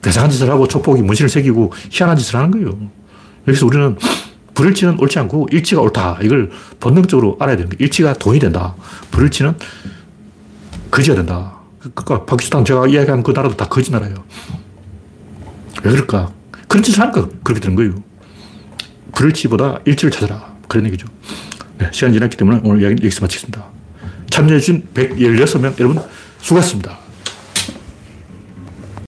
대상한 0.01 0.29
짓을 0.29 0.49
하고 0.49 0.67
촉폭이 0.67 1.01
문신을 1.01 1.29
새기고 1.29 1.73
희한한 1.89 2.17
짓을 2.17 2.35
하는 2.35 2.51
거예요. 2.51 2.77
여기서 3.47 3.65
우리는 3.65 3.97
불일치는 4.53 4.99
옳지 4.99 5.17
않고 5.19 5.47
일치가 5.51 5.81
옳다. 5.81 6.19
이걸 6.21 6.51
본능적으로 6.79 7.37
알아야 7.39 7.55
거예요. 7.69 7.79
일치가 7.79 8.13
돈이 8.13 8.39
된다. 8.39 8.75
불일치는 9.09 9.55
거지가 10.91 11.15
된다. 11.15 11.62
그러니까 11.93 12.25
파키스탄 12.25 12.63
제가 12.63 12.87
이야기한 12.87 13.23
그 13.23 13.31
나라도 13.31 13.55
다 13.55 13.67
거지 13.67 13.91
나라예요. 13.91 14.15
왜 15.83 15.91
그럴까? 15.91 16.31
그런 16.67 16.83
짓을 16.83 17.01
하니까 17.01 17.27
그렇게 17.43 17.59
되는 17.59 17.75
거예요. 17.75 18.01
불일치보다 19.13 19.79
일치를 19.85 20.11
찾아라. 20.11 20.55
그런 20.67 20.85
얘기죠. 20.87 21.07
네, 21.77 21.89
시간이 21.91 22.13
지났기 22.13 22.37
때문에 22.37 22.61
오늘 22.63 22.81
이야기는 22.81 23.03
여기서 23.03 23.21
마치겠습니다. 23.21 23.65
참여해주신 24.29 24.87
116명 24.93 25.79
여러분 25.79 26.01
수고하셨습니다. 26.39 27.02